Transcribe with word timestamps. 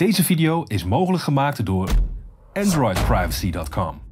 Deze 0.00 0.24
video 0.24 0.62
is 0.62 0.84
mogelijk 0.84 1.22
gemaakt 1.22 1.66
door 1.66 1.90
AndroidPrivacy.com. 2.52 4.02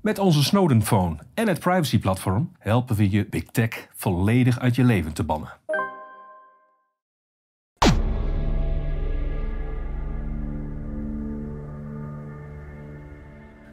Met 0.00 0.18
onze 0.18 0.44
Snowden 0.44 0.82
Phone 0.82 1.18
en 1.34 1.48
het 1.48 1.60
privacy-platform 1.60 2.52
helpen 2.58 2.96
we 2.96 3.10
je 3.10 3.26
Big 3.26 3.44
Tech 3.44 3.88
volledig 3.94 4.58
uit 4.58 4.74
je 4.74 4.84
leven 4.84 5.12
te 5.12 5.24
bannen. 5.24 5.48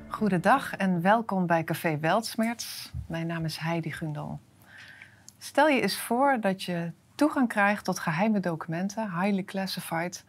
Goedendag 0.08 0.76
en 0.76 1.02
welkom 1.02 1.46
bij 1.46 1.64
Café 1.64 2.00
Weltsmerts. 2.00 2.92
Mijn 3.08 3.28
naam 3.28 3.46
is 3.46 3.58
Heidi 3.58 3.92
Gundel. 3.92 4.39
Stel 5.38 5.68
je 5.68 5.82
eens 5.82 6.00
voor 6.00 6.38
dat 6.42 6.64
je 6.64 6.92
toegang 7.16 7.48
krijgt 7.48 7.86
tot 7.86 8.00
geheime 8.00 8.39
documenten, 8.39 9.12
highly 9.21 9.44
classified, 9.44 10.26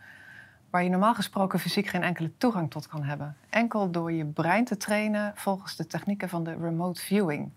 waar 0.70 0.82
je 0.82 0.90
normaal 0.90 1.14
gesproken 1.14 1.58
fysiek 1.58 1.86
geen 1.86 2.02
enkele 2.02 2.30
toegang 2.38 2.70
tot 2.70 2.88
kan 2.88 3.04
hebben. 3.04 3.36
Enkel 3.50 3.90
door 3.90 4.12
je 4.12 4.24
brein 4.24 4.64
te 4.64 4.76
trainen 4.76 5.32
volgens 5.34 5.76
de 5.76 5.86
technieken 5.86 6.28
van 6.28 6.44
de 6.44 6.56
remote 6.60 7.00
viewing. 7.00 7.50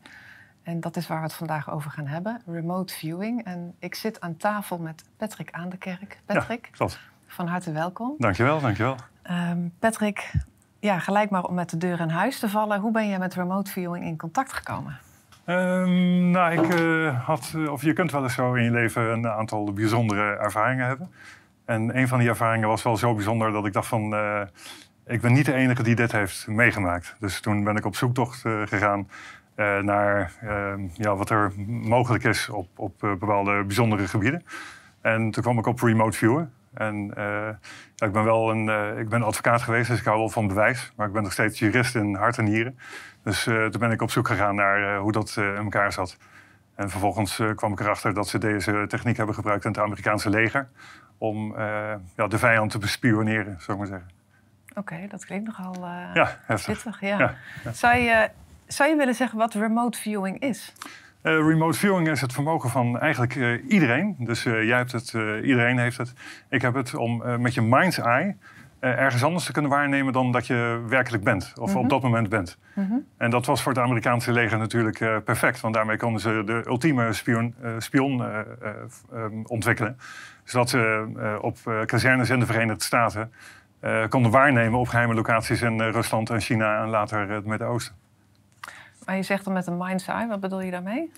En 0.64 0.80
dat 0.80 0.98
is 0.98 1.08
waar 1.08 1.18
we 1.18 1.24
het 1.24 1.34
vandaag 1.34 1.72
over 1.72 1.92
gaan 1.92 2.08
hebben, 2.08 2.42
remote 2.46 2.94
viewing. 2.94 3.44
En 3.46 3.76
ik 3.80 3.96
zit 3.96 4.22
aan 4.22 4.38
tafel 4.38 4.78
met 4.78 5.04
Patrick 5.18 5.52
Aan 5.52 5.70
de 5.70 5.78
Kerk. 5.78 6.20
Patrick, 6.26 6.66
ja, 6.66 6.78
klopt. 6.78 7.00
van 7.28 7.48
harte 7.48 7.72
welkom. 7.72 8.16
Dankjewel, 8.18 8.60
dankjewel. 8.60 8.96
Um, 9.32 9.74
Patrick, 9.80 10.34
ja, 10.80 11.00
gelijk 11.00 11.30
maar 11.30 11.44
om 11.44 11.54
met 11.54 11.70
de 11.70 11.78
deur 11.78 12.00
in 12.00 12.10
huis 12.10 12.40
te 12.40 12.50
vallen. 12.50 12.80
Hoe 12.80 12.92
ben 12.92 13.08
je 13.08 13.18
met 13.18 13.34
remote 13.34 13.72
viewing 13.72 14.06
in 14.06 14.18
contact 14.18 14.54
gekomen? 14.54 14.98
Um, 15.46 16.32
nou, 16.32 16.62
ik 16.62 16.80
uh, 16.80 17.26
had, 17.26 17.56
of 17.70 17.82
je 17.82 17.94
kunt 17.94 18.12
wel 18.12 18.24
eens 18.24 18.34
zo 18.34 18.54
in 18.54 18.64
je 18.64 18.72
leven 18.72 19.12
een 19.12 19.28
aantal 19.28 19.74
bijzondere 19.74 20.38
ervaringen 20.38 20.88
hebben. 20.88 21.12
En 21.66 21.98
een 21.98 22.08
van 22.08 22.20
die 22.20 22.30
ervaringen 22.30 22.68
was 22.68 22.84
wel 22.84 22.98
zo 22.98 23.14
bijzonder 23.14 23.52
dat 23.52 23.66
ik 23.66 23.74
dacht 23.74 23.88
van... 23.88 24.14
Uh, 24.14 24.42
ik 25.06 25.22
ben 25.22 25.34
niet 25.34 25.46
de 25.46 25.54
enige 25.54 25.84
die 25.84 25.96
dit 25.96 26.12
heeft 26.12 26.48
meegemaakt. 26.48 27.16
Dus 27.20 27.40
toen 27.40 27.64
ben 27.64 27.76
ik 27.76 27.86
op 27.86 27.96
zoektocht 27.96 28.46
uh, 28.46 28.62
gegaan 28.66 29.10
naar 29.82 30.34
ehm, 30.42 30.88
ja, 30.94 31.16
wat 31.16 31.30
er 31.30 31.54
mogelijk 31.68 32.24
is 32.24 32.50
op, 32.50 32.68
op 32.76 33.00
bepaalde 33.00 33.64
bijzondere 33.64 34.08
gebieden. 34.08 34.44
En 35.02 35.32
toen 35.32 35.44
kwam 35.44 35.58
ik 35.58 35.66
op 35.66 35.82
remote 35.82 36.18
viewen. 36.18 36.54
En 36.74 37.12
ja, 37.96 38.06
ik 38.06 38.12
ben 38.12 38.24
wel 38.24 38.52
een, 38.52 38.98
ik 38.98 39.10
ben 39.10 39.24
advocaat 39.24 39.62
geweest, 39.62 39.90
dus 39.90 40.00
ik 40.00 40.06
hou 40.06 40.18
wel 40.18 40.30
van 40.30 40.48
bewijs. 40.48 40.94
Maar 40.96 41.08
ik 41.08 41.14
ben 41.14 41.24
nog 41.24 41.32
steeds 41.32 41.60
jurist 41.60 41.96
in 41.96 42.16
hart 42.16 42.38
en 42.38 42.44
nieren. 42.44 42.80
Dus 43.24 43.44
toen 43.44 43.80
ben 43.80 43.92
ik 43.92 44.02
op 44.02 44.12
zoek 44.12 44.28
gegaan 44.28 44.56
naar 44.56 44.98
hoe 44.98 45.12
dat 45.12 45.34
in 45.38 45.56
elkaar 45.56 45.92
zat. 45.92 46.18
En 46.82 46.90
vervolgens 46.90 47.42
kwam 47.56 47.72
ik 47.72 47.80
erachter 47.80 48.14
dat 48.14 48.28
ze 48.28 48.38
deze 48.38 48.86
techniek 48.88 49.18
hebben 49.18 49.36
gebruikt 49.36 49.66
in 49.66 49.72
het 49.72 49.80
Amerikaanse 49.80 50.30
leger. 50.30 50.70
Om 51.18 51.56
ja, 52.16 52.28
de 52.28 52.38
vijand 52.38 52.72
te 52.72 52.78
bespioneren, 52.78 53.56
zou 53.60 53.72
ik 53.72 53.78
maar 53.78 53.88
zeggen. 53.88 54.10
Oké, 54.70 54.80
okay, 54.80 55.08
dat 55.08 55.26
klinkt 55.26 55.46
nogal 55.46 55.76
ja, 56.14 56.38
pittig. 56.66 57.00
Ja. 57.00 57.20
Ja, 57.20 57.36
ja. 57.64 57.72
Zou, 57.72 57.96
je, 57.98 58.30
zou 58.68 58.90
je 58.90 58.96
willen 58.96 59.16
zeggen 59.16 59.38
wat 59.38 59.54
remote 59.54 60.00
viewing 60.00 60.40
is? 60.40 60.74
remote 61.22 61.78
viewing 61.78 62.08
is 62.08 62.22
het 62.22 62.34
vermogen 62.34 62.70
van 62.70 63.00
eigenlijk 63.00 63.36
iedereen. 63.68 64.16
Dus 64.20 64.44
jij 64.44 64.78
hebt 64.78 64.92
het, 64.92 65.14
iedereen 65.44 65.78
heeft 65.78 65.98
het. 65.98 66.14
Ik 66.50 66.62
heb 66.62 66.74
het 66.74 66.96
om 66.96 67.42
met 67.42 67.54
je 67.54 67.62
mind's 67.62 67.98
eye 67.98 68.36
ergens 68.82 69.24
anders 69.24 69.46
te 69.46 69.52
kunnen 69.52 69.72
waarnemen 69.72 70.14
dan 70.14 70.32
dat 70.32 70.48
je 70.48 70.84
werkelijk 70.88 71.24
bent. 71.24 71.54
Of 71.60 71.76
op 71.76 71.90
dat 71.90 72.02
moment 72.02 72.30
bent. 72.30 72.58
Mm 72.74 72.88
-hmm. 72.88 73.06
En 73.18 73.30
dat 73.30 73.46
was 73.46 73.62
voor 73.62 73.72
het 73.72 73.82
Amerikaanse 73.82 74.32
leger 74.32 74.58
natuurlijk 74.58 75.00
uh, 75.00 75.18
perfect. 75.26 75.62
Want 75.62 75.74
daarmee 75.74 75.98
konden 75.98 76.22
ze 76.22 76.42
de 76.46 76.64
ultieme 76.68 77.14
spion, 77.14 77.56
uh, 77.64 77.72
spion 77.78 78.20
uh, 78.20 78.40
um, 79.14 79.46
ontwikkelen. 79.46 79.98
Zodat 80.44 80.70
ze 80.70 81.40
op 81.42 81.58
kazernes 81.86 82.30
in 82.30 82.40
de 82.40 82.46
Verenigde 82.46 82.84
Staten 82.84 83.32
konden 84.10 84.32
waarnemen 84.32 84.80
op 84.80 84.88
geheime 84.88 85.14
locaties 85.14 85.62
in 85.62 85.82
Rusland 85.82 86.30
en 86.30 86.42
China 86.42 86.82
en 86.82 86.90
later 86.90 87.30
het 87.30 87.46
Midden-Oosten. 87.46 87.96
Maar 89.06 89.16
je 89.16 89.24
zegt 89.24 89.44
dan 89.46 89.54
met 89.54 89.68
een 89.68 89.78
mind's 89.78 90.08
eye, 90.08 90.28
wat 90.28 90.40
bedoel 90.40 90.62
je 90.62 90.72
daarmee? 90.72 91.12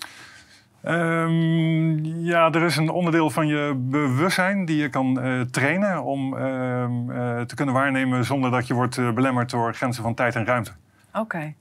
Um, 0.86 2.04
ja, 2.04 2.50
er 2.50 2.62
is 2.62 2.76
een 2.76 2.90
onderdeel 2.90 3.30
van 3.30 3.46
je 3.46 3.74
bewustzijn 3.76 4.64
die 4.64 4.76
je 4.76 4.88
kan 4.88 5.26
uh, 5.26 5.40
trainen 5.40 6.02
om 6.02 6.34
uh, 6.34 6.40
uh, 6.40 7.40
te 7.40 7.54
kunnen 7.54 7.74
waarnemen 7.74 8.24
zonder 8.24 8.50
dat 8.50 8.66
je 8.66 8.74
wordt 8.74 9.14
belemmerd 9.14 9.50
door 9.50 9.74
grenzen 9.74 10.02
van 10.02 10.14
tijd 10.14 10.34
en 10.34 10.44
ruimte. 10.44 10.72
Oké. 11.08 11.20
Okay. 11.20 11.54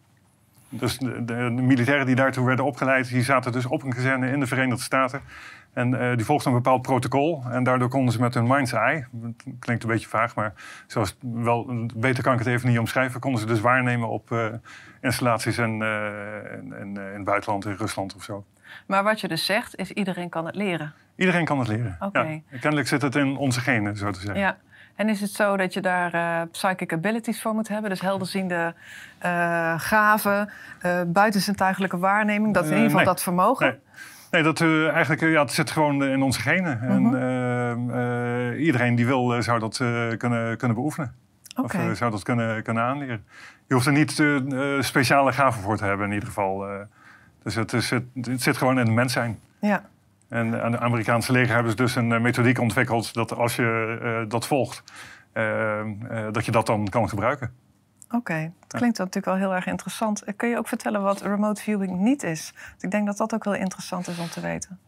Dus 0.69 0.97
de, 0.97 1.25
de, 1.25 1.35
de, 1.35 1.61
militairen 1.61 2.05
die 2.05 2.15
daartoe 2.15 2.45
werden 2.45 2.65
opgeleid, 2.65 3.09
die 3.09 3.23
zaten 3.23 3.51
dus 3.51 3.65
op 3.65 3.83
een 3.83 3.93
kazerne 3.93 4.31
in 4.31 4.39
de 4.39 4.47
Verenigde 4.47 4.83
Staten. 4.83 5.21
En 5.73 6.15
die 6.15 6.25
volgden 6.25 6.51
een 6.51 6.57
bepaald 6.61 6.81
protocol. 6.81 7.43
En 7.51 7.63
daardoor 7.63 7.89
konden 7.89 8.13
ze 8.13 8.19
met 8.19 8.33
hun 8.33 8.47
mind's 8.47 8.73
eye, 8.73 9.05
klinkt 9.59 9.83
een 9.83 9.89
beetje 9.89 10.07
vaag, 10.07 10.35
maar 10.35 10.53
zoals 10.87 11.17
wel, 11.21 11.87
beter 11.95 12.23
kan 12.23 12.33
ik 12.33 12.39
het 12.39 12.47
even 12.47 12.69
niet 12.69 12.79
omschrijven, 12.79 13.19
konden 13.19 13.41
ze 13.41 13.45
dus 13.45 13.59
waarnemen 13.59 14.09
op 14.09 14.53
installaties 15.01 15.57
in, 15.57 15.81
in, 15.81 16.73
in, 16.79 16.97
in 16.97 17.13
het 17.13 17.23
buitenland, 17.23 17.65
in 17.65 17.75
Rusland 17.75 18.15
of 18.15 18.23
zo. 18.23 18.45
Maar 18.85 19.03
wat 19.03 19.21
je 19.21 19.27
dus 19.27 19.45
zegt, 19.45 19.75
is 19.75 19.91
iedereen 19.91 20.29
kan 20.29 20.45
het 20.45 20.55
leren. 20.55 20.93
Iedereen 21.15 21.45
kan 21.45 21.59
het 21.59 21.67
leren. 21.67 21.97
Okay. 21.99 22.43
Ja. 22.49 22.57
Kennelijk 22.57 22.87
zit 22.87 23.01
het 23.01 23.15
in 23.15 23.37
onze 23.37 23.59
genen, 23.59 23.97
zo 23.97 24.11
te 24.11 24.19
zeggen. 24.19 24.39
Ja. 24.39 24.57
En 24.95 25.09
is 25.09 25.21
het 25.21 25.29
zo 25.29 25.57
dat 25.57 25.73
je 25.73 25.81
daar 25.81 26.15
uh, 26.15 26.41
psychic 26.51 26.93
abilities 26.93 27.41
voor 27.41 27.53
moet 27.53 27.67
hebben? 27.67 27.89
Dus 27.89 28.01
helderziende 28.01 28.73
uh, 29.25 29.79
gaven, 29.79 30.49
uh, 30.85 31.01
buitenzintuigelijke 31.07 31.97
waarneming, 31.97 32.53
dat 32.53 32.65
in 32.65 32.71
ieder 32.73 32.89
geval 32.89 33.05
dat 33.05 33.23
vermogen? 33.23 33.67
Nee. 33.67 33.79
Nee, 34.31 34.43
dat, 34.43 34.61
eigenlijk, 34.61 35.21
ja, 35.21 35.41
het 35.41 35.51
zit 35.51 35.71
gewoon 35.71 36.03
in 36.03 36.21
onze 36.21 36.39
genen. 36.39 36.79
Mhm. 36.81 37.15
En 37.15 38.59
iedereen 38.59 38.95
die 38.95 39.05
wil, 39.05 39.41
zou 39.41 39.59
dat 39.59 39.77
kunnen, 40.17 40.57
kunnen 40.57 40.77
beoefenen. 40.77 41.15
Okay. 41.55 41.91
Of 41.91 41.97
zou 41.97 42.11
dat 42.11 42.23
kunnen, 42.23 42.63
kunnen 42.63 42.83
aanleren. 42.83 43.25
Je 43.67 43.73
hoeft 43.73 43.85
er 43.85 43.91
niet 43.91 44.23
speciale 44.79 45.33
gaven 45.33 45.61
voor 45.61 45.77
te 45.77 45.85
hebben 45.85 46.07
in 46.07 46.13
ieder 46.13 46.27
geval. 46.27 46.65
Dus 47.43 47.55
het, 47.55 47.73
is, 47.73 47.89
het, 47.89 48.03
het, 48.21 48.41
zit 48.41 48.57
gewoon 48.57 48.79
in 48.79 48.85
het 48.85 48.95
mens 48.95 49.13
zijn. 49.13 49.39
Ja. 49.59 49.85
En 50.29 50.61
aan 50.63 50.71
de 50.71 50.79
Amerikaanse 50.79 51.31
leger 51.31 51.53
hebben 51.53 51.71
ze 51.71 51.77
dus 51.77 51.95
een 51.95 52.21
methodiek 52.21 52.59
ontwikkeld 52.59 53.13
dat 53.13 53.33
als 53.33 53.55
je 53.55 53.99
uh, 54.01 54.29
dat 54.29 54.47
volgt, 54.47 54.83
uh, 55.33 55.43
uh, 56.11 56.27
dat 56.31 56.45
je 56.45 56.51
dat 56.51 56.65
dan 56.65 56.89
kan 56.89 57.09
gebruiken. 57.09 57.53
Oké, 58.13 58.31
okay. 58.31 58.51
dat 58.67 58.79
klinkt 58.79 58.97
natuurlijk 58.97 59.25
wel 59.25 59.35
heel 59.35 59.55
erg 59.55 59.65
interessant. 59.65 60.23
Kun 60.35 60.49
je 60.49 60.57
ook 60.57 60.67
vertellen 60.67 61.01
wat 61.01 61.21
remote 61.21 61.61
viewing 61.61 61.99
niet 61.99 62.23
is? 62.23 62.51
Want 62.69 62.83
ik 62.83 62.91
denk 62.91 63.05
dat 63.05 63.17
dat 63.17 63.33
ook 63.33 63.43
wel 63.43 63.53
interessant 63.53 64.07
is 64.07 64.19
om 64.19 64.29
te 64.29 64.41
weten. 64.41 64.79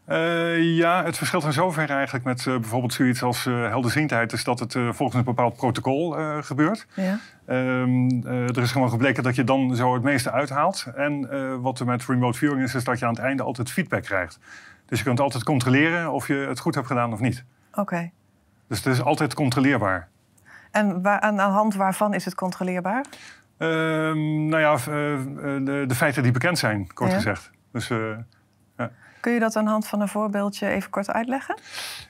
ja, 0.76 1.04
het 1.04 1.16
verschilt 1.16 1.44
in 1.44 1.52
zoverre 1.52 1.92
eigenlijk 1.92 2.24
met 2.24 2.44
bijvoorbeeld 2.44 2.92
zoiets 2.92 3.22
als 3.22 3.44
helderziendheid... 3.44 4.32
is 4.32 4.44
dat 4.44 4.58
het 4.58 4.72
volgens 4.72 5.14
een 5.14 5.24
bepaald 5.24 5.56
protocol 5.56 6.10
gebeurt. 6.42 6.86
Ja. 6.94 7.18
Um, 7.46 8.26
er 8.26 8.62
is 8.62 8.72
gewoon 8.72 8.90
gebleken 8.90 9.22
dat 9.22 9.34
je 9.34 9.44
dan 9.44 9.76
zo 9.76 9.94
het 9.94 10.02
meeste 10.02 10.32
uithaalt. 10.32 10.86
En 10.94 11.28
wat 11.62 11.80
er 11.80 11.86
met 11.86 12.06
remote 12.06 12.38
viewing 12.38 12.62
is, 12.62 12.74
is 12.74 12.84
dat 12.84 12.98
je 12.98 13.04
aan 13.06 13.14
het 13.14 13.22
einde 13.22 13.42
altijd 13.42 13.70
feedback 13.70 14.02
krijgt. 14.02 14.38
Dus 14.86 14.98
je 14.98 15.04
kunt 15.04 15.20
altijd 15.20 15.44
controleren 15.44 16.12
of 16.12 16.26
je 16.26 16.34
het 16.34 16.58
goed 16.58 16.74
hebt 16.74 16.86
gedaan 16.86 17.12
of 17.12 17.20
niet. 17.20 17.44
Oké. 17.70 17.80
Okay. 17.80 18.12
Dus 18.68 18.84
het 18.84 18.86
is 18.86 19.02
altijd 19.02 19.34
controleerbaar. 19.34 20.08
En 20.76 21.02
waar, 21.02 21.20
aan 21.20 21.36
de 21.36 21.42
hand 21.42 21.74
waarvan 21.74 22.14
is 22.14 22.24
het 22.24 22.34
controleerbaar? 22.34 23.04
Uh, 23.58 23.68
nou 24.48 24.58
ja, 24.58 24.72
uh, 24.72 24.78
de, 25.64 25.84
de, 25.86 25.94
feiten 25.94 26.22
die 26.22 26.32
bekend 26.32 26.58
zijn, 26.58 26.92
kort 26.92 27.10
ja. 27.10 27.16
gezegd. 27.16 27.50
Dus, 27.72 27.90
uh, 27.90 27.98
ja. 28.76 28.90
Kun 29.20 29.32
je 29.32 29.40
dat 29.40 29.56
aan 29.56 29.64
de 29.64 29.70
hand 29.70 29.86
van 29.86 30.00
een 30.00 30.08
voorbeeldje 30.08 30.68
even 30.68 30.90
kort 30.90 31.10
uitleggen? 31.10 31.58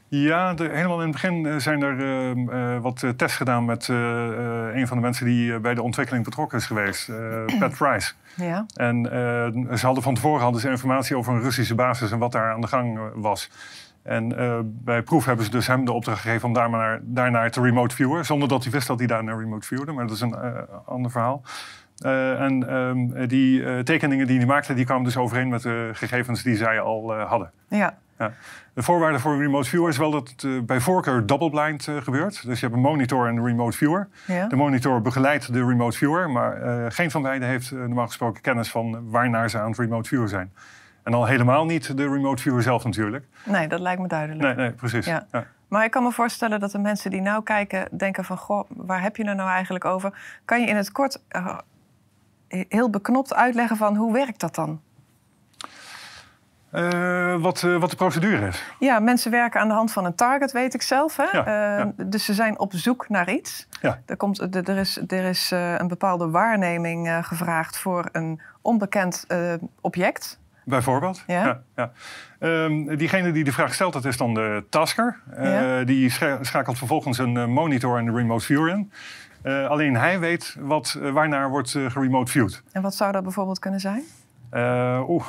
Ja, 0.09 0.55
de, 0.55 0.69
helemaal 0.69 1.01
in 1.01 1.13
het 1.13 1.13
begin 1.13 1.61
zijn 1.61 1.83
er 1.83 2.81
wat 2.81 3.05
tests 3.17 3.37
gedaan 3.37 3.65
met 3.65 3.89
een 3.89 4.87
van 4.87 4.97
de 4.97 5.03
mensen 5.03 5.27
die 5.27 5.61
bij 5.61 5.75
de 5.75 5.83
ontwikkeling 5.83 6.25
betrokken 6.25 6.59
is 6.59 6.67
geweest, 6.67 7.11
Pat 7.59 7.77
Price. 7.77 8.13
Ja. 8.37 8.67
En 8.75 9.09
ze 9.79 9.87
hadden 9.87 10.03
van 10.03 10.15
tevoren 10.15 10.43
hadden 10.43 10.61
ze 10.61 10.71
informatie 10.71 11.17
over 11.17 11.33
een 11.33 11.43
Russische 11.43 11.75
basis 11.75 12.11
en 12.11 12.19
wat 12.19 12.33
daar 12.33 12.53
aan 12.53 12.61
de 12.61 12.67
gang 12.67 12.99
was. 13.15 13.51
En 14.07 14.33
uh, 14.33 14.59
bij 14.65 15.03
proef 15.03 15.25
hebben 15.25 15.45
ze 15.45 15.51
dus 15.51 15.67
hem 15.67 15.85
de 15.85 15.93
opdracht 15.93 16.21
gegeven 16.21 16.49
om 16.49 16.55
daar 16.55 16.71
maar 16.71 16.81
naar, 16.81 17.01
daarnaar 17.03 17.51
te 17.51 17.61
remote 17.61 17.95
viewen. 17.95 18.25
Zonder 18.25 18.49
dat 18.49 18.63
hij 18.63 18.73
wist 18.73 18.87
dat 18.87 18.99
hij 18.99 19.07
daar 19.07 19.25
naar 19.25 19.39
remote 19.39 19.67
viewde. 19.67 19.93
Maar 19.93 20.07
dat 20.07 20.15
is 20.15 20.21
een 20.21 20.37
uh, 20.43 20.59
ander 20.85 21.11
verhaal. 21.11 21.43
Uh, 22.05 22.41
en 22.41 22.75
um, 22.75 23.29
die 23.29 23.83
tekeningen 23.83 24.27
die 24.27 24.37
hij 24.37 24.47
maakte, 24.47 24.75
die 24.75 24.85
kwamen 24.85 25.05
dus 25.05 25.17
overeen 25.17 25.49
met 25.49 25.63
de 25.63 25.91
gegevens 25.93 26.43
die 26.43 26.57
zij 26.57 26.81
al 26.81 27.15
hadden. 27.15 27.51
Ja. 27.69 27.99
ja. 28.19 28.33
De 28.75 28.83
voorwaarde 28.83 29.19
voor 29.19 29.39
remote 29.39 29.69
viewer 29.69 29.89
is 29.89 29.97
wel 29.97 30.11
dat 30.11 30.35
het 30.37 30.67
bij 30.67 30.81
voorkeur 30.81 31.27
double-blind 31.27 31.89
gebeurt. 32.03 32.47
Dus 32.47 32.61
je 32.61 32.67
hebt 32.67 32.77
een 32.77 32.85
monitor 32.85 33.29
en 33.29 33.37
een 33.37 33.45
remote 33.45 33.77
viewer. 33.77 34.09
Ja. 34.27 34.49
De 34.49 34.57
monitor 34.57 35.03
begeleidt 35.03 35.53
de 35.53 35.65
remote 35.65 35.97
viewer. 35.97 36.31
Maar 36.31 36.93
geen 36.93 37.11
van 37.11 37.23
beiden 37.23 37.49
heeft 37.49 37.71
normaal 37.71 38.07
gesproken 38.07 38.43
kennis 38.43 38.71
van 38.71 39.11
waarnaar 39.11 39.51
ze 39.51 39.59
aan 39.59 39.71
het 39.71 39.79
remote 39.79 40.09
viewer 40.09 40.29
zijn. 40.29 40.53
En 41.07 41.15
al 41.15 41.27
helemaal 41.27 41.65
niet 41.65 41.97
de 41.97 42.09
remote 42.09 42.43
viewer 42.43 42.63
zelf 42.63 42.85
natuurlijk. 42.85 43.25
Nee, 43.45 43.69
dat 43.69 43.81
lijkt 43.81 44.01
me 44.01 44.09
duidelijk. 44.09 44.43
Nee, 44.43 44.55
nee 44.55 44.71
precies. 44.73 45.07
Ja. 45.07 45.27
Ja. 45.33 45.47
Maar 45.69 45.85
ik 45.85 45.91
kan 45.91 46.03
me 46.03 46.13
voorstellen 46.13 46.61
dat 46.61 46.71
de 46.71 46.79
mensen 46.79 47.11
die 47.11 47.21
nou 47.21 47.43
kijken 47.43 47.89
denken 47.97 48.25
van... 48.25 48.37
goh, 48.37 48.71
waar 48.77 49.03
heb 49.03 49.17
je 49.17 49.27
het 49.29 49.37
nou 49.37 49.51
eigenlijk 49.51 49.85
over? 49.85 50.39
Kan 50.45 50.61
je 50.61 50.67
in 50.67 50.77
het 50.77 50.93
kort 50.93 51.23
uh, 51.31 51.59
heel 52.49 52.91
beknopt 52.91 53.35
uitleggen 53.35 53.77
van 53.77 53.97
hoe 53.97 54.13
werkt 54.13 54.41
dat 54.41 54.55
dan? 54.55 54.81
Eh, 56.71 57.35
wat, 57.37 57.63
eh, 57.63 57.77
wat 57.77 57.91
de 57.91 57.97
procedure 57.97 58.47
is. 58.47 58.65
Ja, 58.79 58.99
mensen 58.99 59.31
werken 59.31 59.61
aan 59.61 59.69
de 59.69 59.75
hand 59.75 59.93
van 59.93 60.05
een 60.05 60.15
target, 60.15 60.53
weet 60.53 60.75
ik 60.75 60.83
zelf. 60.83 61.17
Hè? 61.17 61.25
Ja, 61.33 61.47
Eh, 61.47 61.79
ja. 61.79 61.93
Dus 62.05 62.25
ze 62.25 62.35
zijn 62.35 62.59
op 62.59 62.73
zoek 62.75 63.09
naar 63.09 63.31
iets. 63.31 63.69
Ja. 63.81 64.01
Er, 64.07 64.17
komt, 64.17 64.39
er 64.39 64.69
er 64.69 64.77
is, 64.77 65.01
er 65.07 65.25
is 65.25 65.53
eh, 65.53 65.75
een 65.79 65.89
bepaalde 65.89 66.31
waarneming 66.31 67.09
eh, 67.09 67.25
gevraagd 67.25 67.79
voor 67.79 68.09
een 68.13 68.41
onbekend 68.63 69.25
eh, 69.29 69.55
object. 69.81 70.39
Bijvoorbeeld. 70.69 71.23
Ja. 71.27 71.61
ja. 71.77 71.93
Ehm, 72.39 72.97
diegene 72.97 73.33
die 73.33 73.45
de 73.45 73.53
vraag 73.53 73.75
stelt, 73.75 73.93
dat 73.93 74.05
is 74.05 74.17
dan 74.17 74.35
de 74.35 74.65
tasker. 74.71 75.21
Eh. 75.37 75.77
Die 75.85 76.11
scha- 76.11 76.39
schakelt 76.45 76.79
vervolgens 76.79 77.19
een 77.19 77.37
eh, 77.37 77.47
monitor 77.47 77.99
en 77.99 78.07
een 78.07 78.17
remote 78.17 78.45
viewer 78.45 78.71
in. 78.71 78.93
Eh, 79.43 79.69
alleen 79.69 79.97
hij 79.97 80.19
weet 80.19 80.57
wat, 80.61 80.99
waarnaar 81.13 81.51
wordt 81.51 81.71
geremote 81.71 82.31
viewed. 82.31 82.63
En 82.73 82.83
wat 82.83 82.95
zou 82.95 83.13
dat 83.13 83.23
bijvoorbeeld 83.23 83.59
kunnen 83.59 83.81
zijn? 83.81 84.03
Uh, 84.53 85.09
Oeh. 85.09 85.25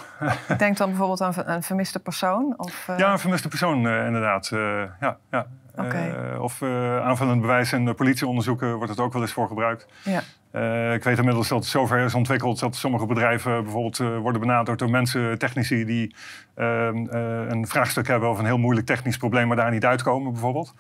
Ik 0.48 0.60
denk 0.66 0.78
dan 0.78 0.90
bijvoorbeeld 0.90 1.22
aan 1.22 1.34
een 1.46 1.64
vermiste 1.64 2.00
persoon? 2.00 2.54
Of, 2.58 2.88
uh... 2.90 2.98
Ja, 2.98 3.12
een 3.12 3.19
vermiste 3.19 3.48
persoon 3.48 3.86
uh, 3.86 4.06
inderdaad. 4.06 4.48
Ja, 5.00 5.18
ja. 5.31 5.48
Okay. 5.75 6.36
of 6.36 6.64
aanvullend 7.04 7.42
bewijs 7.42 7.74
in 7.74 7.96
politieonderzoeken 7.96 8.75
wordt 8.75 8.90
het 8.90 9.00
ook 9.00 9.14
wel 9.14 9.22
eens 9.22 9.31
voor 9.31 9.48
gebruikt. 9.48 9.88
Ja. 10.04 10.94
ik 10.94 11.04
weet 11.04 11.18
inmiddels 11.18 11.48
dat 11.48 11.58
het 11.58 11.68
zover 11.68 12.00
is 12.00 12.14
ontwikkeld 12.14 12.60
dat 12.60 12.75
sommige 12.75 13.06
bedrijven 13.06 13.64
bijvoorbeeld 13.64 13.98
worden 13.98 14.42
benaderd 14.42 14.80
door 14.80 14.90
mensen, 14.90 15.38
technici, 15.38 15.86
die 15.86 16.16
ehm, 16.56 17.08
een 17.50 17.68
vraagstuk 17.68 18.08
hebben 18.08 18.30
over 18.30 18.42
een 18.42 18.50
heel 18.50 18.58
moeilijk 18.58 18.88
technisch 18.88 19.18
probleem, 19.18 19.48
maar 19.48 19.58
daar 19.58 19.72
niet 19.72 19.86
uitkomen 19.86 20.31
bijvoorbeeld. 20.31 20.74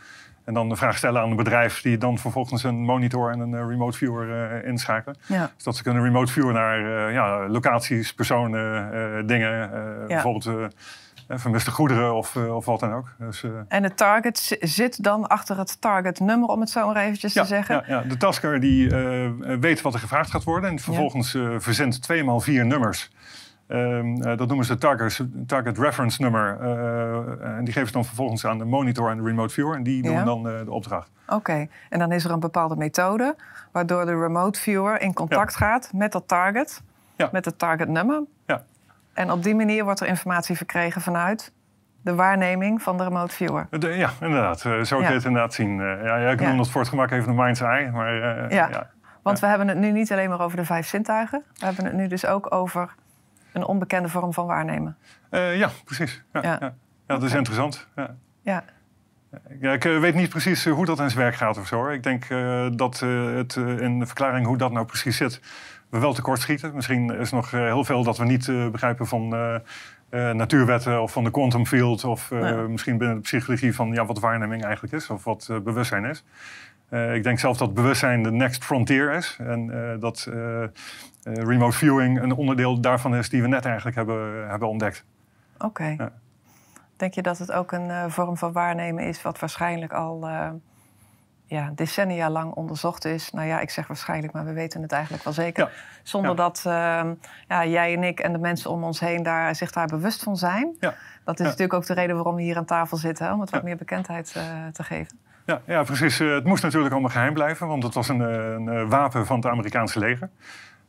En 0.47 0.53
dan 0.53 0.69
de 0.69 0.75
vraag 0.75 0.97
stellen 0.97 1.21
aan 1.21 1.29
een 1.29 1.35
bedrijf 1.35 1.81
die 1.81 1.97
dan 1.97 2.17
vervolgens 2.17 2.63
een 2.63 2.75
monitor 2.75 3.31
en 3.31 3.39
een 3.39 3.51
uh, 3.51 3.67
remote 3.67 3.97
viewer 3.97 4.27
uh, 4.61 4.67
inschakelen. 4.67 5.17
Ja. 5.25 5.51
Dus 5.55 5.63
dat 5.63 5.75
ze 5.75 5.83
kunnen 5.83 6.03
remote 6.03 6.31
viewen 6.31 6.53
naar 6.53 6.79
uh, 6.79 7.13
ja, 7.13 7.47
locaties, 7.47 8.13
personen, 8.13 9.27
dingen. 9.27 9.49
Ja. 9.49 10.05
Bijvoorbeeld 10.07 10.75
vermiste 11.27 11.71
goederen 11.71 12.15
of, 12.15 12.35
of 12.35 12.65
wat 12.65 12.79
dan 12.79 12.93
ook. 12.93 13.13
Dus, 13.17 13.43
en 13.67 13.83
het 13.83 13.97
target 13.97 14.57
zit 14.59 15.03
dan 15.03 15.27
achter 15.27 15.57
het 15.57 15.81
target 15.81 16.19
nummer, 16.19 16.49
om 16.49 16.59
het 16.59 16.69
zo 16.69 16.85
maar 16.87 17.03
eventjes 17.03 17.33
te 17.33 17.45
zeggen? 17.45 17.75
Ja, 17.75 17.83
ja. 17.87 18.01
de 18.01 18.17
tasker 18.17 18.59
die 18.59 18.89
weet 19.59 19.81
wat 19.81 19.93
er 19.93 19.99
gevraagd 19.99 20.31
gaat 20.31 20.43
worden. 20.43 20.69
En 20.69 20.79
vervolgens 20.79 21.37
verzendt 21.57 22.01
twee 22.01 22.23
maal 22.23 22.39
vier 22.39 22.65
nummers. 22.65 23.09
Um, 23.67 24.17
uh, 24.17 24.37
dat 24.37 24.47
noemen 24.47 24.65
ze 24.65 24.77
target, 24.77 25.21
target 25.47 25.77
reference 25.77 26.21
nummer. 26.21 26.57
Uh, 26.61 27.57
en 27.57 27.63
die 27.63 27.73
geven 27.73 27.87
ze 27.87 27.93
dan 27.93 28.05
vervolgens 28.05 28.45
aan 28.45 28.57
de 28.57 28.65
monitor 28.65 29.09
en 29.09 29.17
de 29.17 29.23
remote 29.23 29.53
viewer. 29.53 29.75
En 29.75 29.83
die 29.83 30.01
doen 30.01 30.11
ja. 30.11 30.23
dan 30.23 30.47
uh, 30.47 30.59
de 30.65 30.71
opdracht. 30.71 31.09
Oké, 31.25 31.35
okay. 31.35 31.69
en 31.89 31.99
dan 31.99 32.11
is 32.11 32.25
er 32.25 32.31
een 32.31 32.39
bepaalde 32.39 32.75
methode... 32.75 33.35
waardoor 33.71 34.05
de 34.05 34.19
remote 34.19 34.59
viewer 34.59 35.01
in 35.01 35.13
contact 35.13 35.59
ja. 35.59 35.65
gaat 35.65 35.91
met 35.93 36.11
dat 36.11 36.27
target. 36.27 36.83
Ja. 37.15 37.29
Met 37.31 37.45
het 37.45 37.59
target 37.59 37.87
nummer. 37.87 38.23
Ja. 38.45 38.63
En 39.13 39.31
op 39.31 39.43
die 39.43 39.55
manier 39.55 39.83
wordt 39.83 39.99
er 39.99 40.07
informatie 40.07 40.55
verkregen 40.55 41.01
vanuit... 41.01 41.53
de 42.01 42.15
waarneming 42.15 42.81
van 42.81 42.97
de 42.97 43.03
remote 43.03 43.35
viewer. 43.35 43.67
De, 43.69 43.87
ja, 43.87 44.09
inderdaad. 44.21 44.59
zo 44.59 44.97
kun 44.97 45.07
je 45.07 45.13
het 45.13 45.25
inderdaad 45.25 45.53
zien. 45.53 45.77
ja, 45.77 46.17
ja, 46.17 46.29
ik 46.29 46.41
noem 46.41 46.57
dat 46.57 46.69
voor 46.69 46.81
het 46.81 46.89
gemak 46.89 47.11
even 47.11 47.29
een 47.29 47.35
mind's 47.35 47.61
eye. 47.61 47.91
Maar, 47.91 48.13
ja. 48.53 48.89
Want 49.21 49.39
we 49.39 49.47
hebben 49.47 49.67
het 49.67 49.77
nu 49.77 49.91
niet 49.91 50.11
alleen 50.11 50.29
maar 50.29 50.41
over 50.41 50.57
de 50.57 50.65
vijf 50.65 50.87
zintuigen. 50.87 51.43
We 51.53 51.65
hebben 51.65 51.85
het 51.85 51.93
nu 51.93 52.07
dus 52.07 52.25
ook 52.25 52.53
over 52.53 52.95
een 53.57 53.65
onbekende 53.65 54.09
vorm 54.09 54.33
van 54.33 54.45
waarnemen. 54.45 54.97
Uh, 55.31 55.57
ja, 55.57 55.69
precies. 55.85 56.23
Ja, 56.33 56.41
ja. 56.43 56.57
ja. 56.59 56.73
dat 57.05 57.23
is 57.23 57.33
interessant. 57.33 57.87
Ja. 57.95 58.15
ja. 58.41 58.63
Ik 59.71 59.85
uh, 59.85 59.99
weet 59.99 60.15
niet 60.15 60.29
precies 60.29 60.65
hoe 60.65 60.85
dat 60.85 60.99
in 60.99 61.09
zijn 61.09 61.23
werk 61.23 61.35
gaat 61.35 61.57
of 61.57 61.67
zo. 61.67 61.89
Ik 61.89 62.03
denk 62.03 62.29
uh, 62.29 62.67
dat 62.71 62.99
het 62.99 63.55
in 63.55 63.99
de 63.99 64.05
verklaring 64.05 64.45
hoe 64.45 64.57
dat 64.57 64.71
nou 64.71 64.85
precies 64.85 65.17
zit, 65.17 65.41
we 65.89 65.99
wel 65.99 66.13
tekort 66.13 66.39
schieten. 66.39 66.75
Misschien 66.75 67.19
is 67.19 67.31
nog 67.31 67.51
heel 67.51 67.83
veel 67.83 68.03
dat 68.03 68.17
we 68.17 68.25
niet 68.25 68.71
begrijpen 68.71 69.07
van 69.07 69.29
natuurwetten 70.09 71.01
of 71.01 71.11
van 71.11 71.23
de 71.23 71.31
quantum 71.31 71.65
field. 71.65 72.03
Of 72.03 72.31
misschien 72.67 72.97
binnen 72.97 73.15
de 73.15 73.21
psychologie 73.21 73.75
van 73.75 73.91
ja, 73.93 74.05
wat 74.05 74.19
waarneming 74.19 74.63
eigenlijk 74.63 74.93
is 74.93 75.09
of 75.09 75.23
wat 75.23 75.49
bewustzijn 75.63 76.05
is. 76.05 76.23
Uh, 76.89 77.15
ik 77.15 77.23
denk 77.23 77.39
zelf 77.39 77.57
dat 77.57 77.73
bewustzijn 77.73 78.23
de 78.23 78.31
next 78.31 78.63
frontier 78.63 79.11
is. 79.11 79.37
En 79.39 79.69
uh, 79.69 79.99
dat 79.99 80.27
uh, 80.29 80.63
remote 81.23 81.77
viewing 81.77 82.21
een 82.21 82.31
onderdeel 82.31 82.81
daarvan 82.81 83.15
is 83.15 83.29
die 83.29 83.41
we 83.41 83.47
net 83.47 83.65
eigenlijk 83.65 83.95
hebben, 83.95 84.49
hebben 84.49 84.67
ontdekt. 84.67 85.05
Oké. 85.55 85.65
Okay. 85.65 85.95
Ja. 85.97 86.11
Denk 86.97 87.13
je 87.13 87.21
dat 87.21 87.37
het 87.37 87.51
ook 87.51 87.71
een 87.71 88.11
vorm 88.11 88.37
van 88.37 88.51
waarnemen 88.51 89.03
is 89.03 89.21
wat 89.21 89.39
waarschijnlijk 89.39 89.93
al 89.93 90.27
ja, 91.45 91.71
decennia 91.75 92.29
lang 92.29 92.53
onderzocht 92.53 93.05
is? 93.05 93.31
Nou 93.31 93.47
ja, 93.47 93.59
ik 93.59 93.69
zeg 93.69 93.87
waarschijnlijk, 93.87 94.33
maar 94.33 94.45
we 94.45 94.53
weten 94.53 94.81
het 94.81 94.91
eigenlijk 94.91 95.23
wel 95.23 95.33
zeker. 95.33 95.63
Ja. 95.63 95.71
Zonder 96.03 96.31
ja. 96.31 96.35
dat 96.35 96.61
ja, 97.47 97.65
jij 97.65 97.93
en 97.93 98.03
ik 98.03 98.19
en 98.19 98.31
de 98.31 98.39
mensen 98.39 98.71
om 98.71 98.83
ons 98.83 98.99
heen 98.99 99.23
daar, 99.23 99.55
zich 99.55 99.71
daar 99.71 99.87
bewust 99.87 100.23
van 100.23 100.37
zijn. 100.37 100.75
Ja. 100.79 100.93
Dat 101.23 101.39
is 101.39 101.45
natuurlijk 101.45 101.73
ook 101.73 101.85
de 101.85 101.93
reden 101.93 102.15
waarom 102.15 102.35
we 102.35 102.41
hier 102.41 102.57
aan 102.57 102.65
tafel 102.65 102.97
zitten, 102.97 103.33
om 103.33 103.39
het 103.39 103.49
wat 103.49 103.63
meer 103.63 103.77
bekendheid 103.77 104.31
te 104.71 104.83
geven. 104.83 105.19
Ja, 105.47 105.61
ja, 105.65 105.83
precies. 105.83 106.19
Uh, 106.19 106.33
het 106.33 106.43
moest 106.43 106.63
natuurlijk 106.63 106.91
allemaal 106.91 107.11
geheim 107.11 107.33
blijven, 107.33 107.67
want 107.67 107.83
het 107.83 107.93
was 107.93 108.07
een, 108.07 108.19
een, 108.19 108.67
een 108.67 108.89
wapen 108.89 109.25
van 109.25 109.35
het 109.35 109.45
Amerikaanse 109.45 109.99
leger. 109.99 110.29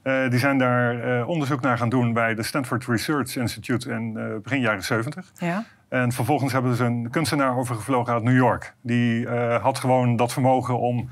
Uh, 0.03 0.31
die 0.31 0.39
zijn 0.39 0.59
daar 0.59 1.19
uh, 1.19 1.29
onderzoek 1.29 1.61
naar 1.61 1.79
gaan 1.79 1.89
doen 1.89 2.13
bij 2.13 2.35
de 2.35 2.43
Stanford 2.43 2.87
Research 2.87 3.37
Institute 3.37 3.91
in 3.91 4.13
begin 4.43 4.61
jaren 4.61 4.83
70. 4.85 5.33
Ja. 5.35 5.65
En 5.89 6.13
vervolgens 6.13 6.53
hebben 6.53 6.75
ze 6.75 6.85
een 6.85 7.11
kunstenaar 7.11 7.57
overgevlogen 7.57 8.13
uit 8.13 8.23
New 8.23 8.37
York. 8.37 8.75
Die 8.83 9.29
had 9.61 9.79
gewoon 9.79 10.17
dat 10.17 10.33
vermogen 10.33 10.79
om 10.79 11.09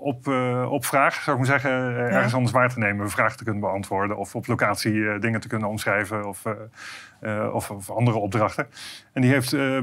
op, 0.00 0.28
op 0.68 0.84
vraag, 0.84 1.14
zou 1.14 1.36
ik 1.36 1.48
maar 1.48 1.60
zeggen, 1.60 1.70
ergens 1.96 2.34
anders 2.34 2.52
waar 2.52 2.68
te 2.68 2.78
nemen, 2.78 3.10
vragen 3.10 3.36
te 3.36 3.44
kunnen 3.44 3.62
beantwoorden 3.62 4.16
of 4.16 4.34
op 4.34 4.46
locatie 4.46 5.18
dingen 5.18 5.40
te 5.40 5.48
kunnen 5.48 5.68
omschrijven 5.68 6.28
of, 6.28 6.42
of, 7.52 7.70
of, 7.70 7.90
andere 7.90 8.18
opdrachten. 8.18 8.66
En 9.12 9.22
die 9.22 9.30
heeft 9.30 9.52
uh, 9.52 9.80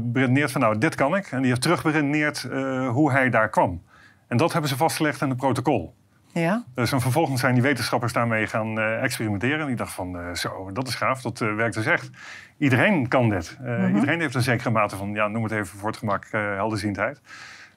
beredeneerd 0.00 0.52
van 0.52 0.60
nou, 0.60 0.78
dit 0.78 0.94
kan 0.94 1.16
ik. 1.16 1.26
En 1.26 1.38
die 1.38 1.48
heeft 1.48 1.62
terugberedeneerd 1.62 2.48
hoe 2.90 3.10
hij 3.10 3.30
daar 3.30 3.48
kwam. 3.48 3.82
En 4.28 4.36
dat 4.36 4.52
hebben 4.52 4.70
ze 4.70 4.76
vastgelegd 4.76 5.20
in 5.20 5.28
het 5.28 5.38
protocol. 5.38 5.94
Ja. 6.32 6.64
Dus 6.74 6.92
en 6.92 7.00
vervolgens 7.00 7.40
zijn 7.40 7.54
die 7.54 7.62
wetenschappers 7.62 8.12
daarmee 8.12 8.46
gaan 8.46 8.80
experimenteren. 8.80 9.60
En 9.60 9.66
die 9.66 9.76
dachten 9.76 9.94
van, 9.94 10.36
zo, 10.36 10.72
dat 10.72 10.88
is 10.88 10.94
gaaf, 10.94 11.22
dat 11.22 11.38
werkt 11.38 11.74
dus 11.74 11.86
echt. 11.86 12.10
Iedereen 12.58 13.08
kan 13.08 13.28
dit. 13.28 13.56
-hmm. 13.62 13.94
Iedereen 13.94 14.20
heeft 14.20 14.34
een 14.34 14.42
zekere 14.42 14.70
mate 14.70 14.96
van, 14.96 15.12
ja, 15.12 15.28
noem 15.28 15.42
het 15.42 15.52
even 15.52 15.78
voor 15.78 15.88
het 15.88 15.98
gemak, 15.98 16.26
helderziendheid. 16.30 17.20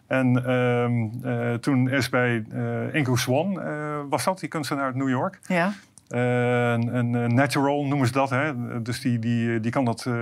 En 0.07 0.45
ehm, 0.45 1.59
toen 1.59 1.89
is 1.89 2.09
bij 2.09 2.43
Ingo 2.91 3.15
Swan, 3.15 3.61
was 4.09 4.23
dat, 4.23 4.39
die 4.39 4.49
kunstenaar 4.49 4.85
uit 4.85 4.95
New 4.95 5.09
York... 5.09 5.39
Ja. 5.47 5.73
Uh, 6.13 6.71
een, 6.71 7.13
een 7.13 7.33
natural 7.33 7.85
noemen 7.85 8.07
ze 8.07 8.13
dat. 8.13 8.29
Hè? 8.29 8.81
Dus 8.81 9.01
die, 9.01 9.19
die, 9.19 9.59
die 9.59 9.71
kan 9.71 9.85
dat 9.85 10.05
uh, 10.07 10.13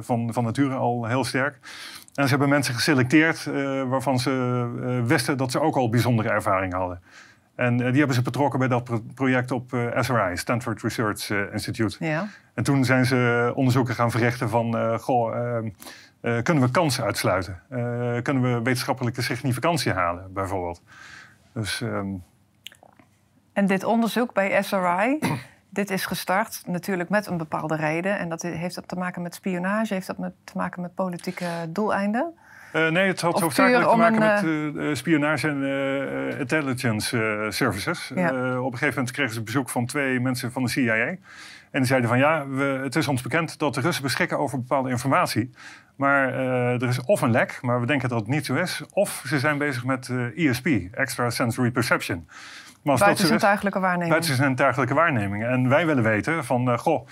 van, 0.00 0.32
van 0.32 0.44
nature 0.44 0.74
al 0.74 1.04
heel 1.04 1.24
sterk. 1.24 1.58
En 2.14 2.24
ze 2.24 2.30
hebben 2.30 2.48
mensen 2.48 2.74
geselecteerd 2.74 3.46
uh, 3.48 3.82
waarvan 3.82 4.18
ze 4.18 5.02
wisten 5.06 5.36
dat 5.36 5.50
ze 5.50 5.60
ook 5.60 5.76
al 5.76 5.88
bijzondere 5.88 6.28
ervaring 6.28 6.72
hadden. 6.72 7.00
En 7.58 7.76
die 7.76 7.98
hebben 7.98 8.14
ze 8.14 8.22
betrokken 8.22 8.58
bij 8.58 8.68
dat 8.68 9.14
project 9.14 9.50
op 9.50 9.70
SRI, 9.98 10.36
Stanford 10.36 10.82
Research 10.82 11.30
Institute. 11.52 12.04
Ja. 12.04 12.28
En 12.54 12.64
toen 12.64 12.84
zijn 12.84 13.06
ze 13.06 13.52
onderzoeken 13.54 13.94
gaan 13.94 14.10
verrichten 14.10 14.48
van... 14.48 14.98
goh, 14.98 15.60
kunnen 16.20 16.62
we 16.62 16.70
kansen 16.70 17.04
uitsluiten? 17.04 17.62
kunnen 18.22 18.42
we 18.42 18.62
wetenschappelijke 18.62 19.22
significantie 19.22 19.92
halen, 19.92 20.32
bijvoorbeeld? 20.32 20.82
Dus... 21.52 21.80
Um, 21.80 22.22
en 23.58 23.66
dit 23.66 23.84
onderzoek 23.84 24.32
bij 24.32 24.62
SRI, 24.62 25.18
dit 25.80 25.90
is 25.90 26.06
gestart 26.06 26.62
natuurlijk 26.66 27.08
met 27.08 27.26
een 27.26 27.36
bepaalde 27.36 27.76
reden. 27.76 28.18
En 28.18 28.28
dat 28.28 28.42
heeft 28.42 28.74
dat 28.74 28.88
te 28.88 28.96
maken 28.96 29.22
met 29.22 29.34
spionage? 29.34 29.94
Heeft 29.94 30.06
dat 30.06 30.18
met, 30.18 30.32
te 30.44 30.52
maken 30.56 30.82
met 30.82 30.94
politieke 30.94 31.46
doeleinden? 31.68 32.34
Uh, 32.72 32.88
nee, 32.88 33.06
het 33.06 33.20
had 33.20 33.34
Of 33.34 33.40
hoofdzakelijk 33.40 33.90
te 33.90 33.96
maken 33.96 34.22
een, 34.22 34.72
met 34.72 34.84
uh, 34.84 34.94
spionage 34.94 35.48
en 35.48 35.62
uh, 35.62 36.38
intelligence 36.40 37.46
services. 37.48 38.12
Ja. 38.14 38.28
op 38.60 38.72
een 38.72 38.78
gegeven 38.78 38.94
moment 38.94 39.10
kregen 39.10 39.34
ze 39.34 39.42
bezoek 39.42 39.68
van 39.68 39.86
twee 39.86 40.20
mensen 40.20 40.52
van 40.52 40.62
de 40.62 40.68
CIA. 40.68 40.94
En 40.94 41.18
die 41.70 41.84
zeiden 41.84 42.08
van 42.08 42.18
ja, 42.18 42.48
we, 42.48 42.80
het 42.82 42.96
is 42.96 43.08
ons 43.08 43.22
bekend 43.22 43.58
dat 43.58 43.74
de 43.74 43.80
Russen 43.80 44.02
beschikken 44.02 44.38
over 44.38 44.58
bepaalde 44.58 44.90
informatie. 44.90 45.50
Maar 45.96 46.32
er 46.32 46.88
is 46.88 47.04
of 47.04 47.20
een 47.20 47.30
lek, 47.30 47.58
maar 47.62 47.80
we 47.80 47.86
denken 47.86 48.08
dat 48.08 48.18
het 48.18 48.28
niet 48.28 48.46
zo 48.46 48.54
is. 48.54 48.82
Of 48.92 49.22
ze 49.26 49.38
zijn 49.38 49.58
bezig 49.58 49.84
met 49.84 50.12
ESP, 50.36 50.66
Extra 50.92 51.30
Sensory 51.30 51.70
Perception. 51.70 52.26
Maar 52.82 52.92
als 52.92 53.00
Buiten 53.00 53.06
dat 53.08 53.18
zo 53.18 53.22
is, 53.22 53.28
zintuigelijke 53.28 53.80
waarneming. 53.80 54.10
buiten 54.10 54.34
zintuigelijke 54.34 54.94
waarneming. 54.94 55.44
En 55.44 55.68
wij 55.68 55.86
willen 55.86 56.02
weten 56.02 56.44
van, 56.44 56.78
goh, 56.78 57.08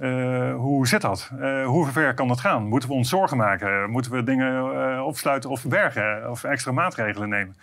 uh, 0.00 0.54
hoe 0.54 0.88
zit 0.88 1.00
dat? 1.00 1.30
Uh, 1.40 1.66
hoe 1.66 1.86
ver 1.86 2.14
kan 2.14 2.28
dat 2.28 2.40
gaan? 2.40 2.66
Moeten 2.66 2.88
we 2.88 2.94
ons 2.94 3.08
zorgen 3.08 3.36
maken? 3.36 3.90
Moeten 3.90 4.12
we 4.12 4.22
dingen 4.22 5.04
opsluiten 5.04 5.50
of 5.50 5.60
verbergen? 5.60 6.30
Of 6.30 6.44
extra 6.44 6.72
maatregelen 6.72 7.28
nemen? 7.28 7.56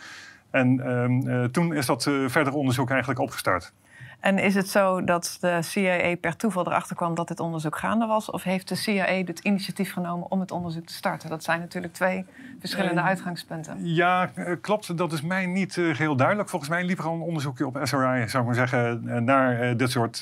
En 0.51 0.91
um, 0.91 1.51
toen 1.51 1.74
is 1.74 1.86
dat 1.86 2.03
verder 2.27 2.53
onderzoek 2.53 2.89
eigenlijk 2.89 3.20
opgestart. 3.20 3.74
En 4.19 4.38
is 4.39 4.55
het 4.55 4.69
zo 4.69 5.03
dat 5.03 5.38
de 5.39 5.57
CIA 5.62 6.15
per 6.15 6.36
toeval 6.36 6.67
erachter 6.67 6.95
kwam 6.95 7.15
dat 7.15 7.27
dit 7.27 7.39
onderzoek 7.39 7.77
gaande 7.77 8.05
was? 8.05 8.29
Of 8.31 8.43
heeft 8.43 8.67
de 8.67 8.75
CIA 8.75 9.05
het 9.05 9.39
initiatief 9.39 9.93
genomen 9.93 10.31
om 10.31 10.39
het 10.39 10.51
onderzoek 10.51 10.86
te 10.86 10.93
starten? 10.93 11.29
Dat 11.29 11.43
zijn 11.43 11.59
natuurlijk 11.59 11.93
twee 11.93 12.25
verschillende 12.59 13.01
Eh, 13.01 13.07
uitgangspunten. 13.07 13.77
Ja, 13.86 14.31
eh, 14.36 14.55
klopt. 14.62 14.97
Dat 14.97 15.12
is 15.12 15.21
mij 15.21 15.45
niet 15.45 15.77
eh, 15.77 15.95
geheel 15.95 16.15
duidelijk. 16.15 16.50
Volgens 16.50 16.71
mij 16.71 16.83
liep 16.83 16.97
er 17.00 17.05
al 17.05 17.13
een 17.13 17.21
onderzoekje 17.21 17.65
op 17.65 17.79
SRI, 17.83 18.27
zou 18.27 18.38
ik 18.38 18.45
maar 18.45 18.67
zeggen, 18.67 19.01
naar 19.25 19.77
dit 19.77 19.91
soort 19.91 20.17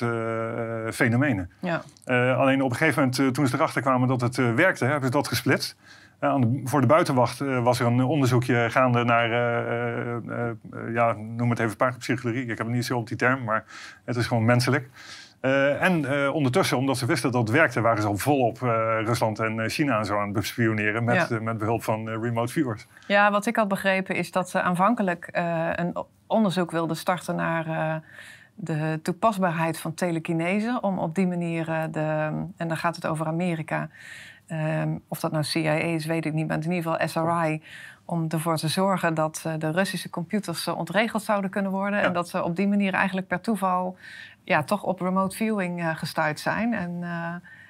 fenomenen. 0.94 1.50
Ja. 1.58 1.82
Alleen 2.34 2.62
op 2.62 2.70
een 2.70 2.76
gegeven 2.76 3.02
moment, 3.02 3.34
toen 3.34 3.46
ze 3.46 3.54
erachter 3.54 3.82
kwamen 3.82 4.08
dat 4.08 4.20
het 4.20 4.36
werkte, 4.36 4.84
hebben 4.84 5.04
ze 5.04 5.10
dat 5.10 5.28
gesplitst. 5.28 5.76
Voor 6.64 6.80
de 6.80 6.86
buitenwacht 6.86 7.40
eh, 7.40 7.62
was 7.62 7.80
er 7.80 7.86
een 7.86 8.02
onderzoekje 8.04 8.70
gaande 8.70 9.04
naar, 9.04 9.30
eh, 9.30 10.16
eh, 10.16 10.94
ja, 10.94 11.12
noem 11.12 11.50
het 11.50 11.58
even 11.58 11.76
parapsychologie. 11.76 12.42
Ik 12.42 12.48
heb 12.48 12.66
het 12.66 12.68
niet 12.68 12.84
zo 12.84 12.98
op 12.98 13.08
die 13.08 13.16
term, 13.16 13.44
maar 13.44 13.64
het 14.04 14.16
is 14.16 14.26
gewoon 14.26 14.44
menselijk. 14.44 14.88
En 15.80 16.32
ondertussen, 16.32 16.76
omdat 16.76 16.98
ze 16.98 17.06
wisten 17.06 17.30
dat 17.32 17.40
het 17.40 17.50
werkte, 17.50 17.80
waren 17.80 18.02
ze 18.02 18.08
al 18.08 18.16
volop 18.16 18.62
eh, 18.62 18.68
Rusland 19.04 19.38
en 19.38 19.68
China 19.70 19.98
en 19.98 20.04
zo 20.04 20.18
aan 20.18 20.24
het 20.24 20.32
bespioneren 20.32 21.04
met, 21.04 21.28
Ja. 21.28 21.40
met 21.40 21.58
behulp 21.58 21.82
van 21.82 22.08
remote 22.08 22.52
viewers. 22.52 22.86
ja, 23.06 23.30
wat 23.30 23.46
ik 23.46 23.56
had 23.56 23.68
begrepen 23.68 24.14
is 24.14 24.30
dat 24.30 24.50
ze 24.50 24.62
aanvankelijk 24.62 25.28
een 25.72 25.96
onderzoek 26.26 26.70
wilden 26.70 26.96
starten 26.96 27.36
naar 27.36 28.02
de 28.54 29.00
toepasbaarheid 29.02 29.78
van 29.78 29.94
telekinese. 29.94 30.78
Om 30.80 30.98
op 30.98 31.14
die 31.14 31.26
manier 31.26 31.88
de, 31.90 32.30
en 32.56 32.68
dan 32.68 32.76
gaat 32.76 32.96
het 32.96 33.06
over 33.06 33.26
Amerika. 33.26 33.88
Ehm, 34.46 34.96
of 35.08 35.20
dat 35.20 35.32
nou 35.32 35.44
CIA 35.44 35.72
is, 35.72 36.06
weet 36.06 36.24
ik 36.24 36.32
niet, 36.32 36.46
maar 36.46 36.56
in 36.56 36.72
ieder 36.72 36.92
geval 36.92 37.08
SRI. 37.08 37.62
Om 38.04 38.24
ervoor 38.28 38.56
te 38.56 38.68
zorgen 38.68 39.14
dat 39.14 39.42
eh, 39.46 39.52
de 39.58 39.70
Russische 39.70 40.10
computers 40.10 40.66
eh, 40.66 40.78
ontregeld 40.78 41.22
zouden 41.22 41.50
kunnen 41.50 41.70
worden. 41.70 41.98
Ja. 41.98 42.04
En 42.04 42.12
dat 42.12 42.28
ze 42.28 42.42
op 42.42 42.56
die 42.56 42.68
manier 42.68 42.94
eigenlijk 42.94 43.26
per 43.26 43.40
toeval 43.40 43.96
ja, 44.44 44.62
toch 44.62 44.82
op 44.82 45.00
remote 45.00 45.36
viewing 45.36 45.80
eh, 45.80 45.96
gestuurd 45.96 46.40
zijn. 46.40 46.74
En, 46.74 47.04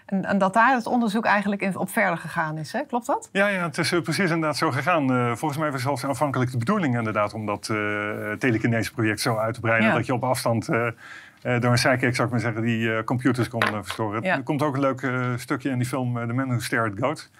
en, 0.06 0.24
en 0.24 0.38
dat 0.38 0.54
daar 0.54 0.74
het 0.74 0.86
onderzoek 0.86 1.24
eigenlijk 1.24 1.62
in, 1.62 1.76
op 1.76 1.90
verder 1.90 2.18
gegaan 2.18 2.58
is. 2.58 2.72
Hè? 2.72 2.80
Klopt 2.88 3.06
dat? 3.06 3.28
Ja, 3.32 3.46
ja, 3.48 3.62
het 3.62 3.78
is 3.78 3.92
eh, 3.92 4.00
precies 4.00 4.30
inderdaad 4.30 4.56
zo 4.56 4.70
gegaan. 4.70 5.10
Eh, 5.10 5.32
volgens 5.34 5.60
mij 5.60 5.70
was 5.72 5.82
zelfs 5.82 6.04
aanvankelijk 6.04 6.50
de 6.50 6.58
bedoeling 6.58 6.96
inderdaad 6.96 7.34
om 7.34 7.46
dat 7.46 7.68
eh 7.68 7.76
telekinese 8.38 8.92
project 8.92 9.20
zo 9.20 9.36
uit 9.36 9.54
te 9.54 9.60
breiden 9.60 9.88
Ja. 9.88 9.94
dat 9.94 10.06
je 10.06 10.14
op 10.14 10.24
afstand 10.24 10.66
door 10.66 11.70
een 11.70 11.78
sidekick, 11.78 12.14
zou 12.14 12.26
ik 12.26 12.32
maar 12.32 12.42
zeggen, 12.42 12.62
die 12.62 13.04
computers 13.04 13.48
kon 13.48 13.62
verstoren. 13.62 14.22
Ja. 14.22 14.36
Er 14.36 14.42
komt 14.42 14.62
ook 14.62 14.74
een 14.74 14.80
leuk 14.80 15.10
stukje 15.36 15.70
in 15.70 15.78
die 15.78 15.86
film 15.86 16.14
The 16.26 16.32
Man 16.32 16.48
Who 16.48 16.58
Stared 16.58 17.02
at 17.02 17.30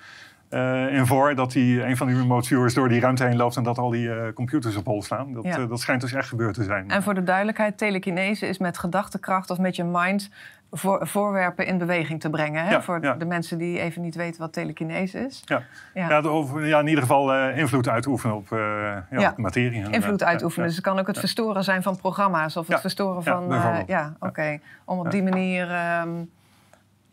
eh, 0.49 0.95
in 0.95 1.07
voor 1.07 1.35
dat 1.35 1.53
die, 1.53 1.85
een 1.85 1.97
van 1.97 2.07
die 2.07 2.17
remote 2.17 2.47
viewers 2.47 2.75
door 2.75 2.89
die 2.89 3.01
ruimte 3.01 3.25
heen 3.25 3.37
loopt 3.37 3.57
en 3.57 3.63
dat 3.63 3.79
al 3.79 3.91
die 3.91 4.33
computers 4.33 4.77
op 4.77 4.85
hol 4.87 5.03
staan. 5.03 5.33
Dat, 5.33 5.45
Ja. 5.45 5.67
dat 5.67 5.81
schijnt 5.81 6.01
dus 6.01 6.13
echt 6.13 6.29
gebeurd 6.29 6.55
te 6.55 6.65
zijn. 6.65 6.91
En 6.91 7.03
voor 7.03 7.15
de 7.15 7.23
duidelijkheid, 7.23 7.79
telekinese 7.79 8.47
is 8.47 8.59
met 8.59 8.79
gedachtekracht 8.79 9.51
of 9.51 9.59
met 9.59 9.77
je 9.77 9.85
mind 9.85 10.31
voor, 10.77 11.07
voorwerpen 11.07 11.67
in 11.67 11.79
beweging 11.79 12.21
te 12.21 12.31
brengen. 12.31 12.65
Hè? 12.65 12.71
Ja, 12.71 12.83
voor 12.83 13.03
ja. 13.03 13.15
de 13.15 13.25
mensen 13.25 13.59
die 13.59 13.81
even 13.81 14.03
niet 14.03 14.15
weten 14.15 14.41
wat 14.41 14.53
telekinese 14.53 15.19
is. 15.19 15.43
Ja. 15.45 15.63
Ja. 15.95 16.21
Over- 16.21 16.67
ja, 16.67 16.81
in 16.81 16.87
ieder 16.87 17.03
geval 17.03 17.33
eh, 17.35 17.59
invloed 17.59 17.89
uitoefenen 17.89 18.37
op, 18.37 18.53
eh, 18.53 19.29
op 19.29 19.37
materie. 19.37 19.91
Invloed 19.91 20.23
uitoefenen. 20.25 20.67
Dus 20.67 20.77
het 20.77 20.85
kan 20.85 20.99
ook 20.99 21.07
het 21.07 21.19
verstoren 21.19 21.65
zijn 21.65 21.83
van 21.83 21.97
programma's 21.97 22.57
of 22.57 22.67
het 22.67 22.81
verstoren 22.81 23.23
van. 23.23 23.53
eh, 23.53 23.77
ja, 23.87 24.13
oké. 24.21 24.59
Om 24.85 24.99
op 24.99 25.11
die 25.11 25.23
manier, 25.23 25.71
ehm, 25.71 26.09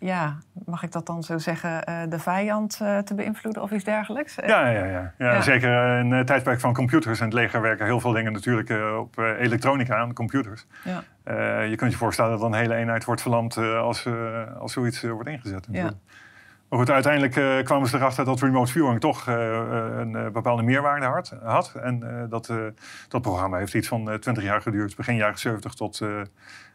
ja, 0.05 0.37
mag 0.65 0.83
ik 0.83 0.91
dat 0.91 1.05
dan 1.05 1.23
zo 1.23 1.37
zeggen, 1.37 1.83
eh, 1.83 1.95
de 2.09 2.19
vijand 2.19 2.79
eh, 2.81 2.97
te 2.97 3.15
beïnvloeden 3.15 3.61
of 3.61 3.71
iets 3.71 3.83
dergelijks? 3.83 4.39
Eh, 4.39 4.47
Ja, 4.49 4.67
ja, 4.69 4.85
ja. 4.85 5.13
ja, 5.17 5.31
Ja. 5.33 5.41
zeker 5.41 5.99
in 5.99 6.11
het 6.11 6.27
tijdperk 6.27 6.59
van 6.59 6.73
computers. 6.73 7.19
In 7.19 7.25
het 7.25 7.33
leger 7.33 7.61
werken 7.61 7.85
heel 7.85 7.99
veel 7.99 8.11
dingen 8.11 8.33
natuurlijk 8.33 8.69
eh, 8.69 8.97
op 8.99 9.17
eh, 9.17 9.39
elektronica 9.39 9.95
aan 9.95 10.13
computers. 10.13 10.65
Ja. 10.83 11.03
Eh, 11.23 11.69
je 11.69 11.75
kunt 11.75 11.91
je 11.91 11.97
voorstellen 11.97 12.31
dat 12.31 12.41
een 12.41 12.53
hele 12.53 12.75
eenheid 12.75 13.03
wordt 13.05 13.21
verlamd 13.21 13.57
eh, 13.57 13.77
als, 13.79 14.05
eh, 14.05 14.13
als 14.59 14.73
zoiets 14.73 15.03
eh, 15.03 15.11
wordt 15.11 15.29
ingezet. 15.29 15.67
natuurlijk. 15.67 15.97
Maar 16.69 16.81
goed, 16.81 16.91
uiteindelijk 16.91 17.35
eh, 17.35 17.63
kwamen 17.63 17.87
ze 17.87 17.95
erachter 17.97 18.25
dat 18.25 18.41
remote 18.41 18.71
viewing 18.71 18.99
toch 18.99 19.27
eh, 19.27 19.57
eh, 19.59 19.97
een 19.97 20.15
eh, 20.15 20.27
bepaalde 20.29 20.63
meerwaarde 20.63 21.05
had. 21.05 21.35
had. 21.43 21.73
En 21.83 22.03
eh, 22.03 22.29
dat, 22.29 22.49
eh, 22.49 22.57
dat 23.07 23.21
programma 23.21 23.57
heeft 23.57 23.73
iets 23.73 23.87
van 23.87 24.09
eh, 24.09 24.15
20 24.17 24.43
jaar 24.43 24.61
geduurd. 24.61 24.95
Begin 24.95 25.15
jaren 25.15 25.37
70 25.39 25.73
tot 25.73 26.01
eh, 26.01 26.09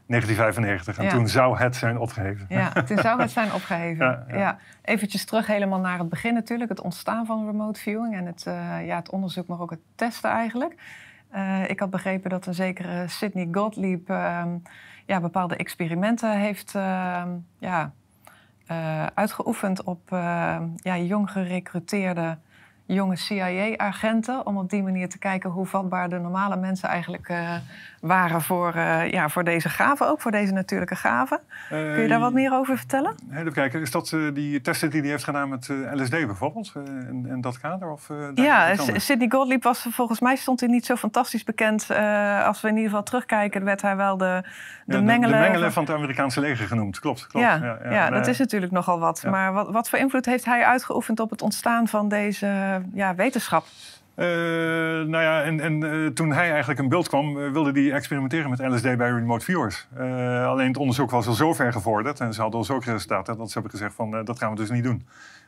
1995. 0.08 0.98
En 0.98 1.04
Ja. 1.04 1.10
toen 1.10 1.28
zou 1.28 1.58
het 1.58 1.76
zijn 1.76 1.98
opgeheven. 1.98 2.46
Ja, 2.48 2.72
toen 2.72 2.98
zou 2.98 3.20
het 3.20 3.30
zijn 3.30 3.52
opgeheven. 3.52 4.06
Ja, 4.06 4.24
Ja, 4.28 4.38
ja. 4.38 4.58
Eventjes 4.82 5.24
terug 5.24 5.46
helemaal 5.46 5.80
naar 5.80 5.98
het 5.98 6.08
begin 6.08 6.34
natuurlijk. 6.34 6.70
Het 6.70 6.80
ontstaan 6.80 7.26
van 7.26 7.46
remote 7.46 7.80
viewing 7.80 8.14
en 8.14 8.26
het, 8.26 8.46
eh, 8.46 8.86
ja, 8.86 8.96
het 8.96 9.10
onderzoek, 9.10 9.46
maar 9.46 9.60
ook 9.60 9.70
het 9.70 9.80
testen 9.94 10.30
eigenlijk. 10.30 10.74
Eh, 11.30 11.68
ik 11.68 11.80
had 11.80 11.90
begrepen 11.90 12.30
dat 12.30 12.46
een 12.46 12.54
zekere 12.54 13.08
Sidney 13.08 13.48
Gottlieb 13.52 14.10
ehm, 14.10 14.48
ja, 15.06 15.20
bepaalde 15.20 15.56
experimenten 15.56 16.38
heeft 16.38 16.74
ehm, 16.74 17.28
ja, 17.58 17.92
eh, 18.66 19.06
uitgeoefend 19.14 19.82
op 19.82 20.12
ehm, 20.12 20.62
ja, 20.76 20.96
jong 20.98 21.30
gerecruiteerde 21.30 22.38
jonge 22.94 23.16
CIA-agenten. 23.16 24.46
Om 24.46 24.56
op 24.58 24.70
die 24.70 24.82
manier 24.82 25.08
te 25.08 25.18
kijken 25.18 25.50
hoe 25.50 25.66
vatbaar 25.66 26.08
de 26.08 26.18
normale 26.18 26.56
mensen 26.56 26.88
eigenlijk 26.88 27.28
eh, 27.28 27.54
waren 28.00 28.42
voor, 28.42 28.74
eh, 28.74 29.10
ja, 29.10 29.28
voor 29.28 29.44
deze 29.44 29.68
gaven, 29.68 30.08
ook 30.08 30.20
voor 30.20 30.30
deze 30.30 30.52
natuurlijke 30.52 30.94
gaven. 30.96 31.40
Kun 31.68 32.00
je 32.02 32.08
daar 32.08 32.20
wat 32.20 32.32
meer 32.32 32.52
over 32.52 32.76
vertellen? 32.78 33.14
Even 33.32 33.52
kijken, 33.52 33.80
is 33.80 33.90
dat 33.90 34.12
eh, 34.12 34.20
die 34.34 34.60
testen 34.60 34.90
die 34.90 35.00
hij 35.00 35.10
heeft 35.10 35.24
gedaan 35.24 35.48
met 35.48 35.68
eh, 35.68 35.76
LSD 36.00 36.10
bijvoorbeeld? 36.10 36.72
eh, 36.76 36.82
in, 37.08 37.26
in 37.28 37.40
dat 37.40 37.60
kader? 37.60 37.90
Of, 37.90 38.10
eh, 38.10 38.16
Ja, 38.34 38.74
Sidney 38.96 39.28
Gottlieb 39.30 39.62
was 39.62 39.86
volgens 39.90 40.20
mij 40.20 40.36
stond 40.36 40.60
hij 40.60 40.68
niet 40.68 40.86
zo 40.86 40.96
fantastisch 40.96 41.44
bekend. 41.44 41.90
Eh, 41.90 42.46
als 42.46 42.60
we 42.60 42.68
in 42.68 42.74
ieder 42.74 42.88
geval 42.90 43.04
terugkijken, 43.04 43.64
werd 43.64 43.82
hij 43.82 43.96
wel 43.96 44.16
de, 44.16 44.42
de, 44.84 44.96
Ja, 44.96 45.02
mengelen. 45.02 45.40
de 45.40 45.46
mengelen 45.48 45.72
van 45.72 45.84
het 45.84 45.92
Amerikaanse 45.94 46.40
leger 46.40 46.66
genoemd, 46.66 47.00
klopt. 47.00 47.26
klopt. 47.26 47.46
ja, 47.46 47.78
ja, 47.90 48.06
en, 48.06 48.12
dat 48.12 48.24
eh, 48.24 48.28
is 48.32 48.38
natuurlijk 48.38 48.72
nogal 48.72 48.98
wat. 48.98 49.20
ja. 49.22 49.30
Maar 49.30 49.52
wat, 49.52 49.70
wat 49.70 49.88
voor 49.88 49.98
invloed 49.98 50.26
heeft 50.26 50.44
hij 50.44 50.64
uitgeoefend 50.64 51.20
op 51.20 51.30
het 51.30 51.42
ontstaan 51.42 51.88
van 51.88 52.08
deze 52.08 52.77
ja, 52.94 53.14
wetenschap? 53.14 53.64
eh, 54.14 54.26
nou 55.06 55.18
ja, 55.22 55.42
en, 55.42 55.60
en 55.60 55.82
eh, 55.82 56.06
toen 56.06 56.32
hij 56.32 56.50
eigenlijk 56.50 56.80
in 56.80 56.88
beeld 56.88 57.08
kwam, 57.08 57.38
eh, 57.38 57.50
wilde 57.50 57.80
hij 57.80 57.92
experimenteren 57.92 58.50
met 58.50 58.58
LSD 58.60 58.82
bij 58.96 59.10
remote 59.10 59.44
viewers. 59.44 59.88
Eh, 59.96 60.46
alleen 60.46 60.66
het 60.66 60.76
onderzoek 60.76 61.10
was 61.10 61.26
al 61.26 61.32
zo 61.32 61.52
ver 61.54 61.72
gevorderd 61.72 62.20
en 62.20 62.34
ze 62.34 62.40
hadden 62.40 62.58
al 62.58 62.64
zulke 62.64 62.90
resultaten 62.90 63.36
dat 63.38 63.46
ze 63.46 63.52
hebben 63.52 63.70
gezegd 63.70 63.94
van 63.94 64.16
eh, 64.16 64.24
dat 64.24 64.38
gaan 64.38 64.50
we 64.50 64.56
dus 64.56 64.70
niet 64.70 64.84
doen. 64.84 65.06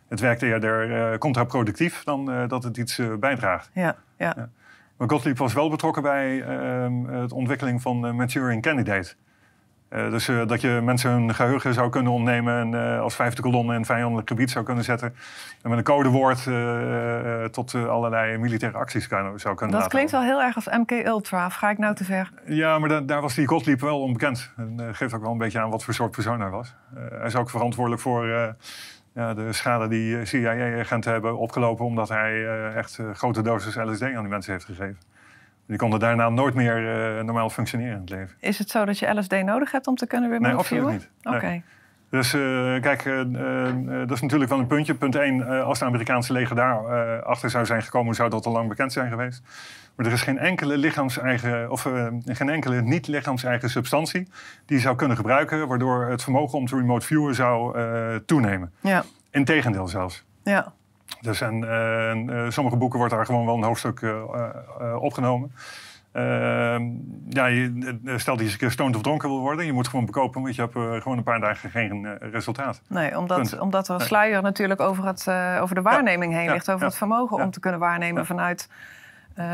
Het 0.08 0.20
werkt 0.20 0.42
eerder 0.42 0.92
eh, 1.12 1.18
contraproductief 1.18 2.04
dan 2.04 2.30
eh, 2.32 2.48
dat 2.48 2.62
het 2.64 2.76
iets 2.76 2.98
eh, 2.98 3.06
bijdraagt. 3.20 3.70
Ja, 3.74 3.96
ja. 4.16 4.48
Maar 4.96 5.08
Gottlieb 5.08 5.38
was 5.38 5.52
wel 5.52 5.70
betrokken 5.70 6.02
bij 6.02 6.42
ehm, 6.42 7.04
het 7.04 7.32
ontwikkeling 7.32 7.82
van 7.82 8.06
eh, 8.06 8.12
Manchurian 8.12 8.60
Candidate. 8.60 9.14
Eh, 9.90 10.10
dus 10.10 10.28
eh, 10.28 10.46
dat 10.46 10.60
je 10.60 10.80
mensen 10.82 11.10
hun 11.10 11.34
geheugen 11.34 11.74
zou 11.74 11.90
kunnen 11.90 12.12
ontnemen 12.12 12.60
en 12.60 12.94
eh, 12.94 13.00
als 13.00 13.14
vijfde 13.14 13.42
kolonne 13.42 13.72
in 13.72 13.78
een 13.78 13.84
vijandelijk 13.84 14.28
gebied 14.28 14.50
zou 14.50 14.64
kunnen 14.64 14.84
zetten. 14.84 15.14
En 15.62 15.68
met 15.68 15.78
een 15.78 15.84
codewoord 15.84 16.42
tot 17.52 17.74
allerlei 17.74 18.38
militaire 18.38 18.78
acties 18.78 19.06
kan, 19.06 19.38
zou 19.38 19.54
kunnen 19.54 19.56
Dat 19.56 19.72
laten 19.72 19.88
klinkt 19.88 20.10
wel 20.10 20.22
heel 20.22 20.42
erg 20.42 20.54
als 20.54 20.66
MK 20.66 20.90
Ultra. 20.90 21.46
Of 21.46 21.54
ga 21.54 21.70
ik 21.70 21.78
nou 21.78 21.94
te 21.94 22.04
ver? 22.04 22.30
ja, 22.44 22.78
maar 22.78 22.88
da- 22.88 23.00
daar 23.00 23.20
was 23.20 23.34
die 23.34 23.46
Gottlieb 23.46 23.80
wel 23.80 24.00
onbekend. 24.00 24.52
En 24.56 24.94
geeft 24.94 25.14
ook 25.14 25.22
wel 25.22 25.32
een 25.32 25.38
beetje 25.38 25.60
aan 25.60 25.70
wat 25.70 25.84
voor 25.84 25.94
soort 25.94 26.10
persoon 26.10 26.40
hij 26.40 26.50
was. 26.50 26.74
Hij 26.94 27.26
is 27.26 27.36
ook 27.36 27.50
verantwoordelijk 27.50 28.02
voor 28.02 28.26
ja, 29.14 29.34
de 29.34 29.52
schade 29.52 29.88
die 29.88 30.24
CIA-agenten 30.24 31.12
hebben 31.12 31.38
opgelopen... 31.38 31.84
omdat 31.84 32.08
hij 32.08 32.46
echt 32.74 32.98
grote 33.14 33.42
doses 33.42 33.74
LSD 33.74 34.02
aan 34.02 34.20
die 34.20 34.28
mensen 34.28 34.52
heeft 34.52 34.64
gegeven. 34.64 34.98
Die 35.70 35.78
konden 35.78 36.00
daarna 36.00 36.28
nooit 36.28 36.54
meer 36.54 36.76
eh, 37.18 37.24
normaal 37.24 37.50
functioneren 37.50 37.94
in 37.94 38.00
het 38.00 38.10
leven. 38.10 38.36
Is 38.40 38.58
het 38.58 38.70
zo 38.70 38.84
dat 38.84 38.98
je 38.98 39.14
LSD 39.14 39.42
nodig 39.42 39.70
hebt 39.72 39.86
om 39.86 39.94
te 39.96 40.06
kunnen 40.06 40.30
remote 40.30 40.48
Nee, 40.48 40.58
absoluut 40.58 40.82
viewen? 40.82 41.08
niet. 41.22 41.34
Oké. 41.34 41.46
Nee. 41.46 41.62
Dus 42.10 42.34
eh, 42.34 42.40
kijk, 42.80 43.04
eh, 43.04 43.16
dat 44.06 44.10
is 44.10 44.20
natuurlijk 44.20 44.50
wel 44.50 44.58
een 44.58 44.66
puntje. 44.66 44.94
Punt 44.94 45.14
1, 45.14 45.62
als 45.64 45.78
het 45.78 45.88
Amerikaanse 45.88 46.32
leger 46.32 46.56
daar 46.56 47.22
achter 47.22 47.50
zou 47.50 47.66
zijn 47.66 47.82
gekomen, 47.82 48.14
zou 48.14 48.30
dat 48.30 48.46
al 48.46 48.52
lang 48.52 48.68
bekend 48.68 48.92
zijn 48.92 49.10
geweest. 49.10 49.42
Maar 49.96 50.06
er 50.06 50.12
is 50.12 50.22
geen 50.22 50.38
enkele 50.38 50.76
lichaams-eigen, 50.76 51.70
of 51.70 51.82
geen 52.24 52.48
enkele 52.48 52.82
niet-lichaams-eigen 52.82 53.70
substantie 53.70 54.28
die 54.66 54.76
je 54.76 54.82
zou 54.82 54.96
kunnen 54.96 55.16
gebruiken, 55.16 55.68
waardoor 55.68 56.06
het 56.06 56.22
vermogen 56.22 56.58
om 56.58 56.66
te 56.66 56.76
remote 56.76 57.06
viewen 57.06 57.34
zou 57.34 57.78
toenemen. 58.26 58.72
Ja, 58.80 59.04
Integendeel 59.30 59.88
zelfs. 59.88 60.24
ja. 60.42 60.72
Dus 61.20 61.40
en, 61.40 61.64
eh, 61.64 62.10
en, 62.10 62.30
eh, 62.30 62.50
sommige 62.50 62.76
boeken 62.76 62.98
wordt 62.98 63.14
daar 63.14 63.26
gewoon 63.26 63.46
wel 63.46 63.56
een 63.56 63.62
hoofdstuk 63.62 64.02
eh, 64.02 64.96
opgenomen. 65.00 65.52
Ehm, 66.12 66.82
ja, 67.28 67.46
je, 67.46 67.92
stel 68.16 68.32
dat 68.34 68.38
je 68.38 68.42
eens 68.44 68.52
een 68.52 68.58
keer 68.58 68.70
stoned 68.70 68.96
of 68.96 69.02
dronken 69.02 69.28
wil 69.28 69.40
worden, 69.40 69.66
je 69.66 69.72
moet 69.72 69.88
gewoon 69.88 70.04
bekopen, 70.04 70.42
want 70.42 70.54
je 70.54 70.60
hebt 70.60 71.02
gewoon 71.02 71.18
een 71.18 71.22
paar 71.24 71.40
dagen 71.40 71.70
geen 71.70 72.18
resultaat. 72.18 72.82
Nee, 72.88 73.18
omdat, 73.18 73.36
Punt. 73.36 73.58
omdat 73.58 73.86
er 73.86 73.92
een 73.92 73.98
Nee. 73.98 74.06
sluier 74.08 74.42
natuurlijk 74.42 74.80
over, 74.80 75.04
het, 75.06 75.28
over 75.60 75.74
de 75.74 75.82
waarneming 75.82 76.32
heen 76.32 76.50
ligt. 76.50 76.68
Over 76.68 76.80
ja, 76.80 76.86
het 76.86 76.96
vermogen 76.96 77.36
ja. 77.36 77.44
om 77.44 77.50
te 77.50 77.60
kunnen 77.60 77.80
waarnemen 77.80 78.26
vanuit 78.26 78.68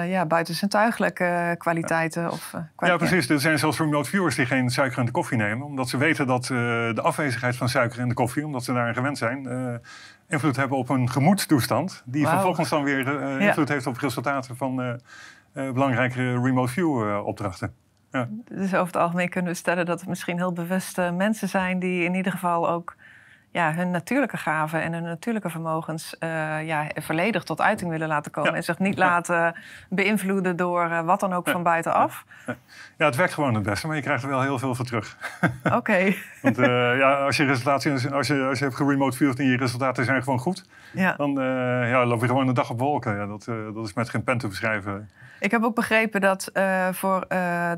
ja, 0.06 0.26
buitenzintuigelijke 0.26 1.54
kwaliteiten. 1.58 2.30
Of, 2.30 2.52
eh, 2.54 2.60
kwali- 2.76 2.92
Ja, 2.92 2.98
precies. 2.98 3.28
Er 3.28 3.40
zijn 3.40 3.58
zelfs 3.58 3.78
remote 3.78 4.08
viewers 4.08 4.34
die 4.34 4.46
geen 4.46 4.70
suiker 4.70 4.98
in 4.98 5.04
de 5.04 5.10
koffie 5.10 5.38
nemen. 5.38 5.66
Omdat 5.66 5.88
ze 5.88 5.96
weten 5.96 6.26
dat 6.26 6.44
de 6.46 7.00
afwezigheid 7.02 7.56
van 7.56 7.68
suiker 7.68 8.00
in 8.00 8.08
de 8.08 8.14
koffie, 8.14 8.44
omdat 8.44 8.64
ze 8.64 8.72
daaraan 8.72 8.94
gewend 8.94 9.18
zijn, 9.18 9.48
invloed 10.28 10.56
hebben 10.56 10.78
op 10.78 10.88
hun 10.88 11.10
gemoedstoestand. 11.10 12.02
Die 12.06 12.26
vervolgens 12.26 12.68
dan 12.68 12.82
weer 12.82 13.08
eh, 13.08 13.40
Ja. 13.40 13.46
invloed 13.46 13.68
heeft 13.68 13.86
op 13.86 13.96
resultaten 13.98 14.56
van 14.56 14.82
eh, 14.82 14.92
eh, 15.52 15.72
belangrijke 15.72 16.42
remote 16.42 16.72
view 16.72 17.24
opdrachten. 17.26 17.74
Ja. 18.10 18.28
Dus 18.44 18.74
over 18.74 18.86
het 18.86 18.96
algemeen 18.96 19.28
kunnen 19.28 19.52
we 19.52 19.58
stellen 19.58 19.86
dat 19.86 20.00
het 20.00 20.08
misschien 20.08 20.36
heel 20.36 20.52
bewuste 20.52 21.10
mensen 21.16 21.48
zijn 21.48 21.78
die 21.78 22.04
in 22.04 22.14
ieder 22.14 22.32
geval 22.32 22.70
ook 22.70 22.96
ja, 23.56 23.72
hun 23.72 23.90
natuurlijke 23.90 24.36
gaven 24.36 24.82
en 24.82 24.92
hun 24.92 25.02
natuurlijke 25.02 25.50
vermogens 25.50 26.16
uh, 26.20 26.66
ja, 26.66 26.86
volledig 26.94 27.42
tot 27.42 27.60
uiting 27.60 27.90
willen 27.90 28.08
laten 28.08 28.32
komen. 28.32 28.50
Ja. 28.50 28.56
En 28.56 28.64
zich 28.64 28.78
niet 28.78 28.98
laten 28.98 29.54
beïnvloeden 29.88 30.56
door 30.56 30.84
uh, 30.90 31.00
wat 31.00 31.20
dan 31.20 31.32
ook 31.32 31.48
van 31.48 31.62
buitenaf. 31.62 32.24
Ja, 32.96 33.06
het 33.06 33.16
werkt 33.16 33.34
gewoon 33.34 33.54
het 33.54 33.62
beste, 33.62 33.86
maar 33.86 33.96
je 33.96 34.02
krijgt 34.02 34.22
er 34.22 34.28
wel 34.28 34.42
heel 34.42 34.58
veel 34.58 34.74
voor 34.74 34.84
terug. 34.84 35.16
Oké, 35.78 36.14
Want 36.42 36.58
eh, 36.58 36.98
ja, 36.98 37.24
als 37.24 37.36
je 37.36 37.44
resultaten, 37.44 37.92
als 38.12 38.26
je, 38.26 38.44
als 38.44 38.58
je 38.58 38.64
hebt 38.64 38.76
geremote 38.76 39.16
viewd 39.16 39.38
en 39.38 39.44
je 39.44 39.56
resultaten 39.56 40.04
zijn 40.04 40.22
gewoon 40.22 40.38
goed, 40.38 40.64
ja. 40.92 41.14
dan 41.16 41.40
eh, 41.40 41.90
ja, 41.90 42.06
loop 42.06 42.20
je 42.20 42.26
gewoon 42.26 42.48
een 42.48 42.54
dag 42.54 42.70
op 42.70 42.78
wolken. 42.78 43.16
Ja, 43.16 43.26
dat, 43.26 43.46
eh, 43.46 43.54
dat 43.74 43.86
is 43.86 43.94
met 43.94 44.08
geen 44.08 44.24
pen 44.24 44.38
te 44.38 44.48
beschrijven. 44.48 45.08
Ik 45.40 45.50
heb 45.50 45.62
ook 45.62 45.74
begrepen 45.74 46.20
dat 46.20 46.46
eh, 46.46 46.88
voor, 46.92 47.24
eh, 47.28 47.72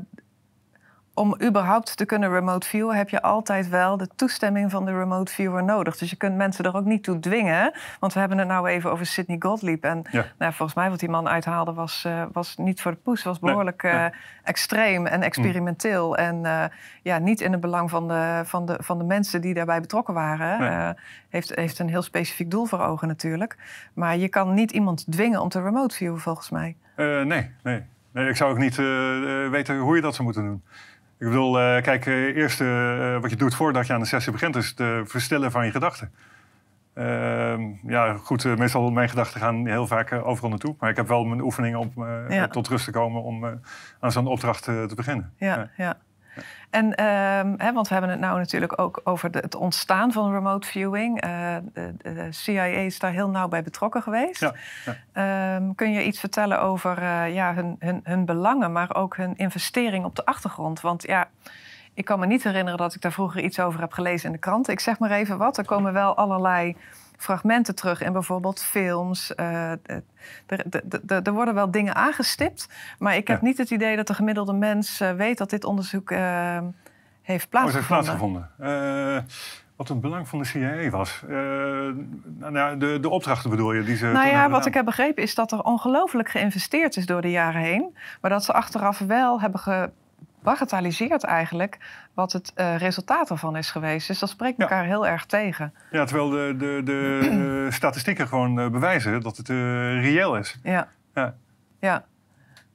om 1.19 1.35
überhaupt 1.41 1.97
te 1.97 2.05
kunnen 2.05 2.31
remote 2.31 2.67
viewen, 2.67 2.95
heb 2.95 3.09
je 3.09 3.21
altijd 3.21 3.69
wel 3.69 3.97
de 3.97 4.07
toestemming 4.15 4.71
van 4.71 4.85
de 4.85 4.97
remote 4.97 5.31
viewer 5.31 5.63
nodig. 5.63 5.97
Dus 5.97 6.09
je 6.09 6.15
kunt 6.15 6.35
mensen 6.35 6.65
er 6.65 6.75
ook 6.75 6.85
niet 6.85 7.03
toe 7.03 7.19
dwingen. 7.19 7.73
Want 7.99 8.13
we 8.13 8.19
hebben 8.19 8.37
het 8.37 8.47
nou 8.47 8.67
even 8.67 8.91
over 8.91 9.05
Sidney 9.05 9.35
Gottlieb. 9.39 9.83
En 9.83 10.03
Ja. 10.11 10.25
nou, 10.37 10.53
volgens 10.53 10.77
mij 10.77 10.89
wat 10.89 10.99
die 10.99 11.09
man 11.09 11.29
uithaalde 11.29 11.73
was, 11.73 12.05
eh, 12.05 12.23
was 12.31 12.57
niet 12.57 12.81
voor 12.81 12.91
de 12.91 12.97
poes. 12.97 13.23
was 13.23 13.39
behoorlijk 13.39 13.83
eh, 13.83 13.99
nee. 13.99 14.09
extreem 14.43 15.05
en 15.05 15.21
experimenteel. 15.21 16.17
En 16.17 16.45
eh, 16.45 16.63
ja, 17.01 17.17
niet 17.17 17.41
in 17.41 17.51
het 17.51 17.61
belang 17.61 17.89
van 17.89 18.07
de, 18.07 18.41
van, 18.45 18.65
de, 18.65 18.77
van 18.81 18.97
de 18.97 19.03
mensen 19.03 19.41
die 19.41 19.53
daarbij 19.53 19.81
betrokken 19.81 20.13
waren. 20.13 20.59
Nee. 20.59 20.93
Heeft, 21.29 21.55
heeft 21.55 21.79
een 21.79 21.89
heel 21.89 22.01
specifiek 22.01 22.51
doel 22.51 22.65
voor 22.65 22.79
ogen 22.81 23.07
natuurlijk. 23.07 23.57
Maar 23.93 24.17
je 24.17 24.29
kan 24.29 24.53
niet 24.53 24.71
iemand 24.71 25.11
dwingen 25.11 25.41
om 25.41 25.49
te 25.49 25.61
remote 25.61 25.95
viewen 25.95 26.19
volgens 26.19 26.49
mij. 26.49 26.75
Nee, 26.95 27.25
nee, 27.25 27.51
nee. 27.63 28.29
Ik 28.29 28.35
zou 28.35 28.51
ook 28.51 28.57
niet 28.57 28.75
weten 29.51 29.77
hoe 29.77 29.95
je 29.95 30.01
dat 30.01 30.13
zou 30.13 30.23
moeten 30.23 30.43
doen. 30.43 30.63
Ik 31.19 31.25
bedoel, 31.27 31.59
eh, 31.59 31.81
kijk, 31.81 32.05
eh, 32.05 32.13
eerst 32.35 32.61
eh, 32.61 33.21
wat 33.21 33.29
je 33.29 33.35
doet 33.35 33.55
voordat 33.55 33.87
je 33.87 33.93
aan 33.93 33.99
de 33.99 34.05
sessie 34.05 34.31
begint, 34.31 34.55
is 34.55 34.73
het 34.75 35.09
verstellen 35.09 35.51
van 35.51 35.65
je 35.65 35.71
gedachten. 35.71 36.11
Ehm, 36.93 37.61
ja, 37.83 38.13
goed, 38.13 38.45
eh, 38.45 38.55
meestal 38.55 38.91
mijn 38.91 39.09
gedachten 39.09 39.39
gaan 39.39 39.67
heel 39.67 39.87
vaak 39.87 40.11
overal 40.11 40.49
naartoe. 40.49 40.75
Maar 40.79 40.89
ik 40.89 40.95
heb 40.95 41.07
wel 41.07 41.23
mijn 41.23 41.41
oefeningen 41.41 41.79
om 41.79 41.91
Ja. 42.29 42.47
tot 42.47 42.67
rust 42.67 42.85
te 42.85 42.91
komen 42.91 43.23
om 43.23 43.59
aan 43.99 44.11
zo'n 44.11 44.27
opdracht 44.27 44.63
te 44.63 44.91
beginnen. 44.95 45.33
Ja, 45.37 45.69
ja. 45.77 45.97
En, 46.69 46.95
ehm, 46.95 47.53
hè, 47.57 47.73
want 47.73 47.87
we 47.87 47.93
hebben 47.93 48.11
het 48.11 48.19
nou 48.19 48.37
natuurlijk 48.37 48.81
ook 48.81 49.01
over 49.03 49.31
de- 49.31 49.39
het 49.39 49.55
ontstaan 49.55 50.11
van 50.11 50.31
remote 50.31 50.67
viewing. 50.67 51.21
Eh, 51.21 51.55
de, 51.73 51.93
de 52.01 52.27
CIA 52.31 52.63
is 52.63 52.99
daar 52.99 53.11
heel 53.11 53.29
nauw 53.29 53.47
bij 53.47 53.63
betrokken 53.63 54.01
geweest. 54.01 54.39
Ja, 54.39 54.53
Ehm, 55.13 55.73
kun 55.75 55.91
je 55.91 56.03
iets 56.03 56.19
vertellen 56.19 56.61
over 56.61 56.97
eh, 56.97 57.33
ja, 57.33 57.53
hun, 57.53 57.75
hun, 57.79 58.01
hun 58.03 58.25
belangen, 58.25 58.71
maar 58.71 58.95
ook 58.95 59.15
hun 59.17 59.37
investering 59.37 60.05
op 60.05 60.15
de 60.15 60.25
achtergrond? 60.25 60.81
Want 60.81 61.03
ja, 61.03 61.27
ik 61.93 62.05
kan 62.05 62.19
me 62.19 62.25
niet 62.25 62.43
herinneren 62.43 62.77
dat 62.79 62.93
ik 62.95 63.01
daar 63.01 63.11
vroeger 63.11 63.41
iets 63.43 63.59
over 63.59 63.79
heb 63.79 63.91
gelezen 63.93 64.25
in 64.27 64.31
de 64.33 64.37
kranten. 64.39 64.73
Ik 64.73 64.79
zeg 64.79 64.99
maar 64.99 65.11
even 65.11 65.37
wat. 65.37 65.57
Er 65.57 65.65
komen 65.65 65.93
wel 65.93 66.15
allerlei 66.17 66.75
fragmenten 67.19 67.75
terug 67.75 68.01
in 68.01 68.13
bijvoorbeeld 68.13 68.63
films. 68.63 69.35
Eh, 69.35 69.71
er, 69.71 71.21
er, 71.23 71.31
worden 71.33 71.53
wel 71.53 71.71
dingen 71.71 71.95
aangestipt. 71.95 72.67
Maar 72.99 73.15
ik 73.15 73.27
heb 73.27 73.41
Ja. 73.41 73.45
niet 73.47 73.57
het 73.57 73.69
idee 73.71 73.95
dat 73.95 74.07
de 74.07 74.13
gemiddelde 74.13 74.53
mens 74.53 74.99
eh, 74.99 75.11
weet 75.11 75.37
dat 75.37 75.49
dit 75.49 75.63
onderzoek 75.63 76.11
eh, 76.11 76.19
heeft 76.19 76.63
Oh, 76.65 77.23
heeft 77.23 77.49
plaatsgevonden. 77.49 77.87
plaatsgevonden. 77.87 78.49
Eh, 79.17 79.23
wat 79.75 79.87
het 79.87 80.01
belang 80.01 80.27
van 80.27 80.39
de 80.39 80.45
CIA 80.45 80.89
was. 80.89 81.23
Eh, 81.29 81.35
nou, 82.49 82.77
de, 82.77 82.97
de 83.01 83.09
opdrachten 83.09 83.49
bedoel 83.49 83.73
je? 83.73 83.83
Die 83.83 83.95
ze 83.95 84.05
Nou 84.05 84.27
ja, 84.27 84.49
wat 84.49 84.65
ik 84.65 84.73
heb 84.73 84.85
begrepen 84.85 85.23
is 85.23 85.35
dat 85.35 85.51
er 85.51 85.61
ongelooflijk 85.63 86.29
geïnvesteerd 86.29 86.97
is 86.97 87.05
door 87.05 87.21
de 87.21 87.31
jaren 87.31 87.61
heen. 87.61 87.95
Maar 88.21 88.29
dat 88.31 88.43
ze 88.43 88.53
achteraf 88.53 88.99
wel 88.99 89.41
hebben 89.41 89.91
gebagatelliseerd 90.39 91.23
eigenlijk 91.23 91.77
wat 92.13 92.31
het 92.31 92.51
eh, 92.55 92.75
resultaat 92.77 93.29
ervan 93.29 93.55
is 93.57 93.71
geweest. 93.71 94.07
Dus 94.07 94.19
dat 94.19 94.29
spreekt 94.29 94.57
Ja. 94.57 94.63
elkaar 94.63 94.85
heel 94.85 95.07
erg 95.07 95.25
tegen. 95.25 95.73
Ja, 95.91 96.05
terwijl 96.05 96.29
de, 96.29 96.55
de, 96.57 96.81
de 96.83 97.65
eh, 97.67 97.71
statistieken 97.79 98.27
gewoon 98.27 98.59
eh, 98.59 98.69
bewijzen 98.69 99.21
dat 99.21 99.37
het 99.37 99.49
reëel 99.49 100.37
is. 100.37 100.59
Ja. 100.63 100.87
Ja. 101.15 101.35
Ja, 101.79 102.03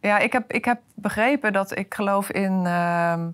ja 0.00 0.18
ik, 0.18 0.32
heb, 0.32 0.52
ik 0.52 0.64
heb 0.64 0.80
begrepen 0.94 1.52
dat 1.52 1.78
ik 1.78 1.94
geloof 1.94 2.30
in 2.30 2.66
ehm, 2.66 3.28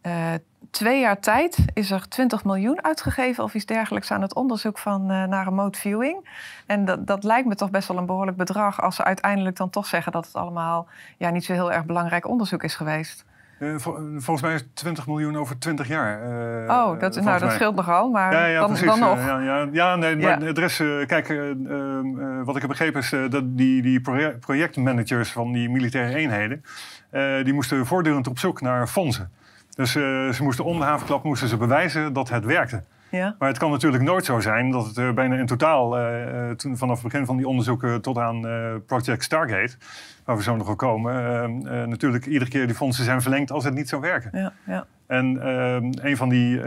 eh, 0.00 0.34
twee 0.70 1.00
jaar 1.00 1.20
tijd 1.20 1.64
is 1.74 1.90
er 1.90 2.08
20 2.08 2.44
miljoen 2.44 2.84
uitgegeven 2.84 3.44
of 3.44 3.54
iets 3.54 3.64
dergelijks 3.66 4.10
aan 4.10 4.22
het 4.22 4.34
onderzoek 4.34 4.78
van 4.78 5.06
naar 5.06 5.44
remote 5.44 5.78
viewing. 5.78 6.28
En 6.66 6.84
dat, 6.84 7.06
dat 7.06 7.24
lijkt 7.24 7.48
me 7.48 7.54
toch 7.54 7.70
best 7.70 7.88
wel 7.88 7.96
een 7.96 8.06
behoorlijk 8.06 8.36
bedrag 8.36 8.80
als 8.82 8.96
ze 8.96 9.04
uiteindelijk 9.04 9.56
dan 9.56 9.70
toch 9.70 9.86
zeggen 9.86 10.12
dat 10.12 10.26
het 10.26 10.34
allemaal 10.34 10.88
ja, 11.16 11.30
niet 11.30 11.44
zo 11.44 11.52
heel 11.52 11.72
erg 11.72 11.84
belangrijk 11.84 12.28
onderzoek 12.28 12.62
is 12.62 12.74
geweest. 12.74 13.24
Eh, 13.58 13.68
vol- 13.76 13.94
volgens 14.16 14.40
mij 14.42 14.54
is 14.54 14.60
het 14.60 14.76
20 14.76 15.06
miljoen 15.06 15.36
over 15.36 15.58
20 15.58 15.88
jaar. 15.88 16.22
eh, 16.22 16.74
oh, 16.76 17.00
dat, 17.00 17.20
nou, 17.20 17.38
dat 17.38 17.52
scheelt 17.52 17.74
nogal, 17.74 18.10
maar 18.10 18.32
Ja, 18.32 18.46
ja, 18.46 18.58
dan, 18.60 18.68
precies. 18.68 18.86
dan 18.86 18.98
eh, 19.00 19.08
nog. 19.08 19.18
Ja, 19.26 19.38
ja, 19.40 19.68
ja, 19.72 19.96
nee, 19.96 20.16
maar 20.16 20.42
er 20.42 20.62
is, 20.62 20.80
eh, 20.80 21.06
kijk, 21.06 21.28
eh, 21.28 21.50
ehm, 21.50 22.20
eh, 22.20 22.44
wat 22.44 22.54
ik 22.54 22.60
heb 22.60 22.70
begrepen 22.70 23.00
is 23.00 23.12
eh, 23.12 23.20
dat 23.28 23.56
die, 23.56 23.82
die 23.82 24.00
proje- 24.00 24.36
projectmanagers 24.40 25.30
van 25.32 25.52
die 25.52 25.68
militaire 25.70 26.14
eenheden, 26.18 26.62
eh, 27.10 27.44
die 27.44 27.52
moesten 27.52 27.86
voortdurend 27.86 28.26
op 28.28 28.38
zoek 28.38 28.60
naar 28.60 28.86
fondsen. 28.86 29.30
Dus 29.74 29.94
eh, 29.96 30.02
ze 30.28 30.42
moesten 30.42 30.64
om 30.64 30.78
de 30.78 30.84
havenklap 30.84 31.24
moesten 31.24 31.48
ze 31.48 31.56
bewijzen 31.56 32.12
dat 32.12 32.28
het 32.28 32.44
werkte. 32.44 32.82
Ja, 33.10 33.36
Maar 33.38 33.48
het 33.48 33.58
kan 33.58 33.70
natuurlijk 33.70 34.02
nooit 34.02 34.24
zo 34.24 34.40
zijn 34.40 34.70
dat 34.70 34.86
het 34.86 34.96
eh, 34.96 35.10
bijna 35.12 35.36
in 35.36 35.46
totaal, 35.46 35.98
eh, 35.98 36.50
eh, 36.50 36.56
toen, 36.56 36.76
vanaf 36.76 37.02
het 37.02 37.12
begin 37.12 37.26
van 37.26 37.36
die 37.36 37.48
onderzoeken 37.48 38.00
tot 38.00 38.18
aan 38.18 38.40
Project 38.86 39.24
Stargate, 39.24 39.76
waar 40.24 40.36
we 40.36 40.42
zo 40.42 40.56
nog 40.56 40.66
wel 40.66 40.76
komen, 40.76 41.58
natuurlijk 41.88 42.26
iedere 42.26 42.50
keer 42.50 42.66
die 42.66 42.76
fondsen 42.76 43.04
zijn 43.04 43.22
verlengd 43.22 43.50
als 43.50 43.64
het 43.64 43.74
niet 43.74 43.88
zou 43.88 44.02
werken. 44.02 44.30
ja, 44.32 44.52
ja. 44.66 44.86
En 45.06 45.42
ehm, 45.42 46.06
een, 46.06 46.16
van 46.16 46.28
die, 46.28 46.62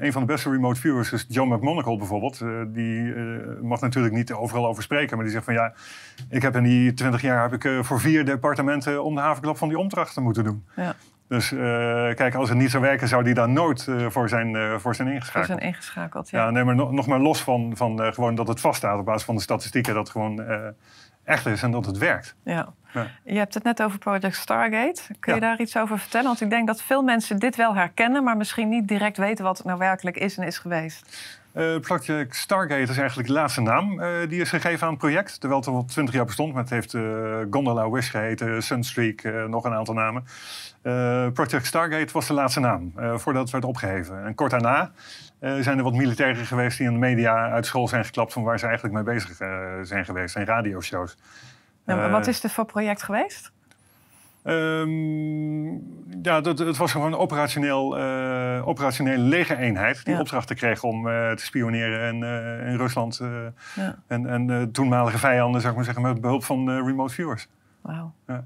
een 0.00 0.12
van 0.12 0.20
de 0.20 0.26
beste 0.26 0.50
remote 0.50 0.80
viewers 0.80 1.12
is 1.12 1.26
John 1.28 1.54
McMonagle 1.54 1.96
bijvoorbeeld. 1.96 2.44
Die 2.68 3.14
mag 3.62 3.80
natuurlijk 3.80 4.14
niet 4.14 4.32
overal 4.32 4.66
over 4.66 4.82
spreken, 4.82 5.16
maar 5.16 5.24
die 5.24 5.34
zegt 5.34 5.44
van 5.44 5.54
ja, 5.54 5.72
ik 6.28 6.42
heb 6.42 6.56
in 6.56 6.62
die 6.62 6.94
20 6.94 7.20
jaar 7.20 7.50
heb 7.50 7.64
ik, 7.64 7.84
voor 7.84 8.00
vier 8.00 8.24
departementen 8.24 9.04
om 9.04 9.14
de 9.14 9.20
havenklap 9.20 9.56
van 9.56 9.68
die 9.68 9.78
opdrachten 9.78 10.22
moeten 10.22 10.44
doen. 10.44 10.64
ja. 10.76 10.94
Dus 11.28 11.52
eh, 11.52 11.58
kijk, 12.14 12.34
als 12.34 12.48
het 12.48 12.58
niet 12.58 12.70
zou 12.70 12.82
werken, 12.82 13.08
zou 13.08 13.22
die 13.24 13.34
daar 13.34 13.48
nooit 13.48 13.88
eh, 13.88 14.06
voor, 14.08 14.28
zijn, 14.28 14.56
eh, 14.56 14.74
voor 14.78 14.94
zijn 14.94 15.08
ingeschakeld. 15.08 15.46
zijn 15.46 15.58
ingeschakeld. 15.58 16.30
Ja, 16.30 16.44
Ja. 16.44 16.50
nee, 16.50 16.64
maar 16.64 16.74
nog, 16.74 16.92
nog 16.92 17.06
maar 17.06 17.18
los 17.20 17.42
van, 17.42 17.72
van 17.76 18.02
eh, 18.02 18.12
gewoon 18.12 18.34
dat 18.34 18.48
het 18.48 18.60
vaststaat 18.60 18.98
op 18.98 19.04
basis 19.04 19.24
van 19.24 19.34
de 19.34 19.40
statistieken, 19.40 19.94
dat 19.94 20.02
het 20.02 20.12
gewoon 20.12 20.42
eh, 20.42 20.56
echt 21.24 21.46
is 21.46 21.62
en 21.62 21.70
dat 21.70 21.86
het 21.86 21.98
werkt. 21.98 22.34
Ja. 22.44 22.68
Ja. 22.92 23.06
Je 23.24 23.38
hebt 23.38 23.54
het 23.54 23.62
net 23.62 23.82
over 23.82 23.98
Project 23.98 24.34
Stargate. 24.36 25.02
Kun 25.20 25.34
je 25.34 25.40
daar 25.40 25.60
iets 25.60 25.76
over 25.76 25.98
vertellen? 25.98 26.26
Want 26.26 26.40
ik 26.40 26.50
denk 26.50 26.66
dat 26.66 26.82
veel 26.82 27.02
mensen 27.02 27.38
dit 27.38 27.56
wel 27.56 27.74
herkennen, 27.74 28.24
maar 28.24 28.36
misschien 28.36 28.68
niet 28.68 28.88
direct 28.88 29.16
weten 29.16 29.44
wat 29.44 29.56
het 29.56 29.66
nou 29.66 29.78
werkelijk 29.78 30.16
is 30.16 30.36
en 30.38 30.46
is 30.46 30.58
geweest. 30.58 31.18
Eh, 31.54 31.78
Project 31.80 32.36
Stargate 32.36 32.90
is 32.90 32.98
eigenlijk 32.98 33.28
de 33.28 33.34
laatste 33.34 33.60
naam 33.60 34.00
eh, 34.00 34.28
die 34.28 34.40
is 34.40 34.48
gegeven 34.48 34.86
aan 34.86 34.92
het 34.92 34.98
project. 34.98 35.40
Terwijl 35.40 35.60
het 35.60 35.68
al 35.68 35.84
20 35.84 36.14
jaar 36.14 36.24
bestond, 36.24 36.52
maar 36.52 36.62
het 36.62 36.70
heeft 36.70 36.94
eh, 36.94 37.02
Gondola 37.50 37.90
Wish 37.90 38.10
geheten, 38.10 38.62
Sunstreak, 38.62 39.22
nog 39.48 39.64
een 39.64 39.72
aantal 39.72 39.94
namen. 39.94 40.24
Project 41.32 41.66
Stargate 41.66 42.12
was 42.12 42.26
de 42.26 42.32
laatste 42.32 42.60
naam, 42.60 42.92
voordat 42.96 43.42
het 43.42 43.50
werd 43.50 43.64
opgeheven. 43.64 44.24
En 44.24 44.34
kort 44.34 44.50
daarna 44.50 44.90
zijn 45.40 45.78
er 45.78 45.82
wat 45.82 45.94
militairen 45.94 46.46
geweest 46.46 46.78
die 46.78 46.86
in 46.86 46.92
de 46.92 46.98
media 46.98 47.50
uit 47.50 47.66
school 47.66 47.88
zijn 47.88 48.04
geklapt 48.04 48.32
van 48.32 48.42
waar 48.42 48.58
ze 48.58 48.66
eigenlijk 48.66 48.94
mee 48.94 49.14
bezig 49.14 49.36
zijn 49.82 50.04
geweest, 50.04 50.36
en 50.36 50.44
radioshows. 50.44 51.16
Nou, 51.84 52.10
wat 52.10 52.26
is 52.26 52.40
dit 52.40 52.52
voor 52.52 52.64
project 52.64 53.02
geweest? 53.02 53.52
Ehm, 54.44 55.72
ja, 56.22 56.40
dat, 56.40 56.58
het 56.58 56.76
was 56.76 56.92
gewoon 56.92 57.12
een 57.12 57.18
operationeel, 57.18 57.98
eh 57.98 58.66
operationele 58.68 59.18
legereenheid 59.22 60.04
die 60.04 60.14
Ja. 60.14 60.20
opdrachten 60.20 60.56
kreeg 60.56 60.82
om 60.82 61.08
eh, 61.08 61.30
te 61.32 61.44
spioneren 61.44 62.14
in, 62.14 62.22
eh, 62.22 62.70
in 62.70 62.76
Rusland 62.76 63.20
Ja. 63.74 63.94
en, 64.06 64.26
en 64.28 64.68
toenmalige 64.72 65.18
vijanden, 65.18 65.60
zou 65.60 65.70
ik 65.72 65.76
maar 65.76 65.84
zeggen, 65.86 66.02
met 66.02 66.20
behulp 66.20 66.44
van 66.44 66.70
remote 66.86 67.14
viewers. 67.14 67.48
Wauw. 67.80 68.12
Ja. 68.26 68.44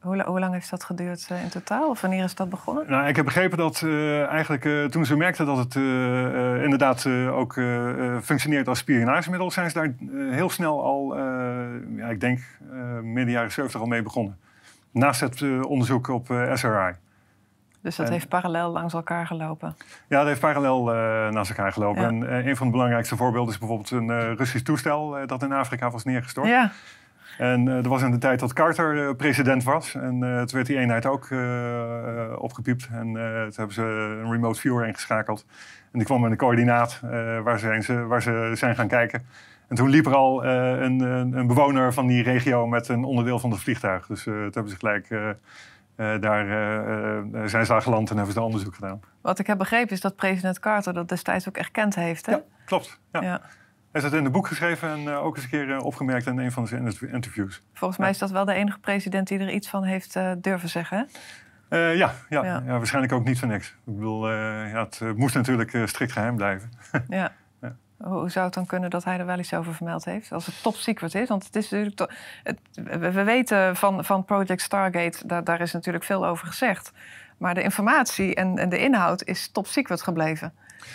Hoe, 0.00 0.22
hoe 0.22 0.40
lang 0.40 0.52
heeft 0.52 0.70
dat 0.70 0.84
geduurd 0.84 1.28
in 1.42 1.48
totaal? 1.48 1.88
Of 1.88 2.00
wanneer 2.00 2.24
is 2.24 2.34
dat 2.34 2.48
begonnen? 2.50 2.84
Nou, 2.88 3.06
ik 3.08 3.16
heb 3.16 3.24
begrepen 3.24 3.58
dat 3.58 3.82
eigenlijk 4.28 4.90
toen 4.90 5.06
ze 5.06 5.16
merkten 5.16 5.46
dat 5.46 5.56
het 5.56 5.74
inderdaad 6.64 7.06
ook 7.30 7.52
functioneert 8.22 8.68
als 8.68 8.78
spionagemiddel, 8.78 9.50
zijn 9.50 9.70
ze 9.70 9.78
daar 9.78 9.94
heel 10.30 10.50
snel 10.50 10.82
al, 10.84 11.16
ja, 11.96 12.06
ik 12.08 12.20
denk 12.20 12.40
midden 13.02 13.30
jaren 13.34 13.52
70 13.52 13.80
al 13.80 13.86
mee 13.86 14.02
begonnen. 14.02 14.36
Naast 14.92 15.20
het 15.20 15.42
eh, 15.42 15.62
onderzoek 15.62 16.08
op 16.08 16.30
eh, 16.30 16.54
SRI. 16.54 16.92
Dus 17.80 17.96
dat 17.96 18.06
En- 18.06 18.12
heeft 18.12 18.28
parallel 18.28 18.70
langs 18.70 18.94
elkaar 18.94 19.26
gelopen. 19.26 19.76
Ja, 20.08 20.18
dat 20.18 20.26
heeft 20.26 20.40
parallel 20.40 20.94
eh, 20.94 21.28
naast 21.28 21.50
elkaar 21.50 21.72
gelopen. 21.72 22.18
Ja. 22.18 22.26
En 22.26 22.48
een 22.48 22.56
van 22.56 22.66
de 22.66 22.72
belangrijkste 22.72 23.16
voorbeelden 23.16 23.52
is 23.52 23.58
bijvoorbeeld 23.58 23.90
een 23.90 24.36
Russisch 24.36 24.64
toestel 24.64 25.26
dat 25.26 25.42
in 25.42 25.52
Afrika 25.52 25.90
was 25.90 26.04
neergestort. 26.04 26.48
Ja, 26.48 26.72
En 27.38 27.68
er 27.68 27.88
was 27.88 28.02
in 28.02 28.10
de 28.10 28.18
tijd 28.18 28.40
dat 28.40 28.52
Carter 28.52 29.16
president 29.16 29.64
was. 29.64 29.94
En 29.94 30.18
toen 30.20 30.46
werd 30.52 30.66
die 30.66 30.78
eenheid 30.78 31.06
ook 31.06 31.28
opgepiept. 32.38 32.88
En 32.92 33.12
toen 33.12 33.52
hebben 33.54 33.72
ze 33.72 33.82
een 34.22 34.30
remote 34.30 34.60
viewer 34.60 34.86
ingeschakeld. 34.86 35.46
En 35.92 35.98
die 35.98 36.04
kwam 36.04 36.20
met 36.20 36.30
een 36.30 36.36
coördinaat 36.36 37.00
waar, 37.44 37.58
zijn 37.58 37.82
ze, 37.82 38.06
waar 38.06 38.22
ze 38.22 38.50
zijn 38.54 38.74
gaan 38.76 38.88
kijken. 38.88 39.26
En 39.72 39.78
toen 39.78 39.88
liep 39.88 40.06
er 40.06 40.14
al 40.14 40.44
eh, 40.44 40.80
een, 40.80 41.00
een, 41.00 41.32
een 41.32 41.46
bewoner 41.46 41.92
van 41.92 42.06
die 42.06 42.22
regio 42.22 42.66
met 42.66 42.88
een 42.88 43.04
onderdeel 43.04 43.38
van 43.38 43.50
het 43.50 43.60
vliegtuig. 43.60 44.06
Dus 44.06 44.26
eh 44.26 44.32
toen 44.32 44.42
hebben 44.42 44.68
ze 44.68 44.76
gelijk 44.76 45.10
eh, 45.10 46.20
daar 46.20 46.46
zijn 47.48 47.66
ze 47.66 47.80
geland 47.80 48.10
en 48.10 48.16
hebben 48.16 48.34
ze 48.34 48.40
onderzoek 48.40 48.74
gedaan. 48.74 49.00
Wat 49.20 49.38
ik 49.38 49.46
heb 49.46 49.58
begrepen 49.58 49.90
is 49.90 50.00
dat 50.00 50.16
president 50.16 50.58
Carter 50.58 50.94
dat 50.94 51.08
destijds 51.08 51.48
ook 51.48 51.56
erkend 51.56 51.94
heeft. 51.94 52.26
Hè? 52.26 52.32
Ja, 52.32 52.42
klopt. 52.64 53.00
Ja. 53.12 53.22
ja. 53.22 53.40
Hij 53.90 54.00
is 54.00 54.02
het 54.02 54.12
in 54.12 54.24
het 54.24 54.32
boek 54.32 54.46
geschreven 54.46 54.88
en 54.88 55.08
ook 55.08 55.36
eens 55.36 55.44
een 55.44 55.50
keer 55.50 55.80
opgemerkt 55.80 56.26
in 56.26 56.38
een 56.38 56.52
van 56.52 56.66
zijn 56.66 56.94
interviews. 57.12 57.62
Volgens 57.72 58.00
mij 58.00 58.10
is 58.10 58.18
dat 58.18 58.30
wel 58.30 58.44
de 58.44 58.52
enige 58.52 58.78
president 58.78 59.28
die 59.28 59.38
er 59.38 59.50
iets 59.50 59.68
van 59.68 59.84
heeft 59.84 60.18
durven 60.38 60.68
zeggen. 60.68 61.08
Uh, 61.70 61.96
ja, 61.96 62.14
ja, 62.28 62.44
ja. 62.44 62.62
ja, 62.66 62.76
waarschijnlijk 62.76 63.12
ook 63.12 63.24
niet 63.24 63.38
voor 63.38 63.48
niks. 63.48 63.68
Ik 63.68 63.96
bedoel, 63.96 64.30
uh, 64.30 64.72
ja, 64.72 64.88
het 64.98 65.16
moest 65.16 65.34
natuurlijk 65.34 65.78
strikt 65.84 66.12
geheim 66.12 66.36
blijven. 66.36 66.70
ja. 67.08 67.32
Hoe 68.02 68.30
zou 68.30 68.44
het 68.44 68.54
dan 68.54 68.66
kunnen 68.66 68.90
dat 68.90 69.04
hij 69.04 69.18
er 69.18 69.26
wel 69.26 69.38
iets 69.38 69.54
over 69.54 69.74
vermeld 69.74 70.04
heeft? 70.04 70.32
Als 70.32 70.46
het 70.46 70.62
top 70.62 70.74
secret 70.74 71.14
is. 71.14 71.28
Want 71.28 71.44
het 71.44 71.56
is 71.56 71.70
natuurlijk. 71.70 72.14
We 73.10 73.22
weten 73.22 73.76
van, 73.76 74.04
van 74.04 74.24
Project 74.24 74.62
Stargate, 74.62 75.26
daar, 75.26 75.44
daar 75.44 75.60
is 75.60 75.72
natuurlijk 75.72 76.04
veel 76.04 76.26
over 76.26 76.46
gezegd. 76.46 76.92
Maar 77.38 77.54
de 77.54 77.62
informatie 77.62 78.34
en, 78.34 78.58
en 78.58 78.68
de 78.68 78.78
inhoud 78.78 79.24
is 79.24 79.48
top 79.48 79.66
secret 79.66 80.02
gebleven. 80.02 80.52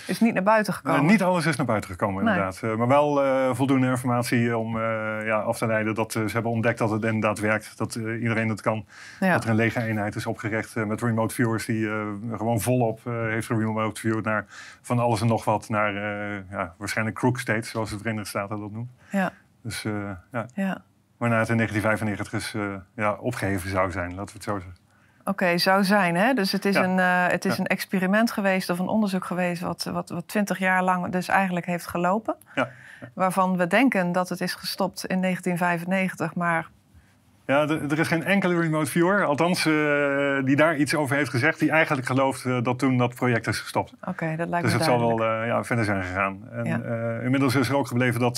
Is 0.08 0.20
niet 0.20 0.34
naar 0.34 0.44
buiten 0.44 0.74
gekomen? 0.74 1.06
niet 1.06 1.24
alles 1.24 1.46
is 1.46 1.56
naar 1.56 1.66
buiten 1.66 1.90
gekomen, 1.90 2.20
inderdaad. 2.20 2.60
Eh, 2.64 2.76
maar 2.76 2.88
wel 2.88 3.26
uh, 3.26 3.50
voldoende 3.54 3.88
informatie 3.88 4.58
om 4.58 4.76
uh, 4.76 4.82
ja, 5.26 5.40
af 5.40 5.58
te 5.58 5.68
leiden 5.68 5.96
dat 5.96 6.12
ze 6.12 6.26
hebben 6.32 6.52
ontdekt 6.52 6.78
dat 6.78 6.90
het 6.90 7.04
inderdaad 7.04 7.40
werkt. 7.40 7.78
Dat 7.78 7.96
iedereen 7.96 8.50
het 8.50 8.62
kan. 8.62 8.86
Dat 9.20 9.44
er 9.44 9.50
een 9.50 9.56
lege 9.56 9.84
eenheid 9.84 10.16
is 10.16 10.26
opgericht 10.26 10.76
met 10.76 11.02
remote 11.02 11.34
viewers 11.34 11.66
die 11.66 11.90
gewoon 12.32 12.62
volop 12.62 13.00
heeft 13.04 13.48
remote 13.48 14.00
viewed 14.00 14.24
naar 14.24 14.46
van 14.82 15.00
alles 15.00 15.22
en 15.22 15.28
nog 15.28 15.46
wat. 15.46 15.70
Naar 15.70 15.94
ja, 16.50 16.74
waarschijnlijk 16.78 17.18
crook 17.18 17.40
states, 17.40 17.70
zoals 17.70 17.90
de 17.90 17.98
Verenigde 17.98 18.28
Staten 18.30 18.60
dat 18.60 18.72
noemen. 18.72 18.92
Ja. 19.12 19.32
Dus 19.64 19.82
ja. 20.32 20.46
ja. 20.54 20.84
Waarna 21.18 21.40
het 21.40 21.50
in 21.50 21.58
1995 21.58 22.34
is 22.34 22.56
ja, 22.96 23.14
opgeheven 23.14 23.70
zou 23.70 23.92
zijn, 23.92 24.16
laten 24.16 24.26
we 24.26 24.34
het 24.34 24.44
zo 24.44 24.60
zeggen. 24.60 24.87
Oké, 25.28 25.58
zou 25.58 25.84
zijn. 25.84 26.16
Hè? 26.16 26.34
Dus 26.34 26.52
het 26.52 26.66
is, 26.66 26.76
een, 26.76 26.98
uh, 26.98 27.28
het 27.28 27.46
is 27.46 27.58
een 27.58 27.66
experiment 27.66 28.32
geweest 28.32 28.70
of 28.70 28.80
een 28.80 28.88
onderzoek 28.88 29.26
geweest... 29.26 29.62
wat, 29.62 29.84
wat, 29.84 30.10
wat 30.10 30.28
20 30.28 30.60
jaar 30.60 30.84
lang 30.84 31.12
dus 31.12 31.28
eigenlijk 31.28 31.66
heeft 31.66 31.88
gelopen. 31.88 32.36
Ja. 32.56 32.70
Waarvan 33.14 33.58
we 33.58 33.68
denken 33.68 34.12
dat 34.12 34.30
het 34.30 34.42
is 34.42 34.54
gestopt 34.54 35.06
in 35.06 35.22
1995, 35.22 36.36
maar 36.36 36.68
ja, 37.48 37.68
er 37.68 38.00
is 38.00 38.08
geen 38.08 38.24
enkele 38.24 38.60
remote 38.60 38.92
viewer, 38.92 39.26
althans 39.26 39.66
uh, 39.66 40.44
die 40.44 40.56
daar 40.56 40.78
iets 40.78 40.96
over 40.96 41.16
heeft 41.16 41.30
gezegd, 41.30 41.60
die 41.60 41.72
eigenlijk 41.72 42.08
gelooft 42.08 42.46
uh, 42.46 42.64
dat 42.64 42.80
toen 42.80 42.98
dat 42.98 43.16
project 43.16 43.48
is 43.48 43.60
gestopt. 43.60 43.94
Oké, 44.02 44.36
dat 44.36 44.50
lijkt 44.50 44.66
dus 44.66 44.74
me 44.74 44.78
Dus 44.78 44.88
het 44.88 45.00
zal 45.00 45.18
wel 45.18 45.42
uh, 45.42 45.48
ja, 45.48 45.64
verder 45.64 45.86
zijn 45.86 46.04
gegaan. 46.04 46.50
En 46.52 46.66
ja. 46.66 47.20
inmiddels 47.24 47.56
is 47.56 47.70
er 47.70 47.76
ook 47.76 47.88
gebleven 47.88 48.20
dat, 48.20 48.38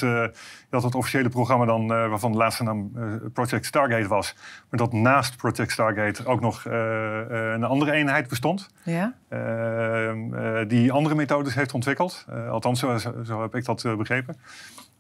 dat 0.70 0.84
het 0.84 0.96
officiële 0.96 1.30
programma 1.30 1.66
dan, 1.66 1.88
waarvan 1.88 2.32
de 2.32 2.38
laatste 2.38 2.64
naam 2.64 2.92
Project 3.34 3.66
Stargate 3.66 4.08
was, 4.08 4.36
maar 4.70 4.80
dat 4.80 4.94
naast 4.94 5.38
Project 5.38 5.72
Stargate 5.72 6.26
ook 6.26 6.42
nog 6.42 6.66
een 6.66 7.64
andere 7.64 7.92
eenheid 7.92 8.28
bestond. 8.28 8.70
Ja. 8.84 9.14
Ehm, 9.30 10.68
die 10.68 10.92
andere 10.92 11.16
methodes 11.16 11.56
heeft 11.56 11.74
ontwikkeld. 11.74 12.26
althans, 12.50 12.80
zo, 12.80 12.98
zo, 13.24 13.42
heb 13.42 13.56
ik 13.56 13.66
dat 13.66 13.96
begrepen. 13.98 14.38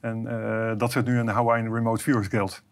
En 0.01 0.23
dat 0.77 0.91
zit 0.91 1.05
nu 1.05 1.19
in 1.19 1.25
de 1.25 1.31
Hawaiian 1.31 1.73
Remote 1.73 2.03
Viewers 2.03 2.27
Guild. 2.27 2.63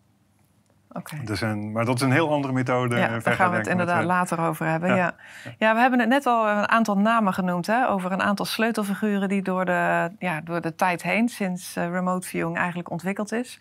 Okay. 0.92 1.24
Dus 1.24 1.42
een, 1.42 1.72
maar 1.72 1.86
dat 1.86 1.96
is 1.96 2.02
een 2.02 2.12
heel 2.12 2.32
andere 2.32 2.54
methode. 2.54 2.98
Ja, 2.98 3.20
daar 3.20 3.34
gaan 3.34 3.52
we 3.52 3.58
het 3.58 3.68
inderdaad 3.68 4.04
later 4.04 4.40
over 4.40 4.66
hebben. 4.66 4.96
Ja. 4.96 5.16
ja. 5.58 5.74
we 5.74 5.80
hebben 5.80 6.00
het 6.00 6.10
net 6.10 6.26
al 6.26 6.48
een 6.48 6.70
aantal 6.70 6.98
namen 6.98 7.34
genoemd. 7.34 7.68
Hè, 7.68 7.90
over 7.90 8.12
een 8.12 8.22
aantal 8.22 8.46
sleutelfiguren 8.46 9.30
die 9.30 9.42
door 9.42 9.66
de, 9.66 10.12
ja, 10.20 10.42
door 10.42 10.62
de 10.62 10.76
tijd 10.76 11.04
heen, 11.04 11.30
sinds 11.30 11.78
uh, 11.78 11.90
remote 11.90 12.28
viewing 12.28 12.58
eigenlijk 12.58 12.90
ontwikkeld 12.90 13.32
is, 13.32 13.60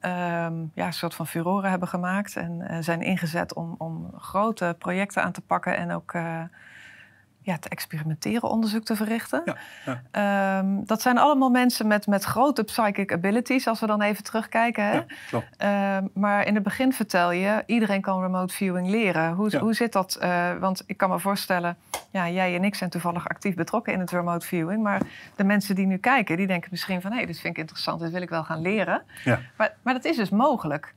um, 0.00 0.70
ja, 0.74 0.86
een 0.86 0.92
soort 0.92 1.14
van 1.14 1.26
furoren 1.26 1.70
hebben 1.70 1.88
gemaakt. 1.88 2.36
En 2.36 2.66
uh, 2.70 2.76
zijn 2.80 3.02
ingezet 3.02 3.54
om, 3.54 3.74
om 3.78 4.10
grote 4.18 4.76
projecten 4.78 5.22
aan 5.22 5.32
te 5.32 5.40
pakken 5.40 5.76
en 5.76 5.92
ook 5.92 6.12
uh, 6.12 6.42
ja, 7.42 7.58
te 7.58 7.68
experimenteren, 7.68 8.50
onderzoek 8.50 8.84
te 8.84 8.96
verrichten. 8.96 9.42
Ja, 9.44 9.56
ja. 9.86 10.02
Ehm, 10.10 10.84
dat 10.84 11.02
zijn 11.02 11.18
allemaal 11.18 11.50
mensen 11.50 11.86
met, 11.86 12.06
met 12.06 12.24
grote 12.24 12.64
psychic 12.64 13.12
abilities, 13.12 13.66
als 13.66 13.80
we 13.80 13.86
dan 13.86 14.02
even 14.02 14.24
terugkijken. 14.24 14.84
Hè? 14.84 15.00
Ja, 15.58 15.96
um, 15.96 16.10
maar 16.14 16.46
in 16.46 16.54
het 16.54 16.62
begin 16.62 16.92
vertel 16.92 17.30
je, 17.30 17.62
iedereen 17.66 18.00
kan 18.00 18.20
remote 18.20 18.54
viewing 18.54 18.88
leren. 18.88 19.32
Hoe, 19.32 19.58
hoe 19.58 19.74
zit 19.74 19.92
dat? 19.92 20.18
Uh, 20.22 20.56
want 20.56 20.82
ik 20.86 20.96
kan 20.96 21.10
me 21.10 21.18
voorstellen, 21.18 21.76
ja, 22.10 22.28
jij 22.28 22.54
en 22.54 22.64
ik 22.64 22.74
zijn 22.74 22.90
toevallig 22.90 23.28
actief 23.28 23.54
betrokken 23.54 23.92
in 23.92 24.00
het 24.00 24.10
remote 24.10 24.46
viewing. 24.46 24.82
Maar 24.82 25.00
de 25.36 25.44
mensen 25.44 25.74
die 25.74 25.86
nu 25.86 25.96
kijken, 25.96 26.36
die 26.36 26.46
denken 26.46 26.68
misschien 26.70 27.00
van... 27.00 27.10
hé, 27.10 27.16
hey, 27.16 27.26
dit 27.26 27.40
vind 27.40 27.54
ik 27.54 27.60
interessant, 27.60 28.00
dit 28.00 28.10
wil 28.10 28.22
ik 28.22 28.30
wel 28.30 28.44
gaan 28.44 28.60
leren. 28.60 29.02
Maar, 29.56 29.74
maar 29.82 29.94
dat 29.94 30.04
is 30.04 30.16
dus 30.16 30.30
mogelijk. 30.30 30.92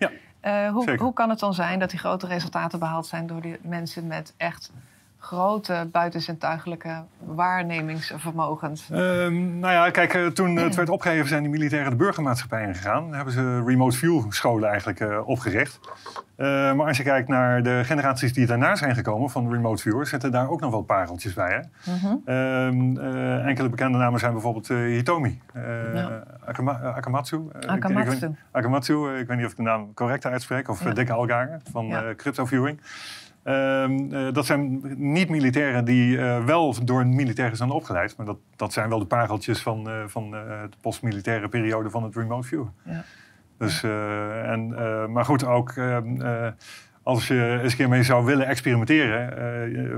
Uh, 0.46 0.70
hoe, 0.70 0.96
hoe 0.96 1.14
kan 1.14 1.30
het 1.30 1.40
dan 1.40 1.54
zijn 1.54 1.80
dat 1.80 1.90
die 1.90 2.00
grote 2.00 2.28
resultaten 2.28 2.80
behaald 2.80 3.06
zijn... 3.06 3.28
door 3.28 3.42
die 3.42 3.58
mensen 3.62 4.08
met 4.08 4.34
echt 4.38 4.72
grote 5.24 5.90
buitenzintuigelijke 5.92 7.04
waarnemingsvermogens? 7.20 8.90
Um, 8.92 9.60
nou 9.60 9.74
ja, 9.74 9.90
kijk, 9.90 10.14
eh, 10.14 10.26
toen 10.26 10.56
het 10.56 10.76
werd 10.76 10.90
opgegeven 10.90 11.28
zijn 11.28 11.42
die 11.42 11.52
militairen 11.52 11.90
de 11.90 11.98
burgermaatschappij 11.98 12.68
ingegaan. 12.68 13.14
hebben 13.14 13.34
ze 13.34 13.64
remote 13.66 13.98
view 13.98 14.32
scholen 14.32 14.70
eigenlijk 14.70 15.00
uh, 15.00 15.28
opgericht. 15.28 15.80
Uh, 16.38 16.48
maar 16.74 16.88
als 16.88 16.98
je 16.98 17.04
kijkt 17.04 17.28
naar 17.28 17.64
de 17.64 17.82
generaties 17.84 18.34
die 18.34 18.46
daarna 18.46 18.76
zijn 18.76 18.96
gekomen 18.96 19.30
van 19.30 19.52
remote 19.52 19.82
viewers, 19.82 20.10
zitten 20.10 20.32
daar 20.32 20.50
ook 20.50 20.60
nog 20.60 20.72
wel 20.72 20.82
pareltjes 20.82 21.34
bij. 21.34 21.52
Hè? 21.52 21.92
Mm 21.92 22.00
-hmm. 22.00 22.22
uh, 23.00 23.46
enkele 23.46 23.70
bekende 23.70 23.98
namen 23.98 24.20
zijn 24.20 24.32
bijvoorbeeld 24.32 24.68
Hitomi, 24.68 25.42
ja. 25.94 26.24
Akama 26.46 26.72
Akamatsu. 26.72 27.42
Akamatsu. 27.66 28.26
Ik, 28.26 28.32
Akamatsu, 28.52 29.18
ik 29.18 29.28
weet 29.28 29.38
niet 29.38 29.46
of 29.46 29.52
ik 29.52 29.58
de 29.58 29.64
naam 29.64 29.94
correct 29.94 30.26
uitspreek, 30.26 30.70
of 30.70 30.84
ja. 30.84 30.92
Dick 30.92 31.10
Algaar 31.10 31.62
van 31.72 31.86
ja. 31.86 32.14
Crypto 32.16 32.46
Viewing. 32.46 32.80
Ehm, 33.44 34.14
eh, 34.14 34.34
dat 34.34 34.46
zijn 34.46 34.82
niet-militairen 34.98 35.86
die 35.86 36.18
uh, 36.18 36.46
wel 36.46 36.86
door 36.86 37.08
militairen 37.08 37.58
zijn 37.58 37.70
opgeleid. 37.70 38.18
Maar 38.18 38.26
dat, 38.26 38.38
dat 38.56 38.74
zijn 38.74 38.90
wel 38.90 39.00
de 39.00 39.06
pareltjes 39.06 39.62
van, 39.62 39.90
uh, 39.90 40.04
van 40.08 40.32
de 40.32 40.70
postmilitaire 40.82 41.50
periode 41.50 41.90
van 41.90 42.04
het 42.04 42.16
remote 42.16 42.48
view. 42.48 42.66
Ja. 42.84 43.04
Dus, 43.58 43.84
en, 43.84 44.68
maar 45.12 45.26
goed, 45.26 45.46
ook 45.46 45.72
ehm, 45.72 46.52
als 47.04 47.28
je 47.28 47.60
eens 47.62 47.72
een 47.72 47.78
keer 47.78 47.90
mee 47.90 48.04
zou 48.04 48.26
willen 48.26 48.48
experimenteren. 48.48 49.30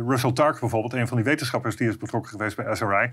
Russell 0.07 0.31
Tark 0.31 0.59
bijvoorbeeld, 0.59 0.93
een 0.93 1.07
van 1.07 1.17
die 1.17 1.25
wetenschappers 1.25 1.75
die 1.75 1.87
is 1.87 1.97
betrokken 1.97 2.31
geweest 2.31 2.55
bij 2.55 2.75
SRI. 2.75 3.09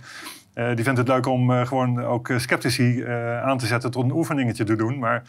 die 0.75 0.85
vindt 0.85 0.99
het 0.99 1.09
leuk 1.09 1.27
om 1.27 1.51
gewoon 1.51 2.05
ook 2.05 2.33
sceptici 2.37 3.05
aan 3.43 3.59
te 3.59 3.67
zetten 3.67 3.91
tot 3.91 4.05
een 4.05 4.13
oefeningetje 4.13 4.65
te 4.65 4.77
doen. 4.77 4.99
Maar 4.99 5.23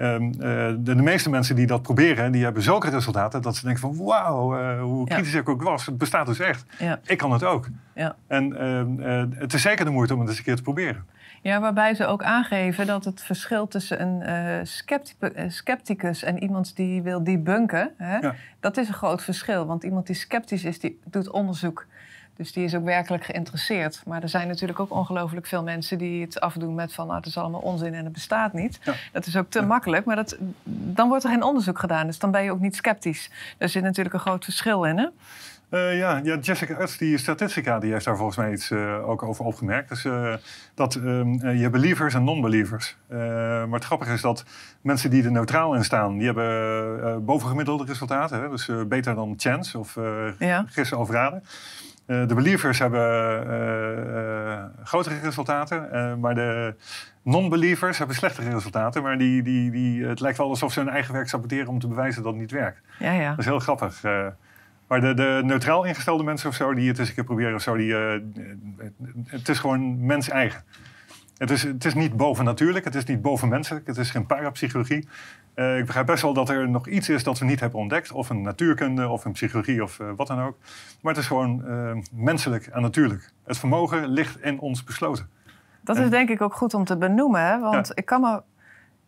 Ehm, 0.00 0.24
eh, 0.24 0.38
de, 0.78 0.94
de, 0.94 1.02
meeste 1.02 1.30
mensen 1.30 1.56
die 1.56 1.66
dat 1.66 1.82
proberen, 1.82 2.32
die 2.32 2.44
hebben 2.44 2.62
zulke 2.62 2.90
resultaten 2.90 3.42
dat 3.42 3.56
ze 3.56 3.64
denken 3.64 3.80
van 3.80 4.04
wauw, 4.04 4.78
hoe 4.80 5.06
kritisch 5.06 5.34
ik 5.34 5.48
ook 5.48 5.62
was, 5.62 5.86
het 5.86 5.98
bestaat 5.98 6.26
dus 6.26 6.38
echt. 6.38 6.64
Ja. 6.78 7.00
Ik 7.06 7.18
kan 7.18 7.32
het 7.32 7.44
ook. 7.44 7.68
Ja. 7.94 8.16
En 8.26 8.58
ehm, 8.58 9.00
eh, 9.00 9.38
het 9.40 9.52
is 9.52 9.62
zeker 9.62 9.84
de 9.84 9.90
moeite 9.90 10.14
om 10.14 10.20
het 10.20 10.28
eens 10.28 10.38
een 10.38 10.44
keer 10.44 10.56
te 10.56 10.62
proberen. 10.62 11.04
Ja, 11.40 11.60
waarbij 11.60 11.94
ze 11.94 12.06
ook 12.06 12.22
aangeven 12.22 12.86
dat 12.86 13.04
het 13.04 13.22
verschil 13.22 13.68
tussen 13.68 14.02
een 14.02 14.66
scepticus 15.48 16.22
en 16.22 16.42
iemand 16.42 16.76
die 16.76 17.02
wil 17.02 17.24
debunken, 17.24 17.90
hè, 17.96 18.30
dat 18.60 18.76
is 18.76 18.88
een 18.88 18.94
groot 18.94 19.22
verschil. 19.22 19.66
Want 19.66 19.82
iemand 19.82 20.06
die 20.06 20.16
sceptisch 20.16 20.64
is, 20.64 20.78
die 20.78 21.00
doet 21.04 21.30
onderzoek 21.30 21.86
dus 22.40 22.52
die 22.52 22.64
is 22.64 22.74
ook 22.74 22.84
werkelijk 22.84 23.24
geïnteresseerd. 23.24 24.02
Maar 24.06 24.22
er 24.22 24.28
zijn 24.28 24.48
natuurlijk 24.48 24.80
ook 24.80 24.90
ongelooflijk 24.90 25.46
veel 25.46 25.62
mensen 25.62 25.98
die 25.98 26.22
het 26.24 26.40
afdoen 26.40 26.74
met 26.74 26.92
van... 26.92 27.06
Nou, 27.06 27.18
het 27.18 27.26
is 27.26 27.36
allemaal 27.36 27.60
onzin 27.60 27.94
en 27.94 28.04
het 28.04 28.12
bestaat 28.12 28.52
niet. 28.52 28.80
Dat 29.12 29.26
is 29.26 29.36
ook 29.36 29.50
te 29.50 29.62
makkelijk, 29.62 30.04
maar 30.04 30.16
dat, 30.16 30.36
dan 30.64 31.08
wordt 31.08 31.24
er 31.24 31.30
geen 31.30 31.42
onderzoek 31.42 31.78
gedaan. 31.78 32.06
Dus 32.06 32.18
dan 32.18 32.30
ben 32.30 32.42
je 32.42 32.50
ook 32.52 32.60
niet 32.60 32.76
sceptisch. 32.76 33.30
Daar 33.58 33.68
zit 33.68 33.82
natuurlijk 33.82 34.14
een 34.14 34.20
groot 34.20 34.44
verschil 34.44 34.84
in, 34.84 34.98
hè? 34.98 35.06
Uh, 35.70 35.98
ja, 35.98 36.20
ja, 36.22 36.36
Jessica 36.36 36.80
Utz, 36.80 36.96
die 36.96 37.18
statistica, 37.18 37.78
die 37.78 37.92
heeft 37.92 38.04
daar 38.04 38.16
volgens 38.16 38.36
mij 38.36 38.52
iets 38.52 38.70
uh, 38.70 39.08
ook 39.08 39.22
over 39.22 39.44
opgemerkt. 39.44 39.88
Dus 39.88 40.04
uh, 40.04 40.34
dat 40.74 40.94
um, 40.94 41.50
je 41.50 41.70
believers 41.70 42.14
en 42.14 42.24
non-believers. 42.24 42.96
maar 43.08 43.70
het 43.70 43.84
grappige 43.84 44.12
is 44.12 44.20
dat 44.20 44.44
mensen 44.80 45.10
die 45.10 45.24
er 45.24 45.30
neutraal 45.30 45.74
in 45.74 45.84
staan, 45.84 46.16
die 46.16 46.26
hebben 46.26 47.24
bovengemiddelde 47.24 47.84
resultaten. 47.84 48.40
Hè? 48.40 48.48
Dus 48.48 48.70
beter 48.88 49.14
dan 49.14 49.34
chance 49.36 49.78
of 49.78 49.98
ja. 50.38 50.64
gissen 50.68 50.98
of 50.98 51.10
raden. 51.10 51.42
Eh, 52.06 52.26
de 52.26 52.34
believers 52.34 52.78
hebben 52.78 54.72
grotere 54.84 55.18
resultaten, 55.18 56.20
maar 56.20 56.34
de 56.34 56.74
non-believers 57.22 57.98
hebben 57.98 58.16
slechtere 58.16 58.50
resultaten. 58.50 59.02
Maar 59.02 59.18
die, 59.18 59.42
die, 59.42 59.70
die, 59.70 60.04
het 60.04 60.20
lijkt 60.20 60.38
wel 60.38 60.48
alsof 60.48 60.72
ze 60.72 60.80
hun 60.80 60.88
eigen 60.88 61.14
werk 61.14 61.28
saboteren 61.28 61.68
om 61.68 61.78
te 61.78 61.88
bewijzen 61.88 62.22
dat 62.22 62.32
het 62.32 62.40
niet 62.40 62.50
werkt. 62.50 62.80
Ja, 62.98 63.12
ja. 63.12 63.30
Dat 63.30 63.38
is 63.38 63.44
heel 63.44 63.58
grappig. 63.58 64.02
Maar 64.90 65.00
de, 65.00 65.14
de, 65.14 65.40
neutraal 65.44 65.84
ingestelde 65.84 66.22
mensen 66.22 66.48
of 66.48 66.54
zo, 66.54 66.74
die 66.74 66.88
het 66.88 66.98
eens 66.98 67.08
een 67.08 67.14
keer 67.14 67.24
proberen 67.24 67.54
of 67.54 67.62
zo, 67.62 67.76
die, 67.76 67.94
het 69.26 69.48
is 69.48 69.58
gewoon 69.58 70.06
mens-eigen. 70.06 70.64
Het 71.36 71.50
is, 71.50 71.62
het 71.62 71.84
is 71.84 71.94
niet 71.94 72.16
bovennatuurlijk, 72.16 72.84
het 72.84 72.94
is 72.94 73.04
niet 73.04 73.22
bovenmenselijk, 73.22 73.86
het 73.86 73.96
is 73.96 74.10
geen 74.10 74.26
parapsychologie. 74.26 75.08
Uh, 75.54 75.78
ik 75.78 75.86
begrijp 75.86 76.06
best 76.06 76.22
wel 76.22 76.32
dat 76.32 76.48
er 76.48 76.68
nog 76.68 76.88
iets 76.88 77.08
is 77.08 77.22
dat 77.22 77.38
we 77.38 77.44
niet 77.44 77.60
hebben 77.60 77.78
ontdekt. 77.78 78.12
Of 78.12 78.30
een 78.30 78.42
natuurkunde, 78.42 79.08
of 79.08 79.24
een 79.24 79.32
psychologie, 79.32 79.82
of 79.82 79.98
uh, 79.98 80.10
wat 80.16 80.26
dan 80.26 80.40
ook. 80.40 80.56
Maar 81.00 81.12
het 81.12 81.22
is 81.22 81.28
gewoon 81.28 81.64
menselijk 82.12 82.66
en 82.66 82.82
natuurlijk. 82.82 83.30
Het 83.44 83.58
vermogen 83.58 84.08
ligt 84.08 84.42
in 84.42 84.58
ons 84.58 84.84
besloten. 84.84 85.28
Dat 85.80 85.96
is 85.96 86.10
denk 86.10 86.28
ik 86.28 86.40
ook 86.40 86.54
goed 86.54 86.74
om 86.74 86.84
te 86.84 86.96
benoemen. 86.96 87.40
Hè? 87.40 87.58
Want 87.58 87.90
ik 87.94 88.04
kan 88.04 88.20
me 88.20 88.42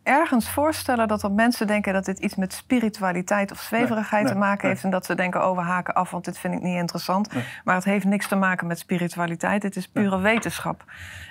ergens 0.03 0.49
voorstellen 0.49 1.07
dat 1.07 1.23
er 1.23 1.31
mensen 1.31 1.67
denken 1.67 1.93
dat 1.93 2.05
dit 2.05 2.19
iets 2.19 2.35
met 2.35 2.53
spiritualiteit 2.53 3.51
of 3.51 3.59
zweverigheid 3.59 4.23
Nee, 4.23 4.31
te 4.33 4.37
maken 4.39 4.61
nee, 4.61 4.71
heeft. 4.71 4.83
En 4.83 4.89
dat 4.91 5.05
ze 5.05 5.15
denken, 5.15 5.49
oh, 5.49 5.55
we 5.57 5.61
haken 5.63 5.93
af, 5.93 6.11
want 6.11 6.25
dit 6.25 6.37
vind 6.39 6.53
ik 6.53 6.61
niet 6.61 6.77
interessant. 6.77 7.29
Maar 7.63 7.75
het 7.75 7.83
heeft 7.83 8.05
niks 8.05 8.27
te 8.27 8.35
maken 8.35 8.67
met 8.67 8.79
spiritualiteit. 8.79 9.63
Het 9.63 9.75
is 9.75 9.87
pure 9.87 10.19
wetenschap. 10.19 10.83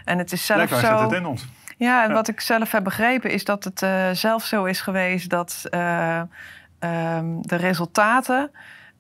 En 0.05 0.19
het 0.19 0.33
is 0.33 0.47
zelfs 0.47 0.65
Blijkbaar 0.69 0.91
zit 0.91 0.99
zo. 0.99 1.05
het 1.05 1.13
in 1.21 1.27
ons. 1.27 1.49
Ja, 1.77 2.03
en 2.03 2.09
Ja. 2.09 2.15
wat 2.15 2.29
ik 2.29 2.41
zelf 2.41 2.73
heb 2.73 2.85
begrepen 2.85 3.31
is 3.31 3.45
dat 3.45 3.65
het 3.65 3.83
eh, 3.83 4.11
zelf 4.13 4.45
zo 4.45 4.65
is 4.65 4.81
geweest 4.81 5.31
dat 5.31 5.63
eh, 5.71 6.21
ehm, 6.79 7.27
de 7.41 7.57
resultaten. 7.57 8.51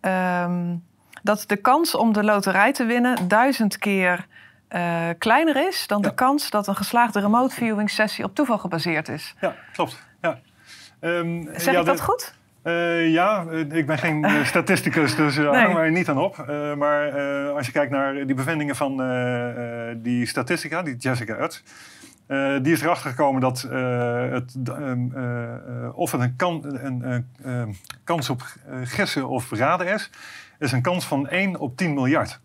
ehm, 0.00 0.74
dat 1.22 1.44
de 1.46 1.56
kans 1.56 1.94
om 1.94 2.12
de 2.12 2.24
loterij 2.24 2.72
te 2.72 2.85
winnen 2.85 3.28
duizend 3.28 3.78
keer 3.78 4.26
eh, 4.72 5.08
kleiner 5.18 5.68
is 5.68 5.87
dan 5.87 6.00
Ja. 6.02 6.08
de 6.08 6.14
kans 6.14 6.50
dat 6.50 6.66
een 6.66 6.76
geslaagde 6.76 7.20
remote 7.20 7.54
viewing 7.54 7.90
sessie 7.90 8.24
op 8.24 8.35
toeval 8.35 8.58
gebaseerd 8.58 9.08
is. 9.08 9.35
Ja, 9.40 9.54
klopt. 9.72 10.02
Ja. 10.20 10.38
Ehm, 11.00 11.42
Zeg 11.56 11.74
ja, 11.74 11.80
ik 11.80 11.87
dat 11.87 11.96
de- 11.96 12.02
goed? 12.02 12.35
Eh, 12.62 13.08
ja, 13.12 13.44
eh, 13.50 13.58
ik 13.61 13.87
ben 13.87 13.98
geen 13.98 14.26
statisticus, 14.44 15.14
dus 15.16 15.37
uh, 15.37 15.50
Nee. 15.50 15.64
hang 15.64 15.76
er 15.78 15.90
niet 15.90 16.08
aan 16.08 16.18
op. 16.18 16.37
Maar 16.76 17.12
als 17.52 17.66
je 17.66 17.72
kijkt 17.72 17.90
naar 17.92 18.14
die 18.26 18.35
bevindingen 18.35 18.76
van 18.76 18.96
die 20.02 20.26
statistica, 20.26 20.82
die 20.82 20.96
Jessica 20.96 21.42
Utz... 21.42 21.61
die 22.62 22.72
is 22.72 22.82
erachter 22.82 23.11
gekomen 23.11 23.40
dat 23.40 23.61
het, 23.61 24.54
ehm, 24.64 25.16
eh, 25.16 25.54
eh, 25.54 25.98
of 25.98 26.12
het 26.12 26.20
een, 26.20 26.37
kan, 26.37 26.64
een, 26.64 27.11
een, 27.11 27.26
eh, 27.44 27.62
kans 28.04 28.30
op 28.30 28.42
gissen 28.85 29.28
of 29.28 29.50
raden 29.50 29.87
is... 29.87 30.11
is 30.58 30.72
een 30.72 30.82
kans 30.82 31.04
van 31.06 31.28
1 31.28 31.58
op 31.58 31.76
10 31.76 31.94
miljard. 31.94 32.40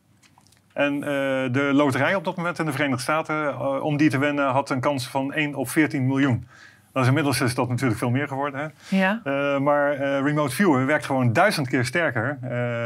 En 0.78 0.94
eh, 0.94 1.10
de 1.52 1.70
loterij 1.74 2.16
op 2.16 2.24
dat 2.24 2.36
moment 2.36 2.60
in 2.60 2.66
de 2.66 2.72
Verenigde 2.72 3.02
Staten... 3.02 3.48
eh, 3.48 3.84
om 3.84 3.98
die 3.98 4.10
te 4.10 4.18
winnen 4.18 4.46
had 4.46 4.70
een 4.70 4.80
kans 4.80 5.08
van 5.08 5.34
1 5.34 5.56
op 5.56 5.70
14 5.70 6.08
miljoen. 6.08 6.48
Dat 6.92 7.02
is 7.02 7.08
inmiddels 7.08 7.42
is 7.42 7.56
dat 7.56 7.70
natuurlijk 7.70 8.00
veel 8.00 8.10
meer 8.10 8.28
geworden. 8.28 8.60
Hè? 8.60 8.98
Ja. 8.98 9.22
Uh, 9.24 9.60
maar 9.60 9.96
remote 10.22 10.56
viewer 10.56 10.86
werkt 10.86 11.06
gewoon 11.06 11.34
duizend 11.34 11.68
keer 11.68 11.86
sterker 11.86 12.38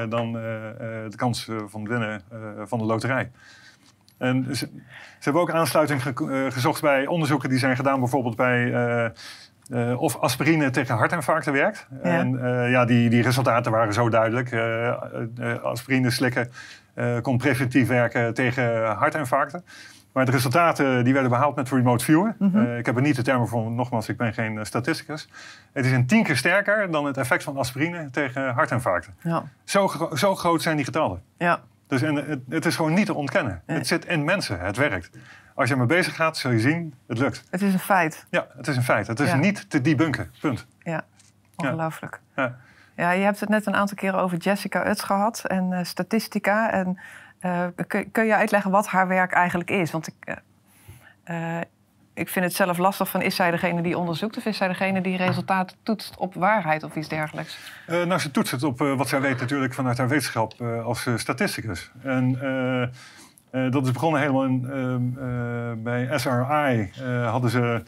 dan 0.10 0.34
de 0.34 1.16
kans 1.16 1.50
van 1.68 1.82
het 1.82 1.90
winnen 1.90 2.22
van 2.66 2.80
de 2.80 2.86
loterij. 2.86 3.32
En 4.18 4.46
ze, 4.50 4.56
ze, 4.56 4.70
hebben 5.20 5.42
ook 5.42 5.52
aansluiting 5.52 6.04
ge 6.04 6.48
gezocht 6.52 6.82
bij 6.82 7.08
onderzoeken 7.08 7.50
die 7.50 7.60
zijn 7.60 7.76
gedaan, 7.76 8.00
bijvoorbeeld 8.00 8.36
bij 8.36 9.14
of 9.96 10.18
aspirine 10.18 10.70
tegen 10.70 10.96
hartinfarcten 10.96 11.54
werkt. 11.54 11.88
Ja. 12.04 12.10
En 12.10 12.40
ja, 12.70 12.86
die, 12.86 13.10
die 13.10 13.22
resultaten 13.22 13.72
waren 13.72 13.94
zo 13.94 14.10
duidelijk. 14.10 14.54
aspirine 15.64 16.10
slikken 16.10 16.52
kon 17.22 17.38
preventief 17.38 17.88
werken 17.88 18.34
tegen 18.34 18.86
hartinfarcten. 18.86 19.64
Maar 20.12 20.26
de 20.26 20.32
resultaten 20.32 21.04
die 21.04 21.14
werden 21.14 21.32
behaald 21.32 21.56
met 21.56 21.70
remote 21.70 22.04
viewer. 22.04 22.36
Mhm. 22.40 22.58
Uh, 22.58 22.78
ik 22.78 22.86
heb 22.86 22.96
er 22.96 23.02
niet 23.02 23.16
de 23.16 23.22
termen 23.22 23.48
voor, 23.48 23.72
nogmaals, 23.72 24.10
ik 24.10 24.18
ben 24.18 24.34
geen 24.34 24.54
uh, 24.54 24.64
statisticus. 24.64 25.30
Het 25.72 25.86
is 25.86 25.92
een 25.92 26.06
tien 26.06 26.24
keer 26.24 26.38
sterker 26.38 26.92
dan 26.92 27.06
het 27.06 27.18
effect 27.18 27.44
van 27.44 27.58
aspirine 27.58 28.10
tegen 28.10 28.54
hartinfarcten. 28.54 29.16
Ja. 29.22 29.44
Zo, 29.64 29.88
gro 29.88 30.16
zo, 30.16 30.36
groot 30.36 30.62
zijn 30.62 30.76
die 30.76 30.86
getallen. 30.86 31.22
Ja. 31.38 31.60
Dus 31.88 32.02
en 32.02 32.16
het, 32.16 32.40
het, 32.50 32.66
is 32.66 32.76
gewoon 32.76 32.94
niet 32.94 33.06
te 33.06 33.14
ontkennen. 33.14 33.62
Nee. 33.66 33.78
Het 33.78 33.88
zit 33.88 34.06
in 34.06 34.24
mensen, 34.24 34.60
het 34.60 34.78
werkt. 34.78 35.10
Als 35.56 35.68
je 35.68 35.74
ermee 35.74 35.88
bezig 35.88 36.16
gaat, 36.16 36.38
zul 36.38 36.52
je 36.52 36.60
zien, 36.60 36.94
het 37.08 37.18
lukt. 37.18 37.44
Het 37.50 37.62
is 37.62 37.74
een 37.74 37.80
feit. 37.80 38.26
Ja, 38.30 38.48
het 38.58 38.68
is 38.68 38.76
een 38.76 38.84
feit. 38.84 39.08
Het 39.08 39.20
is 39.20 39.30
Ja. 39.30 39.36
niet 39.36 39.70
te 39.70 39.82
debunken, 39.82 40.32
punt. 40.42 40.68
Ja, 40.80 41.04
ongelooflijk. 41.56 42.20
Ja. 42.36 42.58
Ja, 42.96 43.12
je 43.12 43.24
hebt 43.24 43.40
het 43.40 43.50
net 43.50 43.66
een 43.66 43.76
aantal 43.76 43.98
keren 43.98 44.20
over 44.20 44.38
Jessica 44.38 44.88
Utz 44.88 45.04
gehad 45.04 45.44
en 45.46 45.72
uh, 45.72 45.80
statistica. 45.84 46.72
En 46.72 47.00
uh, 47.42 47.66
kun, 48.12 48.26
je 48.26 48.36
uitleggen 48.36 48.72
wat 48.72 48.88
haar 48.88 49.08
werk 49.08 49.32
eigenlijk 49.32 49.70
is? 49.70 49.92
Want 49.92 50.08
ik, 50.08 50.38
uh, 51.26 51.58
ik 52.14 52.30
vind 52.30 52.46
het 52.46 52.54
zelf 52.54 52.78
lastig 52.78 53.10
van... 53.10 53.22
is 53.22 53.36
zij 53.36 53.52
degene 53.52 53.82
die 53.82 53.98
onderzoekt 53.98 54.38
of 54.38 54.46
is 54.46 54.58
zij 54.58 54.68
degene 54.68 55.02
die 55.02 55.18
resultaten 55.18 55.78
toetst 55.84 56.18
op 56.18 56.34
waarheid 56.34 56.84
of 56.84 56.96
iets 56.96 57.08
dergelijks? 57.08 57.58
Nou, 57.88 58.18
ze 58.18 58.32
toetst 58.32 58.52
het 58.52 58.64
op 58.64 58.78
wat 58.80 59.08
zij 59.08 59.22
weet 59.22 59.40
natuurlijk 59.40 59.74
vanuit 59.74 59.98
haar 59.98 60.08
wetenschap 60.08 60.62
als 60.62 61.08
statisticus. 61.16 61.92
En 62.04 62.32
dat 63.52 63.86
is 63.86 63.92
begonnen 63.92 64.22
helemaal 64.22 64.44
ehm, 64.44 65.84
bij 65.84 66.20
SRI. 66.20 66.92
hadden 67.26 67.50
ze... 67.50 67.84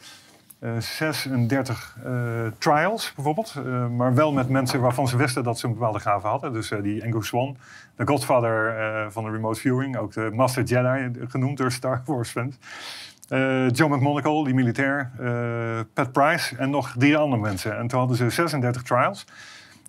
Uh, 0.64 0.78
36 0.78 1.96
uh, 2.06 2.12
trials 2.58 3.12
bijvoorbeeld. 3.14 3.54
Uh, 3.66 3.88
maar 3.88 4.14
wel 4.14 4.32
met 4.32 4.48
mensen 4.48 4.80
waarvan 4.80 5.08
ze 5.08 5.16
wisten 5.16 5.44
dat 5.44 5.58
ze 5.58 5.66
een 5.66 5.72
bepaalde 5.72 6.00
gave 6.00 6.26
hadden. 6.26 6.52
Dus 6.52 6.70
uh, 6.70 6.82
die 6.82 7.04
Angus 7.04 7.26
Swan, 7.26 7.56
de 7.96 8.06
godfather 8.06 8.74
van 9.12 9.24
de 9.24 9.30
remote 9.30 9.60
viewing. 9.60 9.96
Ook 9.96 10.12
de 10.12 10.30
Master 10.32 10.62
Jedi 10.62 11.10
genoemd 11.28 11.58
door 11.58 11.72
Star 11.72 12.02
Wars 12.04 12.30
fans. 12.30 12.58
John 13.76 13.94
McMonagle, 13.94 14.44
die 14.44 14.54
militair. 14.54 15.10
Pat 15.94 16.12
Price 16.12 16.56
en 16.56 16.70
nog 16.70 16.94
drie 16.98 17.16
andere 17.16 17.42
mensen. 17.42 17.78
En 17.78 17.86
toen 17.86 17.98
hadden 17.98 18.16
ze 18.16 18.30
36 18.30 18.82
trials. 18.82 19.24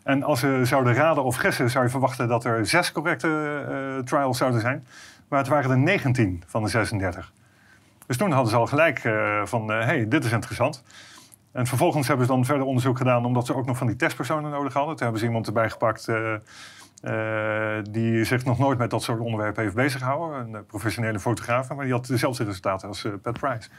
En 0.04 0.24
als 0.24 0.40
ze 0.40 0.62
zouden 0.64 0.94
raden 0.94 1.24
of 1.24 1.36
gissen, 1.36 1.70
zou 1.70 1.84
je 1.84 1.90
verwachten 1.90 2.28
dat 2.28 2.46
er 2.46 2.66
zes 2.66 2.92
correcte 2.92 4.02
trials 4.06 4.38
zouden 4.38 4.62
zijn. 4.62 4.88
Maar 5.28 5.40
het 5.40 5.48
waren 5.48 5.72
er 5.72 5.78
19 5.78 6.44
van 6.48 6.64
de 6.64 6.70
36. 6.70 7.32
Dus 8.08 8.18
toen 8.18 8.32
hadden 8.32 8.52
ze 8.52 8.58
al 8.58 8.68
gelijk 8.68 9.04
uh, 9.04 9.46
van, 9.46 9.68
hé, 9.70 9.84
hey, 9.84 10.08
dit 10.08 10.26
is 10.26 10.32
interessant. 10.32 10.84
En 11.52 11.68
vervolgens 11.68 12.08
hebben 12.08 12.26
ze 12.26 12.32
dan 12.32 12.46
verder 12.46 12.66
onderzoek 12.66 12.98
gedaan... 12.98 13.26
omdat 13.26 13.46
ze 13.46 13.56
ook 13.56 13.66
nog 13.66 13.78
van 13.78 13.88
die 13.88 13.96
testpersonen 13.96 14.52
nodig 14.52 14.74
hadden. 14.74 14.96
Toen 14.96 15.04
hebben 15.04 15.20
ze 15.20 15.28
iemand 15.28 15.48
erbij 15.48 15.70
gepakt... 15.70 16.08
Uh, 16.08 16.34
die 17.90 18.24
zich 18.24 18.46
nog 18.46 18.58
nooit 18.58 18.78
met 18.78 18.90
dat 18.90 19.04
soort 19.04 19.20
onderwerpen 19.20 19.64
heeft 19.64 19.76
bezighouden. 19.76 20.54
Een 20.54 20.66
professionele 20.66 21.20
fotograaf, 21.20 21.70
maar 21.70 21.86
die 21.86 21.94
had 21.94 22.08
dezelfde 22.08 22.44
resultaten 22.44 22.88
als 22.88 23.08
Pat 23.22 23.40
Price. 23.40 23.70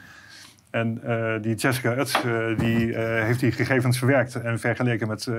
En 0.69 1.01
die 1.41 1.55
Jessica 1.55 1.97
Utz, 1.97 2.21
die 2.57 2.97
heeft 2.97 3.39
die 3.39 3.51
gegevens 3.51 3.97
verwerkt... 3.97 4.35
en 4.35 4.59
vergeleken 4.59 5.07
met 5.07 5.29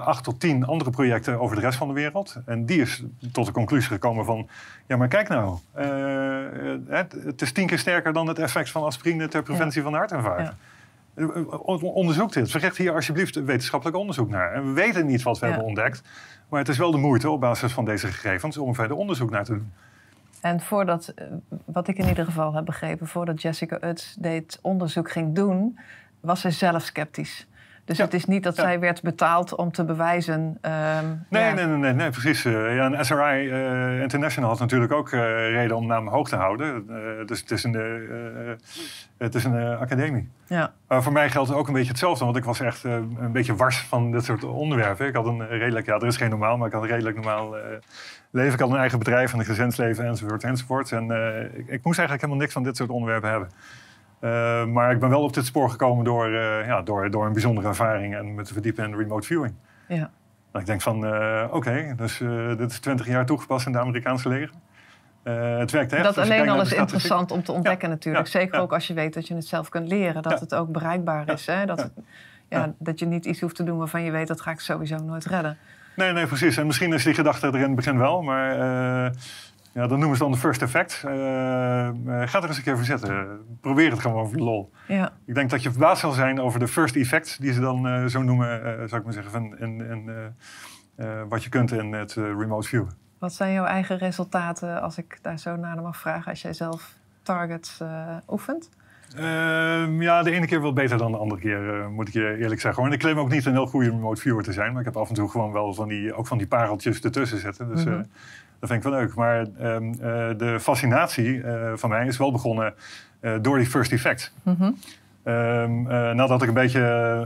acht 0.00 0.24
tot 0.24 0.40
tien 0.40 0.66
andere 0.66 0.90
projecten 0.90 1.40
over 1.40 1.56
de 1.56 1.62
rest 1.62 1.78
van 1.78 1.88
de 1.88 1.94
wereld. 1.94 2.36
En 2.46 2.66
die 2.66 2.80
is 2.80 3.04
tot 3.32 3.46
de 3.46 3.52
conclusie 3.52 3.90
gekomen 3.90 4.24
van... 4.24 4.48
ja, 4.86 4.96
maar 4.96 5.08
kijk 5.08 5.28
nou, 5.28 5.58
het, 6.88 7.12
het, 7.24 7.42
is 7.42 7.52
tien 7.52 7.66
keer 7.66 7.78
sterker 7.78 8.12
dan 8.12 8.26
het 8.26 8.38
effect 8.38 8.70
van 8.70 8.82
aspirine... 8.82 9.28
ter 9.28 9.42
preventie 9.42 9.82
ja. 9.82 9.88
van 9.88 9.98
hartinfarct. 9.98 10.42
Ja. 10.42 10.54
Onderzoek 11.80 12.32
dit. 12.32 12.50
Verricht 12.50 12.76
hier 12.76 12.94
alsjeblieft 12.94 13.44
wetenschappelijk 13.44 13.96
onderzoek 13.98 14.28
naar. 14.28 14.52
En 14.52 14.66
we 14.66 14.72
weten 14.72 15.06
niet 15.06 15.22
wat 15.22 15.38
we 15.38 15.46
ja. 15.46 15.52
hebben 15.52 15.68
ontdekt... 15.68 16.02
maar 16.48 16.60
het 16.60 16.68
is 16.68 16.78
wel 16.78 16.90
de 16.90 16.98
moeite 16.98 17.30
op 17.30 17.40
basis 17.40 17.72
van 17.72 17.84
deze 17.84 18.06
gegevens... 18.06 18.58
om 18.58 18.74
verder 18.74 18.96
onderzoek 18.96 19.30
naar 19.30 19.44
te 19.44 19.52
doen. 19.52 19.72
En 20.40 20.60
voordat, 20.60 21.08
eh, 21.08 21.26
wat 21.64 21.88
ik 21.88 21.98
in 21.98 22.08
ieder 22.08 22.24
geval 22.24 22.54
heb 22.54 22.64
begrepen... 22.64 23.06
voordat 23.06 23.42
Jessica 23.42 23.78
Utz 23.80 24.14
dit 24.18 24.58
onderzoek 24.62 25.10
ging 25.10 25.34
doen... 25.34 25.78
was 26.20 26.40
ze 26.40 26.50
zelf 26.50 26.82
sceptisch. 26.82 27.46
Dus 27.84 27.96
ja. 27.96 28.04
het 28.04 28.14
is 28.14 28.24
niet 28.24 28.42
dat 28.42 28.56
ja. 28.56 28.62
zij 28.62 28.80
werd 28.80 29.02
betaald 29.02 29.54
om 29.54 29.72
te 29.72 29.84
bewijzen. 29.84 30.40
Um, 30.40 31.26
nee, 31.28 31.42
ja. 31.42 31.52
nee, 31.52 31.66
nee, 31.66 31.76
nee, 31.76 31.92
nee, 31.92 32.10
precies. 32.10 32.44
Uh, 32.44 32.76
ja, 32.76 32.92
en 32.92 33.04
SRI 33.04 33.48
uh, 33.48 34.00
International 34.00 34.50
had 34.50 34.58
natuurlijk 34.58 34.92
ook 34.92 35.12
uh, 35.12 35.20
reden 35.50 35.76
om 35.76 35.86
naam 35.86 36.08
hoog 36.08 36.28
te 36.28 36.36
houden. 36.36 36.86
dus 37.26 37.40
het 37.40 37.50
is 37.50 37.64
een, 37.64 37.74
het 39.18 39.34
is 39.34 39.44
een 39.44 39.76
academie. 39.76 40.30
Ja. 40.46 40.72
Maar 40.88 41.02
voor 41.02 41.12
mij 41.12 41.30
geldt 41.30 41.52
ook 41.52 41.66
een 41.66 41.74
beetje 41.74 41.88
hetzelfde, 41.88 42.24
want 42.24 42.36
ik 42.36 42.44
was 42.44 42.60
echt 42.60 42.84
een 42.84 43.32
beetje 43.32 43.56
wars 43.56 43.78
van 43.78 44.10
dit 44.10 44.24
soort 44.24 44.44
onderwerpen. 44.44 45.06
Ik 45.06 45.14
had 45.14 45.26
een 45.26 45.48
redelijk, 45.48 45.86
ja, 45.86 45.94
er 45.94 46.06
is 46.06 46.16
geen 46.16 46.30
normaal, 46.30 46.56
maar 46.56 46.66
ik 46.66 46.72
had 46.72 46.82
een 46.82 46.88
redelijk 46.88 47.16
normaal 47.16 47.56
leven. 48.30 48.52
Ik 48.52 48.60
had 48.60 48.70
een 48.70 48.76
eigen 48.76 48.98
bedrijf 48.98 49.32
en 49.32 49.38
een 49.38 49.44
gezinsleven 49.44 50.04
enzovoort 50.04 50.44
enzovoort. 50.44 50.92
En 50.92 51.04
ik, 51.54 51.68
ik 51.68 51.84
moest 51.84 51.98
eigenlijk 51.98 52.10
helemaal 52.10 52.36
niks 52.36 52.52
van 52.52 52.62
dit 52.62 52.76
soort 52.76 52.90
onderwerpen 52.90 53.30
hebben. 53.30 53.48
Uh, 54.22 54.64
maar 54.64 54.92
ik 54.92 55.00
ben 55.00 55.08
wel 55.08 55.22
op 55.22 55.34
dit 55.34 55.46
spoor 55.46 55.70
gekomen 55.70 56.04
door, 56.04 56.28
uh, 56.28 56.66
ja, 56.66 56.82
door, 56.82 57.10
door 57.10 57.26
een 57.26 57.32
bijzondere 57.32 57.68
ervaring 57.68 58.16
en 58.16 58.34
me 58.34 58.42
te 58.42 58.52
verdiepen 58.52 58.84
in 58.84 58.96
remote 58.96 59.26
viewing. 59.26 59.54
Ja. 59.88 60.10
Dat 60.50 60.60
ik 60.60 60.66
denk 60.66 60.80
van, 60.80 61.04
uh, 61.04 61.42
oké, 61.46 61.56
okay, 61.56 61.94
dus 61.94 62.18
dit 62.56 62.70
is 62.70 62.78
20 62.78 63.06
jaar 63.06 63.26
toegepast 63.26 63.66
in 63.66 63.72
de 63.72 63.78
Amerikaanse 63.78 64.28
leger. 64.28 64.50
het 65.58 65.70
werkt 65.70 65.92
echt. 65.92 66.04
Dat 66.04 66.14
dus 66.14 66.24
alleen 66.24 66.48
al 66.48 66.60
is 66.60 66.72
interessant 66.72 67.30
om 67.30 67.42
te 67.42 67.52
ontdekken 67.52 67.88
ja, 67.88 67.94
natuurlijk. 67.94 68.26
Ja, 68.26 68.30
Zeker 68.30 68.60
ook 68.60 68.72
als 68.72 68.86
je 68.86 68.94
weet 68.94 69.14
dat 69.14 69.28
je 69.28 69.34
het 69.34 69.46
zelf 69.46 69.68
kunt 69.68 69.88
leren. 69.88 70.22
Dat 70.22 70.40
het 70.40 70.54
ook 70.54 70.72
bereikbaar 70.72 71.32
is. 71.32 71.46
Hè? 71.46 71.66
Dat, 71.66 71.82
het, 71.82 71.92
ja, 72.48 72.72
dat 72.78 72.98
je 72.98 73.06
niet 73.06 73.24
iets 73.24 73.40
hoeft 73.40 73.56
te 73.56 73.64
doen 73.64 73.78
waarvan 73.78 74.02
je 74.02 74.10
weet 74.10 74.28
dat 74.28 74.40
ga 74.40 74.50
ik 74.50 74.60
sowieso 74.60 74.96
nooit 74.96 75.24
redden. 75.24 75.58
Nee, 75.96 76.12
nee, 76.12 76.26
precies. 76.26 76.56
En 76.56 76.66
misschien 76.66 76.92
is 76.92 77.04
die 77.04 77.14
gedachte 77.14 77.46
er 77.46 77.54
in 77.54 77.60
het 77.60 77.74
begin 77.74 77.98
wel, 77.98 78.22
maar 78.22 79.12
ja, 79.72 79.86
dat 79.86 79.98
noemen 79.98 80.16
ze 80.16 80.22
dan 80.22 80.32
de 80.32 80.38
first 80.38 80.62
effect. 80.62 81.02
Uh, 81.06 81.12
uh, 81.12 81.88
ga 82.04 82.42
er 82.42 82.48
eens 82.48 82.56
een 82.56 82.62
keer 82.62 82.76
voor 82.76 82.84
zitten. 82.84 83.40
Probeer 83.60 83.90
het 83.90 84.00
gewoon 84.00 84.28
voor 84.28 84.36
de 84.36 84.42
lol. 84.42 84.72
Ja. 84.88 85.12
Ik 85.24 85.34
denk 85.34 85.50
dat 85.50 85.62
je 85.62 85.70
verbaasd 85.70 86.00
zal 86.00 86.12
zijn 86.12 86.40
over 86.40 86.58
de 86.60 86.68
first 86.68 86.96
effects, 86.96 87.36
die 87.36 87.52
ze 87.52 87.60
dan 87.60 87.86
uh, 87.86 88.06
zo 88.06 88.22
noemen, 88.22 88.60
zou 88.88 89.00
ik 89.00 89.04
maar 89.04 89.12
zeggen, 89.12 89.32
van, 89.32 89.58
in, 89.58 89.80
in, 89.80 90.10
wat 91.28 91.44
je 91.44 91.48
kunt 91.48 91.72
in 91.72 91.92
het 91.92 92.12
remote 92.12 92.68
view. 92.68 92.86
Wat 93.18 93.32
zijn 93.32 93.52
jouw 93.52 93.64
eigen 93.64 93.98
resultaten, 93.98 94.82
als 94.82 94.98
ik 94.98 95.18
daar 95.22 95.38
zo 95.38 95.56
naar 95.56 95.82
mag 95.82 95.96
vragen, 95.96 96.30
als 96.30 96.42
jij 96.42 96.52
zelf 96.52 96.94
targets 97.22 97.80
oefent? 98.28 98.70
Ehm, 99.16 100.02
ja, 100.02 100.22
de 100.22 100.30
ene 100.30 100.46
keer 100.46 100.62
wel 100.62 100.72
beter 100.72 100.98
dan 100.98 101.12
de 101.12 101.18
andere 101.18 101.40
keer, 101.40 101.90
moet 101.90 102.08
ik 102.08 102.14
je 102.14 102.36
eerlijk 102.38 102.60
zeggen. 102.60 102.84
En 102.84 102.92
ik 102.92 102.98
claim 102.98 103.18
ook 103.18 103.30
niet 103.30 103.46
een 103.46 103.52
heel 103.52 103.66
goede 103.66 103.90
remote 103.90 104.20
viewer 104.20 104.42
te 104.42 104.52
zijn, 104.52 104.70
maar 104.70 104.80
ik 104.80 104.86
heb 104.86 104.96
af 104.96 105.08
en 105.08 105.14
toe 105.14 105.28
gewoon 105.28 105.52
wel 105.52 105.74
van 105.74 105.88
die, 105.88 106.14
ook 106.14 106.26
van 106.26 106.38
die 106.38 106.46
pareltjes 106.46 107.00
ertussen 107.00 107.38
zitten. 107.38 107.68
Dus, 107.68 107.84
Mhm. 107.84 108.02
Dat 108.62 108.70
vind 108.70 108.84
ik 108.84 108.90
wel 108.90 109.00
leuk. 109.00 109.14
Maar 109.14 109.46
um, 109.60 109.88
uh, 109.88 109.98
de 110.36 110.56
fascinatie 110.60 111.34
uh, 111.34 111.72
van 111.74 111.90
mij 111.90 112.06
is 112.06 112.16
wel 112.16 112.32
begonnen 112.32 112.74
uh, 113.20 113.34
door 113.40 113.56
die 113.56 113.66
first 113.66 113.92
effect. 113.92 114.32
Mm 114.42 114.54
-hmm. 114.58 114.76
Ehm, 115.22 115.86
eh, 115.86 116.10
nadat 116.10 116.42
ik 116.42 116.48
een 116.48 116.54
beetje 116.54 116.80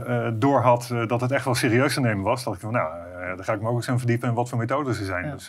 uh, 0.07 0.39
door 0.39 0.61
had 0.61 0.93
dat 1.07 1.21
het 1.21 1.31
echt 1.31 1.45
wel 1.45 1.55
serieus 1.55 1.93
te 1.93 1.99
nemen 1.99 2.23
was, 2.23 2.43
dacht 2.43 2.55
ik 2.55 2.61
van 2.61 2.71
nou, 2.71 2.89
daar 3.35 3.43
ga 3.43 3.53
ik 3.53 3.61
me 3.61 3.67
ook 3.67 3.75
eens 3.75 3.87
in 3.87 3.97
verdiepen 3.97 4.29
in 4.29 4.35
wat 4.35 4.49
voor 4.49 4.57
methodes 4.57 4.99
er 4.99 5.05
zijn. 5.05 5.25
Ja. 5.25 5.31
Dus, 5.31 5.47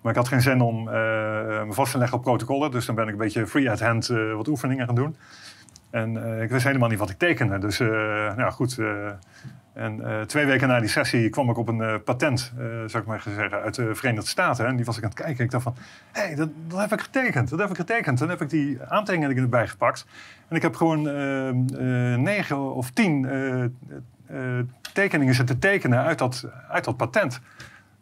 maar 0.00 0.12
ik 0.12 0.18
had 0.18 0.28
geen 0.28 0.42
zin 0.42 0.60
om 0.60 0.84
me 0.84 1.66
vast 1.70 1.92
te 1.92 1.98
leggen 1.98 2.18
op 2.18 2.24
protocollen, 2.24 2.70
dus 2.70 2.86
dan 2.86 2.94
ben 2.94 3.04
ik 3.06 3.12
een 3.12 3.18
beetje 3.18 3.46
free 3.46 3.70
at 3.70 3.80
hand 3.80 4.06
wat 4.36 4.48
oefeningen 4.48 4.86
gaan 4.86 4.94
doen. 4.94 5.16
En 5.90 6.40
ik 6.42 6.50
wist 6.50 6.64
helemaal 6.64 6.88
niet 6.88 6.98
wat 6.98 7.10
ik 7.10 7.18
tekende. 7.18 7.58
Dus 7.58 7.78
nou 8.36 8.50
goed, 8.50 8.78
en 9.74 10.00
uh, 10.00 10.20
twee 10.20 10.46
weken 10.46 10.68
na 10.68 10.80
die 10.80 10.88
sessie 10.88 11.28
kwam 11.28 11.50
ik 11.50 11.58
op 11.58 11.68
een 11.68 11.78
uh, 11.78 11.94
patent, 12.04 12.52
uh, 12.58 12.64
zou 12.64 13.02
ik 13.02 13.04
maar 13.04 13.22
zeggen, 13.22 13.62
uit 13.62 13.74
de 13.74 13.94
Verenigde 13.94 14.28
Staten. 14.28 14.66
En 14.66 14.76
die 14.76 14.84
was 14.84 14.96
ik 14.96 15.02
aan 15.02 15.08
het 15.08 15.18
kijken. 15.18 15.44
Ik 15.44 15.50
dacht 15.50 15.62
van, 15.62 15.76
hé, 16.12 16.22
hey, 16.22 16.34
dat, 16.34 16.48
dat, 16.68 16.80
heb 16.80 16.92
ik 16.92 17.00
getekend. 17.00 17.50
Dat 17.50 17.58
heb 17.58 17.70
ik 17.70 17.76
getekend. 17.76 18.20
En 18.20 18.26
dan 18.26 18.28
heb 18.28 18.40
ik 18.40 18.50
die 18.50 18.78
aantekeningen 18.88 19.42
erbij 19.42 19.68
gepakt. 19.68 20.06
En 20.48 20.56
ik 20.56 20.62
heb 20.62 20.76
gewoon 20.76 21.02
negen 22.22 22.74
of 22.74 22.90
tien 22.90 23.28
tekeningen 24.92 25.34
zitten 25.34 25.58
tekenen 25.58 25.98
uit 25.98 26.18
dat, 26.18 26.46
uit 26.68 26.84
dat 26.84 26.96
patent. 26.96 27.40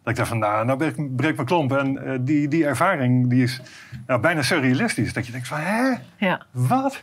Dat 0.02 0.12
ik 0.12 0.16
dacht 0.16 0.28
van, 0.28 0.38
nou, 0.38 0.64
nou 0.64 0.78
breek, 0.78 1.16
breek 1.16 1.34
mijn 1.34 1.46
klomp. 1.46 1.72
En 1.72 2.24
die, 2.24 2.48
die 2.48 2.66
ervaring 2.66 3.30
die 3.30 3.42
is 3.42 3.60
nou, 4.06 4.20
bijna 4.20 4.42
surrealistisch. 4.42 5.12
Dat 5.12 5.26
je 5.26 5.32
denkt 5.32 5.48
van, 5.48 5.58
hè? 5.58 5.92
Ja. 6.16 6.42
Wat? 6.50 7.02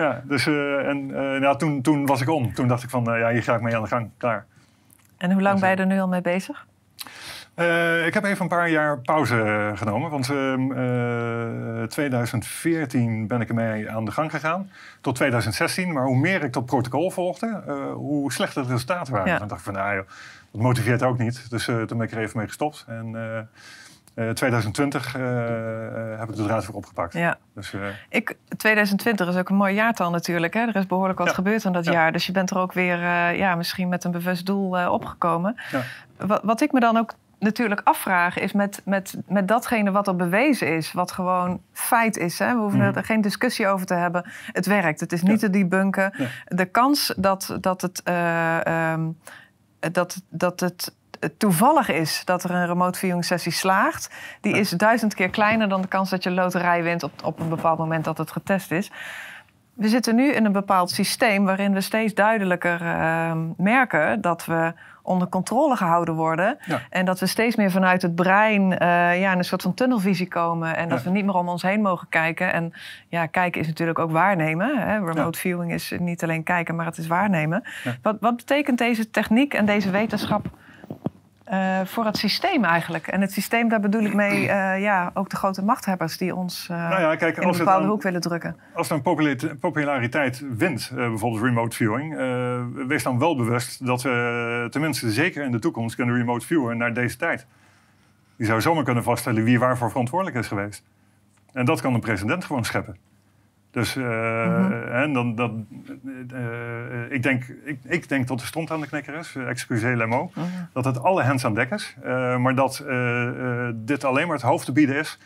Ja. 0.00 0.06
Ja, 0.06 0.22
dus 0.24 0.46
uh, 0.46 0.88
en, 0.88 1.08
uh, 1.08 1.16
nou, 1.16 1.58
toen, 1.58 1.82
toen 1.82 2.06
was 2.06 2.20
ik 2.20 2.28
om. 2.28 2.54
Toen 2.54 2.68
dacht 2.68 2.82
ik 2.82 2.90
van, 2.90 3.14
uh, 3.14 3.18
ja, 3.18 3.30
hier 3.30 3.42
ga 3.42 3.54
ik 3.54 3.60
mee 3.60 3.76
aan 3.76 3.82
de 3.82 3.88
gang. 3.88 4.10
Klaar. 4.16 4.46
En 5.16 5.32
hoe 5.32 5.42
lang 5.42 5.60
ben 5.60 5.70
je 5.70 5.76
er 5.76 5.86
nu 5.86 6.00
al 6.00 6.08
mee 6.08 6.20
bezig? 6.20 6.68
ik 8.06 8.14
heb 8.14 8.24
even 8.24 8.42
een 8.42 8.48
paar 8.48 8.70
jaar 8.70 8.98
pauze 8.98 9.72
genomen. 9.74 10.10
Want 10.10 10.24
2014 11.90 13.26
ben 13.26 13.40
ik 13.40 13.48
ermee 13.48 13.90
aan 13.90 14.04
de 14.04 14.10
gang 14.10 14.30
gegaan. 14.30 14.70
Tot 15.00 15.14
2016. 15.14 15.92
Maar 15.92 16.04
hoe 16.04 16.18
meer 16.18 16.44
ik 16.44 16.52
dat 16.52 16.66
protocol 16.66 17.10
volgde, 17.10 17.62
hoe 17.94 18.32
slechter 18.32 18.62
de 18.62 18.68
resultaten 18.72 19.12
waren. 19.12 19.32
Ja. 19.32 19.38
Dan 19.38 19.48
dacht 19.48 19.60
ik 19.60 19.66
van, 19.66 19.74
nou 19.74 19.94
joh, 19.94 20.06
dat 20.52 20.60
motiveert 20.60 21.02
ook 21.02 21.18
niet. 21.18 21.50
Dus 21.50 21.64
toen 21.64 21.86
ben 21.86 22.00
ik 22.00 22.12
er 22.12 22.18
even 22.18 22.38
mee 22.38 22.46
gestopt. 22.46 22.84
En... 22.88 23.48
Uh, 24.14 24.30
2020 24.30 25.16
uh, 25.16 25.22
heb 26.18 26.28
ik 26.28 26.36
de 26.36 26.42
draad 26.42 26.64
voor 26.64 26.74
opgepakt. 26.74 27.12
Ja. 27.12 27.38
Dus, 27.54 27.72
uh, 27.72 27.80
ik, 28.08 28.36
2020 28.56 29.28
is 29.28 29.36
ook 29.36 29.48
een 29.48 29.56
mooi 29.56 29.74
jaartal 29.74 30.10
natuurlijk. 30.10 30.54
Hè? 30.54 30.60
Er 30.60 30.76
is 30.76 30.86
behoorlijk 30.86 31.18
wat 31.18 31.28
Ja. 31.28 31.34
gebeurd 31.34 31.64
in 31.64 31.72
dat 31.72 31.84
Ja. 31.84 31.92
jaar. 31.92 32.12
Dus 32.12 32.26
je 32.26 32.32
bent 32.32 32.50
er 32.50 32.58
ook 32.58 32.72
weer 32.72 33.02
eh, 33.02 33.36
ja, 33.38 33.54
misschien 33.54 33.88
met 33.88 34.04
een 34.04 34.10
bewust 34.10 34.46
doel 34.46 34.78
eh, 34.78 34.92
opgekomen. 34.92 35.56
Ja. 35.70 35.82
Wat, 36.26 36.40
wat 36.42 36.60
ik 36.60 36.72
me 36.72 36.80
dan 36.80 36.96
ook 36.96 37.12
natuurlijk 37.38 37.80
afvraag 37.84 38.38
is 38.38 38.52
met, 38.52 38.82
met, 38.84 39.16
met 39.28 39.48
datgene 39.48 39.90
wat 39.90 40.06
er 40.08 40.16
bewezen 40.16 40.76
is. 40.76 40.92
Wat 40.92 41.12
gewoon 41.12 41.60
feit 41.72 42.16
is. 42.16 42.38
Hè? 42.38 42.54
We 42.54 42.60
hoeven 42.60 42.78
Mhm. 42.78 42.96
er 42.96 43.04
geen 43.04 43.20
discussie 43.20 43.66
over 43.68 43.86
te 43.86 43.94
hebben. 43.94 44.30
Het 44.52 44.66
werkt. 44.66 45.00
Het 45.00 45.12
is 45.12 45.22
niet 45.22 45.38
te 45.38 45.50
debunken. 45.50 46.12
De 46.46 46.64
kans 46.64 47.12
dat, 47.16 47.56
dat 47.60 47.80
het... 47.80 48.02
eh, 48.02 48.66
ehm, 48.66 49.08
dat, 49.92 50.22
dat 50.28 50.60
het 50.60 50.94
toevallig 51.36 51.88
is 51.88 52.22
dat 52.24 52.44
er 52.44 52.50
een 52.50 52.66
remote 52.66 52.98
viewing 52.98 53.24
sessie 53.24 53.52
slaagt, 53.52 54.10
die 54.40 54.58
is 54.58 54.70
duizend 54.70 55.14
keer 55.14 55.30
kleiner 55.30 55.68
dan 55.68 55.80
de 55.82 55.88
kans 55.88 56.10
dat 56.10 56.22
je 56.22 56.30
loterij 56.30 56.82
wint 56.82 57.02
op, 57.02 57.12
op 57.24 57.40
een 57.40 57.48
bepaald 57.48 57.78
moment 57.78 58.04
dat 58.04 58.18
het 58.18 58.32
getest 58.32 58.70
is. 58.70 58.90
We 59.74 59.88
zitten 59.88 60.14
nu 60.14 60.32
in 60.32 60.44
een 60.44 60.52
bepaald 60.52 60.90
systeem 60.90 61.44
waarin 61.44 61.72
we 61.72 61.80
steeds 61.80 62.14
duidelijker 62.14 62.80
eh, 62.82 63.32
merken 63.56 64.20
dat 64.20 64.44
we 64.44 64.72
onder 65.02 65.28
controle 65.28 65.76
gehouden 65.76 66.14
worden. 66.14 66.58
Ja. 66.66 66.80
En 66.90 67.04
dat 67.04 67.20
we 67.20 67.26
steeds 67.26 67.56
meer 67.56 67.70
vanuit 67.70 68.02
het 68.02 68.14
brein 68.14 68.78
eh, 68.78 69.20
ja, 69.20 69.32
in 69.32 69.38
een 69.38 69.44
soort 69.44 69.62
van 69.62 69.74
tunnelvisie 69.74 70.28
komen. 70.28 70.76
En 70.76 70.88
dat 70.88 70.98
Ja. 70.98 71.04
we 71.04 71.10
niet 71.10 71.24
meer 71.24 71.34
om 71.34 71.48
ons 71.48 71.62
heen 71.62 71.80
mogen 71.82 72.08
kijken. 72.08 72.52
En 72.52 72.72
ja, 73.08 73.26
kijken 73.26 73.60
is 73.60 73.66
natuurlijk 73.66 73.98
ook 73.98 74.10
waarnemen. 74.10 74.78
Hè? 74.78 74.92
Remote 74.98 75.20
Ja. 75.20 75.30
viewing 75.32 75.72
is 75.72 75.94
niet 75.98 76.22
alleen 76.22 76.42
kijken, 76.42 76.76
maar 76.76 76.86
het 76.86 76.98
is 76.98 77.06
waarnemen. 77.06 77.62
Wat, 78.02 78.16
wat 78.20 78.36
betekent 78.36 78.78
deze 78.78 79.10
techniek 79.10 79.54
en 79.54 79.64
deze 79.66 79.90
wetenschap 79.90 80.46
eh, 81.50 81.80
voor 81.84 82.04
het 82.04 82.16
systeem 82.16 82.64
eigenlijk? 82.64 83.06
En 83.06 83.20
het 83.20 83.32
systeem, 83.32 83.68
daar 83.68 83.80
bedoel 83.80 84.02
ik 84.02 84.14
mee 84.14 84.48
eh, 84.48 84.80
ja, 84.80 85.10
ook 85.14 85.30
de 85.30 85.36
grote 85.36 85.64
machthebbers 85.64 86.16
die 86.16 86.34
ons 86.34 86.68
eh, 86.70 86.88
nou 86.88 87.00
ja, 87.00 87.16
kijk, 87.16 87.36
in 87.36 87.48
een 87.48 87.56
bepaalde 87.56 87.86
hoek 87.86 88.02
willen 88.02 88.20
drukken. 88.20 88.56
als 88.74 88.92
popula- 89.02 89.54
populariteit 89.60 90.44
wint, 90.56 90.90
bijvoorbeeld 90.94 91.42
remote 91.42 91.76
viewing, 91.76 92.16
wees 92.86 93.02
dan 93.02 93.18
wel 93.18 93.36
bewust 93.36 93.86
dat 93.86 94.02
we 94.02 94.66
tenminste 94.70 95.10
zeker 95.10 95.44
in 95.44 95.52
de 95.52 95.58
toekomst 95.58 95.96
kunnen 95.96 96.16
remote 96.16 96.46
viewen 96.46 96.76
naar 96.76 96.94
deze 96.94 97.16
tijd. 97.16 97.46
Die 98.36 98.46
zou 98.46 98.60
zomaar 98.60 98.84
kunnen 98.84 99.02
vaststellen 99.02 99.44
wie 99.44 99.58
waarvoor 99.58 99.90
verantwoordelijk 99.90 100.36
is 100.36 100.46
geweest. 100.46 100.84
En 101.52 101.64
dat 101.64 101.80
kan 101.80 101.94
een 101.94 102.00
president 102.00 102.44
gewoon 102.44 102.64
scheppen. 102.64 102.96
Dus 103.70 103.96
eh, 103.96 104.04
Mhm. 104.04 104.72
en 104.92 105.12
dan, 105.12 105.34
dan, 105.34 105.66
eh, 106.30 107.04
eh, 107.04 107.12
ik, 107.12 107.22
denk, 107.22 107.44
ik, 107.64 107.78
ik 107.84 108.08
denk 108.08 108.28
dat 108.28 108.38
de 108.38 108.44
stond 108.46 108.70
aan 108.70 108.80
de 108.80 108.86
knikker 108.86 109.14
is, 109.14 109.36
excusez 109.36 109.94
le 109.96 110.06
mot, 110.06 110.34
Mhm. 110.36 110.46
dat 110.72 110.84
het 110.84 111.02
alle 111.02 111.22
hands 111.22 111.44
aan 111.44 111.54
dek 111.54 111.70
is. 111.70 111.96
maar 112.38 112.54
dat 112.54 112.84
dit 113.74 114.04
alleen 114.04 114.26
maar 114.26 114.36
het 114.36 114.44
hoofd 114.44 114.64
te 114.64 114.72
bieden 114.72 114.96
is 114.96 115.18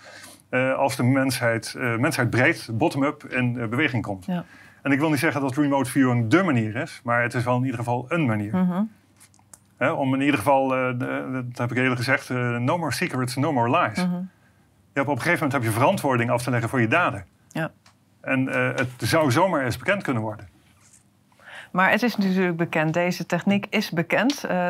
als 0.76 0.96
de 0.96 1.02
mensheid, 1.02 1.74
mensheid 1.98 2.30
breed, 2.30 2.68
bottom-up, 2.72 3.24
in 3.24 3.52
beweging 3.70 4.02
komt. 4.02 4.24
Ja. 4.26 4.44
En 4.82 4.92
ik 4.92 4.98
wil 4.98 5.10
niet 5.10 5.18
zeggen 5.18 5.40
dat 5.40 5.56
remote 5.56 5.90
viewing 5.90 6.28
dé 6.30 6.42
manier 6.42 6.76
is, 6.76 7.00
maar 7.04 7.22
het 7.22 7.34
is 7.34 7.44
wel 7.44 7.56
in 7.56 7.62
ieder 7.64 7.78
geval 7.78 8.04
een 8.08 8.26
manier. 8.26 8.56
Mhm. 8.56 8.82
Om 9.92 10.14
in 10.14 10.20
ieder 10.20 10.38
geval, 10.38 10.68
dat 10.98 11.58
heb 11.58 11.70
ik 11.70 11.76
eerder 11.76 11.96
gezegd, 11.96 12.28
no 12.58 12.78
more 12.78 12.92
secrets, 12.92 13.36
no 13.36 13.52
more 13.52 13.80
lies. 13.80 13.96
Je 13.98 15.00
hebt 15.00 15.08
op 15.08 15.16
een 15.16 15.22
gegeven 15.22 15.32
moment 15.44 15.52
heb 15.52 15.62
je 15.62 15.78
verantwoording 15.78 16.30
af 16.30 16.42
te 16.42 16.50
leggen 16.50 16.68
voor 16.68 16.80
je 16.80 16.88
daden. 16.88 17.24
Ja. 17.48 17.70
En 18.24 18.48
eh, 18.48 18.68
het 18.76 18.90
zou 18.98 19.30
zomaar 19.30 19.64
eens 19.64 19.78
bekend 19.78 20.02
kunnen 20.02 20.22
worden. 20.22 20.48
Maar 21.70 21.90
het 21.90 22.02
is 22.02 22.16
natuurlijk 22.16 22.56
bekend, 22.56 22.94
deze 22.94 23.26
techniek 23.26 23.66
is 23.70 23.90
bekend. 23.90 24.44
Eh, 24.44 24.68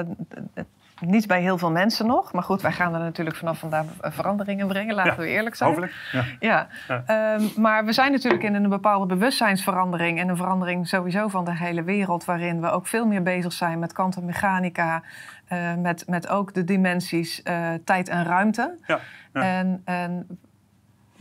niet 1.00 1.26
bij 1.26 1.40
heel 1.40 1.58
veel 1.58 1.70
mensen 1.70 2.06
nog. 2.06 2.32
Maar 2.32 2.42
goed, 2.42 2.62
wij 2.62 2.72
gaan 2.72 2.94
er 2.94 3.00
natuurlijk 3.00 3.36
vanaf 3.36 3.58
vandaag 3.58 3.84
veranderingen 4.00 4.66
brengen, 4.66 4.94
laten 4.94 5.12
Ja, 5.12 5.18
we 5.18 5.26
eerlijk 5.26 5.54
zijn. 5.54 5.68
Hopelijk. 5.68 5.94
Ja. 6.12 6.24
Ja, 6.40 6.68
Ja. 6.88 7.02
Ehm, 7.06 7.60
maar 7.60 7.84
we 7.84 7.92
zijn 7.92 8.12
natuurlijk 8.12 8.42
in 8.42 8.54
een 8.54 8.68
bepaalde 8.68 9.06
bewustzijnsverandering 9.06 10.20
en 10.20 10.28
een 10.28 10.36
verandering 10.36 10.88
sowieso 10.88 11.28
van 11.28 11.44
de 11.44 11.56
hele 11.56 11.82
wereld, 11.82 12.24
waarin 12.24 12.60
we 12.60 12.70
ook 12.70 12.86
veel 12.86 13.06
meer 13.06 13.22
bezig 13.22 13.52
zijn 13.52 13.78
met 13.78 13.92
kwantummechanica, 13.92 15.02
eh, 15.48 15.74
met, 15.74 16.04
met 16.08 16.28
ook 16.28 16.54
de 16.54 16.64
dimensies 16.64 17.42
tijd 17.84 18.08
en 18.08 18.24
ruimte. 18.24 18.78
Ja, 18.86 19.00
ja. 19.32 19.42
En, 19.42 19.82
en 19.84 20.26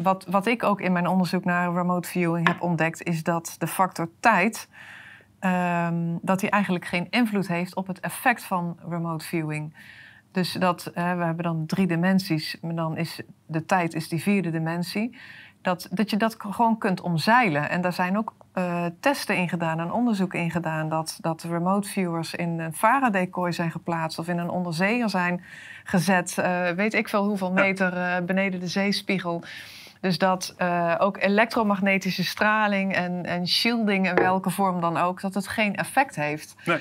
wat, 0.03 0.25
wat 0.29 0.45
ik 0.45 0.63
ook 0.63 0.81
in 0.81 0.91
mijn 0.91 1.07
onderzoek 1.07 1.45
naar 1.45 1.73
remote 1.73 2.09
viewing 2.09 2.47
heb 2.47 2.61
ontdekt, 2.61 3.03
is 3.03 3.23
dat 3.23 3.55
de 3.57 3.67
factor 3.67 4.09
tijd, 4.19 4.69
ehm, 5.39 6.17
dat 6.21 6.39
die 6.39 6.49
eigenlijk 6.49 6.85
geen 6.85 7.07
invloed 7.09 7.47
heeft 7.47 7.75
op 7.75 7.87
het 7.87 7.99
effect 7.99 8.43
van 8.43 8.77
remote 8.89 9.25
viewing. 9.25 9.73
Dus 10.31 10.51
dat, 10.51 10.91
we 10.93 11.01
hebben 11.01 11.43
dan 11.43 11.65
drie 11.65 11.87
dimensies, 11.87 12.57
maar 12.61 12.75
dan 12.75 12.97
is 12.97 13.21
de 13.45 13.65
tijd 13.65 13.93
is 13.93 14.09
die 14.09 14.21
vierde 14.21 14.51
dimensie. 14.51 15.17
Dat, 15.61 15.87
dat 15.91 16.09
je 16.09 16.17
dat 16.17 16.35
gewoon 16.39 16.77
kunt 16.77 17.01
omzeilen. 17.01 17.69
En 17.69 17.81
daar 17.81 17.93
zijn 17.93 18.17
ook 18.17 18.33
eh, 18.53 18.85
testen 18.99 19.37
in 19.37 19.49
gedaan 19.49 19.79
en 19.79 19.91
onderzoek 19.91 20.33
in 20.33 20.51
gedaan... 20.51 20.89
dat, 20.89 21.17
dat 21.21 21.43
remote 21.43 21.89
viewers 21.89 22.35
in 22.35 22.59
een 22.59 22.73
Faraday-kooi 22.73 23.53
zijn 23.53 23.71
geplaatst... 23.71 24.19
of 24.19 24.27
in 24.27 24.37
een 24.37 24.49
onderzeeër 24.49 25.09
zijn 25.09 25.43
gezet. 25.83 26.37
eh, 26.37 26.69
weet 26.69 26.93
ik 26.93 27.09
veel 27.09 27.25
hoeveel 27.25 27.51
meter 27.51 27.93
eh, 27.93 28.23
beneden 28.25 28.59
de 28.59 28.67
zeespiegel. 28.67 29.43
Dus 30.03 30.17
dat 30.17 30.53
eh, 30.57 30.95
ook 30.97 31.17
elektromagnetische 31.17 32.23
straling 32.23 32.95
en, 32.95 33.25
en 33.25 33.47
shielding... 33.47 34.07
in 34.09 34.15
welke 34.15 34.49
vorm 34.49 34.81
dan 34.81 34.97
ook, 34.97 35.21
dat 35.21 35.33
het 35.33 35.47
geen 35.47 35.75
effect 35.75 36.15
heeft. 36.15 36.55
Nee. 36.65 36.77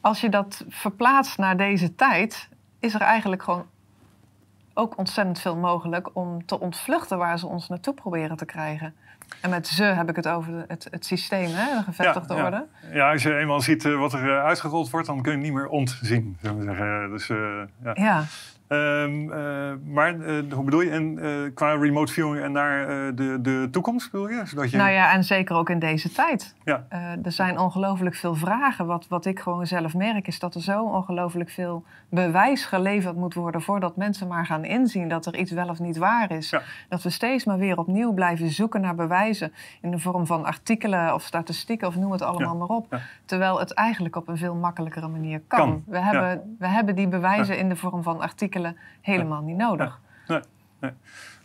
Als 0.00 0.20
je 0.20 0.28
dat 0.28 0.64
verplaatst 0.68 1.38
naar 1.38 1.56
deze 1.56 1.94
tijd... 1.94 2.48
is 2.80 2.94
er 2.94 3.00
eigenlijk 3.00 3.42
gewoon 3.42 3.66
ook 4.74 4.98
ontzettend 4.98 5.40
veel 5.40 5.56
mogelijk 5.56 6.10
om 6.12 6.46
te 6.46 6.60
ontvluchten 6.60 7.18
waar 7.18 7.38
ze 7.38 7.46
ons 7.46 7.68
naartoe 7.68 7.94
proberen 7.94 8.36
te 8.36 8.44
krijgen. 8.44 8.94
En 9.40 9.50
met 9.50 9.66
ze 9.66 9.84
heb 9.84 10.08
ik 10.08 10.16
het 10.16 10.28
over 10.28 10.64
het, 10.68 10.88
het 10.90 11.06
systeem, 11.06 11.50
hè, 11.50 11.76
de 11.76 11.82
gevestigde 11.82 12.34
ja. 12.34 12.44
orde. 12.44 12.66
Ja, 12.92 13.12
als 13.12 13.22
je 13.22 13.36
eenmaal 13.36 13.60
ziet 13.60 13.84
eh, 13.84 13.98
wat 13.98 14.12
er 14.12 14.36
eh, 14.36 14.44
uitgerold 14.44 14.90
wordt, 14.90 15.06
dan 15.06 15.22
kun 15.22 15.32
je 15.32 15.38
het 15.38 15.46
niet 15.46 15.56
meer 15.56 15.68
ontzien. 15.68 16.36
Zullen 16.40 16.58
we 16.58 16.64
zeggen. 16.64 17.10
Dus, 17.10 17.26
ja. 17.82 17.92
Ja, 17.94 18.24
Ehm, 18.70 19.32
eh, 19.32 19.72
maar 19.84 20.20
eh, 20.20 20.52
hoe 20.52 20.64
bedoel 20.64 20.80
je? 20.80 20.90
En, 20.90 21.18
eh, 21.18 21.54
qua 21.54 21.74
remote 21.74 22.12
viewing 22.12 22.44
en 22.44 22.52
naar 22.52 22.86
de, 23.14 23.38
de 23.40 23.68
toekomst 23.70 24.10
bedoel 24.10 24.28
je? 24.28 24.42
Zodat 24.44 24.70
je 24.70 24.76
nou 24.76 24.90
ja, 24.90 25.12
en 25.12 25.24
zeker 25.24 25.56
ook 25.56 25.70
in 25.70 25.78
deze 25.78 26.12
tijd. 26.12 26.54
Ja. 26.64 26.86
Er 27.22 27.32
zijn 27.32 27.58
ongelooflijk 27.58 28.14
veel 28.14 28.34
vragen. 28.34 28.86
Wat, 28.86 29.06
wat 29.08 29.24
ik 29.26 29.40
gewoon 29.40 29.66
zelf 29.66 29.94
merk 29.94 30.26
is 30.26 30.38
dat 30.38 30.54
er 30.54 30.60
zo 30.60 30.82
ongelooflijk 30.84 31.50
veel 31.50 31.84
bewijs 32.08 32.64
geleverd 32.64 33.16
moet 33.16 33.34
worden... 33.34 33.62
voordat 33.62 33.96
mensen 33.96 34.28
maar 34.28 34.46
gaan 34.46 34.64
inzien 34.64 35.08
dat 35.08 35.26
er 35.26 35.36
iets 35.36 35.50
wel 35.50 35.68
of 35.68 35.78
niet 35.78 35.96
waar 35.96 36.30
is. 36.30 36.50
Ja. 36.50 36.62
Dat 36.88 37.02
we 37.02 37.10
steeds 37.10 37.44
maar 37.44 37.58
weer 37.58 37.78
opnieuw 37.78 38.12
blijven 38.12 38.48
zoeken 38.50 38.80
naar 38.80 38.94
bewijzen... 38.94 39.52
in 39.80 39.90
de 39.90 39.98
vorm 39.98 40.26
van 40.26 40.44
artikelen 40.44 41.14
of 41.14 41.22
statistieken 41.22 41.88
of 41.88 41.96
noem 41.96 42.12
het 42.12 42.22
allemaal 42.22 42.52
Ja. 42.52 42.58
maar 42.58 42.76
op. 42.76 42.86
Ja. 42.90 43.00
Terwijl 43.24 43.58
het 43.58 43.72
eigenlijk 43.72 44.16
op 44.16 44.28
een 44.28 44.38
veel 44.38 44.54
makkelijkere 44.54 45.08
manier 45.08 45.40
kan. 45.46 45.58
Kan, 45.58 45.82
We, 45.86 45.98
hebben, 45.98 46.56
we 46.58 46.66
hebben 46.66 46.94
die 46.94 47.08
bewijzen 47.08 47.58
in 47.58 47.68
de 47.68 47.76
vorm 47.76 48.02
van 48.02 48.20
artikelen 48.20 48.58
helemaal 49.00 49.42
niet 49.42 49.56
nodig. 49.56 50.00
nee. 50.80 50.92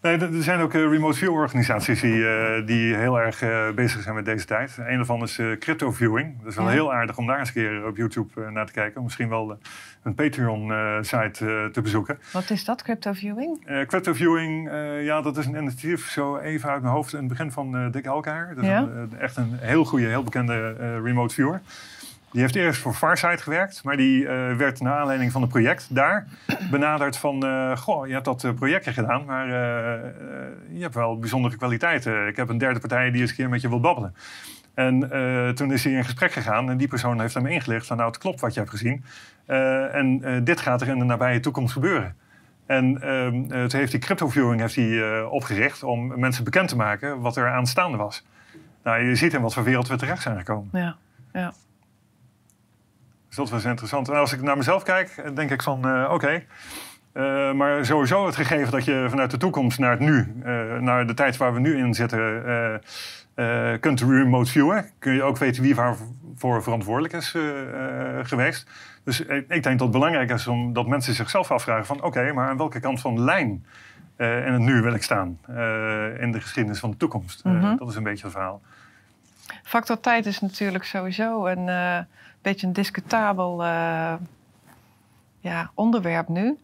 Nee, 0.05 0.17
er 0.17 0.43
zijn 0.43 0.59
ook 0.59 0.73
uh, 0.73 0.91
remote 0.91 1.17
view 1.17 1.33
organisaties 1.33 2.01
die, 2.01 2.15
uh, 2.15 2.65
die 2.65 2.95
heel 2.95 3.19
erg 3.19 3.43
uh, 3.43 3.71
bezig 3.71 4.01
zijn 4.01 4.15
met 4.15 4.25
deze 4.25 4.45
tijd. 4.45 4.77
Een 4.77 4.95
daarvan 4.95 5.21
is 5.21 5.39
crypto 5.59 5.91
viewing. 5.91 6.37
Dat 6.39 6.47
is 6.47 6.55
wel 6.55 6.65
ja. 6.65 6.71
heel 6.71 6.93
aardig 6.93 7.17
om 7.17 7.27
daar 7.27 7.39
eens 7.39 7.47
een 7.47 7.53
keer 7.53 7.85
op 7.85 7.97
YouTube 7.97 8.51
naar 8.51 8.65
te 8.65 8.71
kijken. 8.71 9.03
Misschien 9.03 9.29
wel 9.29 9.57
een 10.03 10.15
Patreon-site 10.15 11.69
te 11.71 11.81
bezoeken. 11.81 12.19
Wat 12.31 12.49
is 12.49 12.65
dat, 12.65 12.83
crypto 12.83 13.13
viewing? 13.13 13.65
crypto 13.87 14.13
viewing, 14.13 14.69
ja, 15.03 15.21
dat 15.21 15.37
is 15.37 15.45
een 15.45 15.55
initiatief 15.55 16.09
zo 16.09 16.37
even 16.37 16.69
uit 16.69 16.81
mijn 16.81 16.93
hoofd 16.93 17.13
in 17.13 17.19
het 17.19 17.27
begin 17.27 17.51
van 17.51 17.91
Dick 17.91 18.05
Elkaar. 18.05 18.55
Dat 18.55 18.63
is 18.63 18.69
ja? 18.69 18.79
een, 18.79 19.19
echt 19.19 19.37
een 19.37 19.57
heel 19.59 19.85
goede, 19.85 20.05
heel 20.05 20.23
bekende 20.23 20.73
remote 21.01 21.33
viewer. 21.33 21.61
Die 22.35 22.43
heeft 22.43 22.55
eerst 22.55 22.81
voor 22.81 22.93
Farsight 22.93 23.41
gewerkt, 23.41 23.83
maar 23.83 23.97
die 23.97 24.23
uh, 24.23 24.55
werd 24.55 24.81
naar 24.81 24.93
aanleiding 24.93 25.31
van 25.31 25.41
een 25.41 25.47
project 25.47 25.95
daar 25.95 26.27
benaderd 26.71 27.17
van... 27.17 27.45
Uh, 27.45 27.77
goh, 27.77 28.07
je 28.07 28.13
hebt 28.13 28.25
dat 28.25 28.43
uh, 28.43 28.53
projectje 28.53 28.93
gedaan, 28.93 29.25
maar 29.25 29.47
je 30.69 30.81
hebt 30.81 30.93
wel 30.93 31.19
bijzondere 31.19 31.57
kwaliteiten. 31.57 32.27
Ik 32.27 32.35
heb 32.35 32.49
een 32.49 32.57
derde 32.57 32.79
partij 32.79 33.11
die 33.11 33.21
eens 33.21 33.29
een 33.29 33.35
keer 33.35 33.49
met 33.49 33.61
je 33.61 33.69
wil 33.69 33.79
babbelen. 33.79 34.15
En 34.73 34.99
toen 35.55 35.71
is 35.71 35.83
hij 35.83 35.93
in 35.93 36.03
gesprek 36.03 36.31
gegaan 36.31 36.69
en 36.69 36.77
die 36.77 36.87
persoon 36.87 37.19
heeft 37.19 37.33
hem 37.33 37.45
ingelicht 37.45 37.87
van... 37.87 37.97
nou, 37.97 38.09
het 38.09 38.19
klopt 38.19 38.39
wat 38.39 38.53
je 38.53 38.59
hebt 38.59 38.71
gezien. 38.71 39.03
en 39.91 40.41
dit 40.43 40.61
gaat 40.61 40.81
er 40.81 40.87
in 40.87 40.99
de 40.99 41.05
nabije 41.05 41.39
toekomst 41.39 41.73
gebeuren. 41.73 42.15
En 42.65 42.99
toen 43.49 43.79
heeft 43.79 43.91
hij 43.91 43.99
crypto-viewing 43.99 44.59
heeft 44.61 44.75
hij, 44.75 45.21
opgericht 45.23 45.83
om 45.83 46.19
mensen 46.19 46.43
bekend 46.43 46.69
te 46.69 46.75
maken 46.75 47.19
wat 47.19 47.35
er 47.35 47.49
aanstaande 47.49 47.97
was. 47.97 48.25
Nou, 48.83 49.03
je 49.03 49.15
ziet 49.15 49.33
in 49.33 49.41
wat 49.41 49.53
voor 49.53 49.63
wereld 49.63 49.87
we 49.87 49.95
terecht 49.95 50.21
zijn 50.21 50.37
gekomen. 50.37 50.69
Ja, 50.71 50.95
ja. 51.33 51.53
Dus 53.35 53.49
dat 53.49 53.53
was 53.61 53.69
interessant. 53.69 54.09
En 54.09 54.15
als 54.15 54.33
ik 54.33 54.41
naar 54.41 54.57
mezelf 54.57 54.83
kijk, 54.83 55.35
denk 55.35 55.51
ik 55.51 55.63
van 55.63 55.87
uh, 55.87 56.03
oké. 56.03 56.13
Okay. 56.13 56.45
Uh, 57.13 57.53
maar 57.53 57.85
sowieso 57.85 58.25
het 58.25 58.35
gegeven 58.35 58.71
dat 58.71 58.85
je 58.85 59.05
vanuit 59.09 59.31
de 59.31 59.37
toekomst 59.37 59.79
naar 59.79 59.91
het 59.91 59.99
nu, 59.99 60.33
uh, 60.45 60.77
naar 60.79 61.07
de 61.07 61.13
tijd 61.13 61.37
waar 61.37 61.53
we 61.53 61.59
nu 61.59 61.77
in 61.77 61.93
zitten, 61.93 62.43
kunt 63.79 64.01
remote 64.01 64.51
viewen. 64.51 64.89
Kun 64.99 65.13
je 65.13 65.23
ook 65.23 65.37
weten 65.37 65.63
wie 65.63 65.75
waarvoor 65.75 66.63
verantwoordelijk 66.63 67.13
is 67.13 67.35
geweest. 68.23 68.69
Dus 69.03 69.21
ik, 69.21 69.47
denk 69.47 69.63
dat 69.63 69.79
het 69.79 69.91
belangrijk 69.91 70.31
is 70.31 70.47
om 70.47 70.73
dat 70.73 70.87
mensen 70.87 71.13
zichzelf 71.13 71.51
afvragen 71.51 71.85
van 71.85 71.97
oké, 71.97 72.05
okay, 72.05 72.31
maar 72.31 72.49
aan 72.49 72.57
welke 72.57 72.79
kant 72.79 73.01
van 73.01 73.15
de 73.15 73.21
lijn 73.21 73.65
in 74.17 74.53
het 74.53 74.61
nu 74.61 74.81
wil 74.81 74.93
ik 74.93 75.03
staan 75.03 75.39
in 76.19 76.31
de 76.31 76.41
geschiedenis 76.41 76.79
van 76.79 76.91
de 76.91 76.97
toekomst. 76.97 77.43
Mm 77.43 77.59
-hmm. 77.59 77.77
dat 77.77 77.89
is 77.89 77.95
een 77.95 78.03
beetje 78.03 78.23
het 78.23 78.33
verhaal. 78.33 78.61
Factor 79.63 79.99
tijd 79.99 80.25
is 80.25 80.39
natuurlijk 80.39 80.83
sowieso 80.83 81.45
een 81.45 81.69
beetje 82.41 82.67
een 82.67 82.73
discutabel 82.73 83.61
uh, 83.61 84.13
ja, 85.39 85.71
onderwerp 85.73 86.27
nu. 86.27 86.57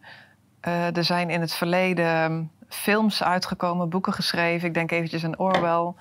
Uh, 0.66 0.96
er 0.96 1.04
zijn 1.04 1.30
in 1.30 1.40
het 1.40 1.54
verleden 1.54 2.50
films 2.68 3.22
uitgekomen, 3.22 3.88
boeken 3.88 4.12
geschreven. 4.12 4.68
Ik 4.68 4.74
denk 4.74 4.90
eventjes 4.90 5.24
aan 5.24 5.38
Orwell. 5.38 5.92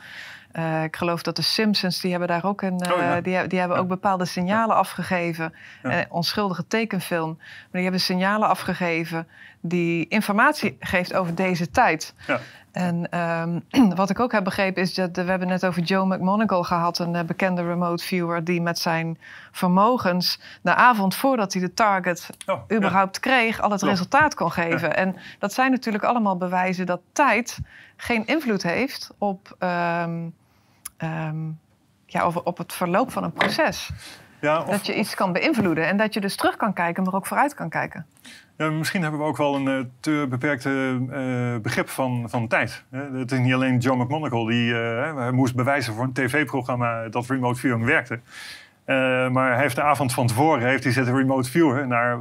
Uh, 0.53 0.83
ik 0.83 0.95
geloof 0.95 1.21
dat 1.21 1.35
de 1.35 1.41
Simpsons, 1.41 2.01
die 2.01 2.11
hebben 2.11 2.27
daar 2.27 2.45
ook 2.45 2.61
een, 2.61 2.91
oh, 2.91 2.97
ja. 2.97 3.21
die, 3.21 3.47
die, 3.47 3.59
hebben 3.59 3.77
ook 3.77 3.87
bepaalde 3.87 4.25
signalen 4.25 4.75
afgegeven. 4.75 5.53
Ja. 5.83 6.05
onschuldige 6.09 6.67
tekenfilm. 6.67 7.35
Maar 7.37 7.67
die 7.71 7.81
hebben 7.81 7.99
signalen 7.99 8.47
afgegeven 8.47 9.27
die 9.61 10.07
informatie 10.07 10.77
geeft 10.79 11.13
over 11.13 11.35
deze 11.35 11.69
tijd. 11.69 12.13
En 12.71 13.19
um, 13.19 13.63
wat 13.95 14.09
ik 14.09 14.19
ook 14.19 14.31
heb 14.31 14.43
begrepen 14.43 14.81
is 14.81 14.93
dat 14.93 15.15
we 15.15 15.21
hebben 15.21 15.47
net 15.47 15.65
over 15.65 15.81
Joe 15.81 16.05
McMonagle 16.05 16.63
gehad, 16.63 16.99
een 16.99 17.13
uh, 17.13 17.21
bekende 17.21 17.63
remote 17.67 18.03
viewer 18.03 18.43
die 18.43 18.61
met 18.61 18.79
zijn 18.79 19.17
vermogens 19.51 20.39
de 20.61 20.75
avond 20.75 21.15
voordat 21.15 21.53
hij 21.53 21.61
de 21.61 21.73
target 21.73 22.29
oh, 22.45 22.61
überhaupt 22.71 23.15
ja. 23.15 23.21
kreeg, 23.21 23.61
al 23.61 23.71
het 23.71 23.81
resultaat 23.81 24.33
kon 24.33 24.51
geven. 24.51 24.89
Ja. 24.89 24.95
En 24.95 25.15
dat 25.39 25.53
zijn 25.53 25.71
natuurlijk 25.71 26.03
allemaal 26.03 26.37
bewijzen 26.37 26.85
dat 26.85 27.01
tijd 27.11 27.59
geen 27.95 28.25
invloed 28.25 28.63
heeft 28.63 29.11
op, 29.17 29.55
um, 29.59 30.33
um, 30.97 31.59
ja, 32.05 32.27
op, 32.27 32.41
op 32.43 32.57
het 32.57 32.73
verloop 32.73 33.11
van 33.11 33.23
een 33.23 33.33
proces. 33.33 33.89
Ja, 34.41 34.59
of, 34.59 34.69
dat 34.69 34.85
je 34.85 34.95
iets 34.95 35.15
kan 35.15 35.33
beïnvloeden 35.33 35.87
en 35.87 35.97
dat 35.97 36.13
je 36.13 36.21
dus 36.21 36.35
terug 36.35 36.55
kan 36.55 36.73
kijken, 36.73 37.03
maar 37.03 37.13
ook 37.13 37.25
vooruit 37.25 37.53
kan 37.53 37.69
kijken. 37.69 38.05
Ja, 38.57 38.69
misschien 38.69 39.01
hebben 39.01 39.19
we 39.19 39.25
ook 39.25 39.37
wel 39.37 39.55
een 39.55 39.67
uh, 39.67 39.85
te 39.99 40.25
beperkte 40.29 40.99
uh, 41.09 41.61
begrip 41.61 41.89
van, 41.89 42.29
van 42.29 42.47
tijd. 42.47 42.83
Het 42.91 43.31
is 43.31 43.39
niet 43.39 43.53
alleen 43.53 43.77
John 43.77 44.01
McMonagle 44.01 44.47
die 44.47 44.73
uh, 44.73 45.29
moest 45.29 45.55
bewijzen 45.55 45.93
voor 45.93 46.03
een 46.03 46.13
tv-programma 46.13 47.09
dat 47.09 47.27
remote 47.27 47.59
viewing 47.59 47.85
werkte. 47.85 48.19
maar 49.31 49.51
hij 49.51 49.61
heeft 49.61 49.75
de 49.75 49.81
avond 49.81 50.13
van 50.13 50.27
tevoren 50.27 50.67
heeft 50.67 50.83
hij 50.83 50.93
zitten 50.93 51.15
remote 51.15 51.49
viewen 51.49 51.87
naar 51.87 52.19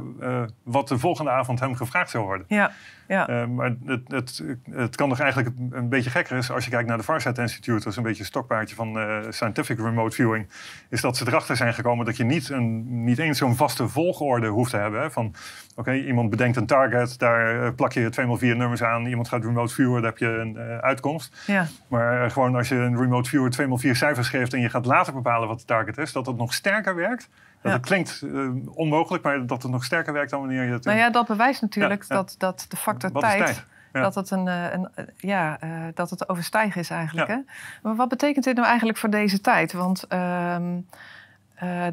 wat 0.63 0.87
de 0.87 0.99
volgende 0.99 1.31
avond 1.31 1.59
hem 1.59 1.75
gevraagd 1.75 2.09
zou 2.09 2.23
worden. 2.23 2.45
Ja. 2.47 2.71
Ja. 3.11 3.29
Uh, 3.29 3.45
maar 3.45 3.75
het, 3.85 4.01
het, 4.07 4.43
het 4.71 4.95
kan 4.95 5.09
nog 5.09 5.19
eigenlijk 5.19 5.55
een 5.71 5.89
beetje 5.89 6.09
gekker 6.09 6.37
is 6.37 6.51
als 6.51 6.65
je 6.65 6.71
kijkt 6.71 6.87
naar 6.87 6.97
de 6.97 7.03
Farsight 7.03 7.37
Institute, 7.37 7.83
dat 7.83 7.91
is 7.91 7.95
een 7.95 8.03
beetje 8.03 8.19
een 8.19 8.25
stokpaardje 8.25 8.75
van 8.75 8.97
uh, 8.97 9.17
scientific 9.29 9.79
remote 9.79 10.15
viewing, 10.15 10.47
is 10.89 11.01
dat 11.01 11.17
ze 11.17 11.27
erachter 11.27 11.55
zijn 11.55 11.73
gekomen 11.73 12.05
dat 12.05 12.17
je 12.17 12.23
niet, 12.23 12.49
een, 12.49 13.03
niet 13.03 13.17
eens 13.17 13.37
zo'n 13.37 13.55
vaste 13.55 13.87
volgorde 13.87 14.47
hoeft 14.47 14.71
te 14.71 14.77
hebben. 14.77 15.01
Hè, 15.01 15.11
van 15.11 15.33
oké, 15.75 15.93
iemand 15.93 16.29
bedenkt 16.29 16.57
een 16.57 16.65
target, 16.65 17.19
daar 17.19 17.65
eh, 17.65 17.71
plak 17.75 17.91
je 17.91 18.11
2x4 18.21 18.57
nummers 18.57 18.83
aan, 18.83 19.05
iemand 19.05 19.27
gaat 19.27 19.43
remote 19.43 19.73
viewen, 19.73 20.01
dan 20.01 20.03
heb 20.03 20.17
je 20.17 20.27
een 20.27 20.55
uh, 20.57 20.77
uitkomst. 20.77 21.43
Ja. 21.47 21.67
Maar 21.87 22.31
gewoon 22.31 22.55
als 22.55 22.69
je 22.69 22.75
een 22.75 22.97
remote 22.97 23.29
viewer 23.29 23.51
2x4 23.61 23.91
cijfers 23.91 24.29
geeft 24.29 24.53
en 24.53 24.61
je 24.61 24.69
gaat 24.69 24.85
later 24.85 25.13
bepalen 25.13 25.47
wat 25.47 25.59
de 25.59 25.65
target 25.65 25.97
is, 25.97 26.11
dat 26.11 26.25
het 26.25 26.37
nog 26.37 26.53
sterker 26.53 26.95
werkt 26.95 27.29
dat 27.61 27.71
het 27.71 27.85
klinkt 27.85 28.21
uh, 28.23 28.49
onmogelijk, 28.73 29.23
maar 29.23 29.45
dat 29.45 29.61
het 29.63 29.71
nog 29.71 29.83
sterker 29.83 30.13
werkt 30.13 30.31
dan 30.31 30.39
wanneer 30.39 30.63
je 30.63 30.71
het... 30.71 30.85
Nou 30.85 30.97
ja, 30.97 31.09
dat 31.09 31.27
bewijst 31.27 31.61
natuurlijk 31.61 32.05
ja, 32.07 32.15
Dat, 32.15 32.35
dat 32.37 32.65
de 32.69 32.77
factor 32.77 33.11
tijd... 33.11 33.45
tijd? 33.45 33.65
Dat, 33.91 34.15
het 34.15 34.31
een, 34.31 34.47
een, 34.47 34.89
ja, 35.17 35.63
uh, 35.63 35.69
dat 35.93 36.09
het 36.09 36.29
overstijgen 36.29 36.81
is 36.81 36.89
eigenlijk. 36.89 37.27
Hè? 37.27 37.37
Maar 37.81 37.95
wat 37.95 38.09
betekent 38.09 38.45
dit 38.45 38.55
nou 38.55 38.67
eigenlijk 38.67 38.97
voor 38.97 39.09
deze 39.09 39.41
tijd? 39.41 39.73
Want 39.73 40.05
uh, 40.09 40.55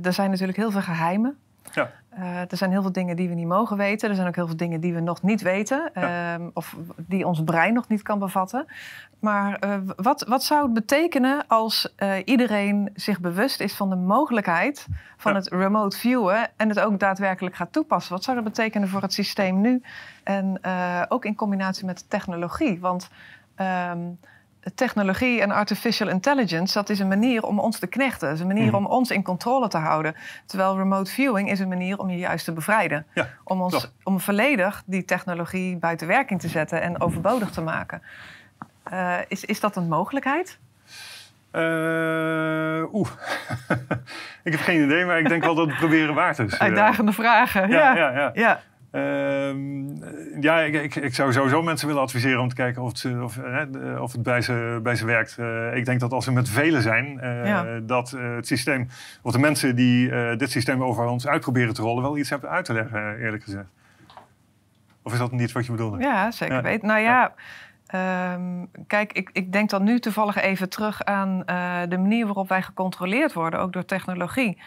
er 0.06 0.12
zijn 0.12 0.30
natuurlijk 0.30 0.58
heel 0.58 0.70
veel 0.70 0.80
geheimen. 0.80 1.38
Uh, 2.14 2.40
er 2.40 2.56
zijn 2.56 2.70
heel 2.70 2.82
veel 2.82 2.92
dingen 2.92 3.16
die 3.16 3.28
we 3.28 3.34
niet 3.34 3.46
mogen 3.46 3.76
weten. 3.76 4.08
Er 4.08 4.14
zijn 4.14 4.28
ook 4.28 4.34
heel 4.34 4.46
veel 4.46 4.56
dingen 4.56 4.80
die 4.80 4.94
we 4.94 5.00
nog 5.00 5.22
niet 5.22 5.42
weten. 5.42 5.90
Ja. 5.94 6.38
Uh, 6.38 6.46
of 6.52 6.76
die 6.96 7.26
ons 7.26 7.44
brein 7.44 7.74
nog 7.74 7.88
niet 7.88 8.02
kan 8.02 8.18
bevatten. 8.18 8.66
Maar 9.20 9.64
uh, 9.64 9.76
wat, 9.96 10.24
wat 10.28 10.44
zou 10.44 10.62
het 10.62 10.74
betekenen 10.74 11.44
als 11.46 11.94
uh, 11.98 12.12
iedereen 12.24 12.90
zich 12.94 13.20
bewust 13.20 13.60
is 13.60 13.74
van 13.76 13.90
de 13.90 13.96
mogelijkheid 13.96 14.86
van 15.16 15.32
ja. 15.32 15.38
het 15.38 15.48
remote 15.48 15.98
viewen 15.98 16.48
en 16.56 16.68
het 16.68 16.80
ook 16.80 16.98
daadwerkelijk 16.98 17.56
gaat 17.56 17.72
toepassen? 17.72 18.12
Wat 18.12 18.24
zou 18.24 18.36
dat 18.36 18.46
betekenen 18.46 18.88
voor 18.88 19.02
het 19.02 19.12
systeem 19.12 19.60
nu? 19.60 19.82
En 20.22 20.60
ook 21.08 21.24
in 21.24 21.34
combinatie 21.34 21.86
met 21.86 22.10
technologie. 22.10 22.80
Want 22.80 23.08
um, 23.90 24.18
technologie 24.74 25.40
en 25.40 25.50
artificial 25.50 26.08
intelligence, 26.08 26.74
dat 26.74 26.88
is 26.88 26.98
een 26.98 27.08
manier 27.08 27.42
om 27.42 27.58
ons 27.58 27.78
te 27.78 27.86
knechten. 27.86 28.28
Dat 28.28 28.36
is 28.36 28.42
een 28.42 28.46
manier 28.46 28.68
mm. 28.68 28.74
om 28.74 28.86
ons 28.86 29.10
in 29.10 29.22
controle 29.22 29.68
te 29.68 29.78
houden. 29.78 30.14
Terwijl 30.46 30.76
remote 30.76 31.10
viewing 31.10 31.50
is 31.50 31.60
een 31.60 31.68
manier 31.68 31.98
om 31.98 32.10
je 32.10 32.18
juist 32.18 32.44
te 32.44 32.52
bevrijden. 32.52 33.06
Ja, 33.14 33.28
om, 33.44 33.60
ons, 33.60 33.90
om 34.02 34.20
volledig 34.20 34.82
die 34.86 35.04
technologie 35.04 35.76
buiten 35.76 36.06
werking 36.06 36.40
te 36.40 36.48
zetten 36.48 36.82
en 36.82 37.00
overbodig 37.00 37.50
te 37.50 37.60
maken. 37.60 38.02
Uh, 38.92 39.16
is, 39.28 39.44
is 39.44 39.60
dat 39.60 39.76
een 39.76 39.88
mogelijkheid? 39.88 40.58
Uh, 41.52 42.94
Oeh, 42.94 43.08
ik 44.44 44.52
heb 44.52 44.60
geen 44.60 44.84
idee, 44.84 45.04
maar 45.04 45.18
ik 45.18 45.28
denk 45.28 45.44
wel 45.44 45.54
dat 45.54 45.66
het 45.66 45.76
proberen 45.76 46.14
waard 46.14 46.38
is. 46.38 46.58
Uitdagende 46.68 47.12
vragen, 47.12 47.68
ja. 47.68 47.94
ja, 47.94 48.10
ja, 48.10 48.30
ja. 48.34 48.60
Uh, 48.92 49.54
ja, 50.40 50.60
ik, 50.60 50.74
ik, 50.74 50.94
ik, 50.94 51.14
zou 51.14 51.32
sowieso 51.32 51.62
mensen 51.62 51.86
willen 51.86 52.02
adviseren 52.02 52.40
om 52.40 52.48
te 52.48 52.54
kijken 52.54 52.82
of 52.82 53.02
het, 53.02 53.22
of, 53.22 53.38
of 54.00 54.12
het 54.12 54.22
bij, 54.22 54.40
ze, 54.40 54.80
bij 54.82 54.94
ze 54.94 55.06
werkt. 55.06 55.36
Uh, 55.40 55.76
ik 55.76 55.84
denk 55.84 56.00
dat 56.00 56.12
als 56.12 56.26
er 56.26 56.32
met 56.32 56.48
velen 56.48 56.82
zijn, 56.82 57.20
uh, 57.22 57.46
ja. 57.46 57.80
dat 57.82 58.10
het 58.10 58.46
systeem, 58.46 58.88
of 59.22 59.32
de 59.32 59.38
mensen 59.38 59.76
die 59.76 60.10
dit 60.36 60.50
systeem 60.50 60.82
over 60.82 61.06
ons 61.06 61.26
uitproberen 61.26 61.74
te 61.74 61.82
rollen, 61.82 62.02
wel 62.02 62.18
iets 62.18 62.30
hebben 62.30 62.50
uit 62.50 62.64
te 62.64 62.72
leggen, 62.72 63.18
eerlijk 63.18 63.42
gezegd. 63.42 63.68
Of 65.02 65.12
is 65.12 65.18
dat 65.18 65.32
niet 65.32 65.52
wat 65.52 65.66
je 65.66 65.72
bedoelde? 65.72 65.98
Ja, 65.98 66.30
zeker 66.30 66.70
ja. 66.70 66.78
Nou 66.80 67.00
ja. 67.00 67.32
Um, 68.34 68.70
kijk, 68.86 69.12
ik, 69.12 69.30
ik, 69.32 69.52
denk 69.52 69.70
dan 69.70 69.84
nu 69.84 69.98
toevallig 69.98 70.36
even 70.36 70.68
terug 70.68 71.04
aan 71.04 71.38
de 71.88 71.98
manier 71.98 72.24
waarop 72.24 72.48
wij 72.48 72.62
gecontroleerd 72.62 73.32
worden, 73.32 73.60
ook 73.60 73.72
door 73.72 73.84
technologie. 73.84 74.58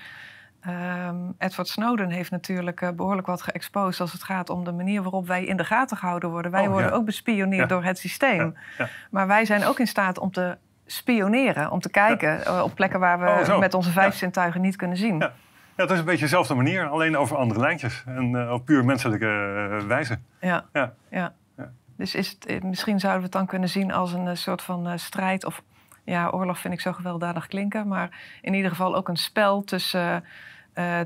Um, 0.68 1.36
Edward 1.38 1.68
Snowden 1.68 2.10
heeft 2.10 2.32
natuurlijk 2.32 2.82
uh, 2.82 2.90
behoorlijk 2.90 3.28
wat 3.28 3.42
geëxposed 3.42 4.02
als 4.02 4.12
het 4.12 4.24
gaat 4.24 4.50
om 4.50 4.64
de 4.64 4.72
manier 4.72 5.02
waarop 5.02 5.28
wij 5.28 5.46
in 5.46 5.58
de 5.58 5.64
gaten 5.64 5.98
gehouden 5.98 6.30
worden. 6.30 6.52
Wij 6.52 6.66
oh, 6.66 6.72
worden 6.72 6.90
ja. 6.90 6.96
ook 6.96 7.06
bespioneerd 7.06 7.62
ja. 7.62 7.68
door 7.68 7.84
het 7.84 7.98
systeem. 7.98 8.56
Ja. 8.78 8.90
Maar 9.12 9.28
wij 9.28 9.46
zijn 9.46 9.66
ook 9.66 9.80
in 9.80 9.88
staat 9.88 10.20
om 10.20 10.32
te 10.32 10.58
spioneren, 10.86 11.72
om 11.72 11.80
te 11.80 11.90
kijken 11.90 12.40
uh, 12.48 12.62
op 12.64 12.76
plekken 12.76 13.00
waar 13.00 13.20
we 13.20 13.52
oh, 13.52 13.60
met 13.60 13.74
onze 13.74 13.92
vijf 13.92 14.16
zintuigen 14.16 14.62
niet 14.62 14.76
kunnen 14.76 14.98
zien. 14.98 15.18
Ja. 15.18 15.34
het 15.76 15.92
is 15.92 16.00
een 16.00 16.06
beetje 16.06 16.24
dezelfde 16.24 16.54
manier, 16.54 16.88
alleen 16.88 17.18
over 17.18 17.38
andere 17.38 17.60
lijntjes 17.60 18.04
en 18.06 18.32
uh, 18.32 18.52
op 18.52 18.66
puur 18.66 18.86
menselijke 18.86 19.28
wijze. 19.88 20.20
Ja. 20.40 20.66
Ja. 21.10 21.34
Dus 21.98 22.16
is 22.16 22.38
het, 22.40 22.64
misschien 22.64 23.00
zouden 23.00 23.20
we 23.22 23.26
het 23.26 23.36
dan 23.38 23.46
kunnen 23.46 23.70
zien 23.70 23.92
als 23.92 24.14
een 24.14 24.38
soort 24.38 24.62
van 24.62 25.00
strijd 25.00 25.46
of 25.46 25.64
ja, 26.04 26.30
oorlog 26.30 26.60
vind 26.60 26.74
ik 26.74 26.82
zo 26.82 26.92
gewelddadig 26.92 27.48
klinken, 27.48 27.88
maar 27.88 28.10
in 28.42 28.54
ieder 28.54 28.70
geval 28.70 28.96
ook 28.96 29.08
een 29.08 29.18
spel 29.18 29.64
tussen 29.64 30.24
uh, 30.76 31.00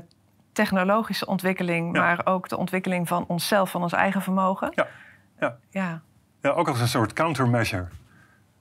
technologische 0.52 1.26
ontwikkeling, 1.26 1.94
ja. 1.94 2.00
maar 2.02 2.20
ook 2.24 2.48
de 2.48 2.56
ontwikkeling 2.56 3.08
van 3.08 3.24
onszelf, 3.26 3.70
van 3.70 3.82
ons 3.82 3.92
eigen 3.92 4.22
vermogen. 4.22 4.72
Ja. 4.74 4.86
Ja. 5.40 5.56
ja. 5.70 6.00
Ja, 6.40 6.50
ook 6.50 6.68
als 6.68 6.80
een 6.80 6.88
soort 6.88 7.12
countermeasure. 7.12 7.86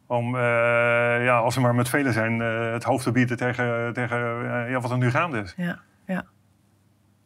Om, 0.07 0.35
eh, 0.35 0.41
ja, 1.23 1.37
als 1.37 1.55
we 1.55 1.61
maar 1.61 1.75
met 1.75 1.89
velen 1.89 2.13
zijn, 2.13 2.41
eh, 2.41 2.71
het 2.71 2.83
hoofd 2.83 3.03
te 3.03 3.11
bieden 3.11 3.37
tegen, 3.37 3.93
tegen 3.93 4.17
eh, 4.17 4.69
ja, 4.69 4.79
wat 4.79 4.91
er 4.91 4.97
nu 4.97 5.11
gaande 5.11 5.39
is. 5.39 5.53
Ja, 5.57 5.79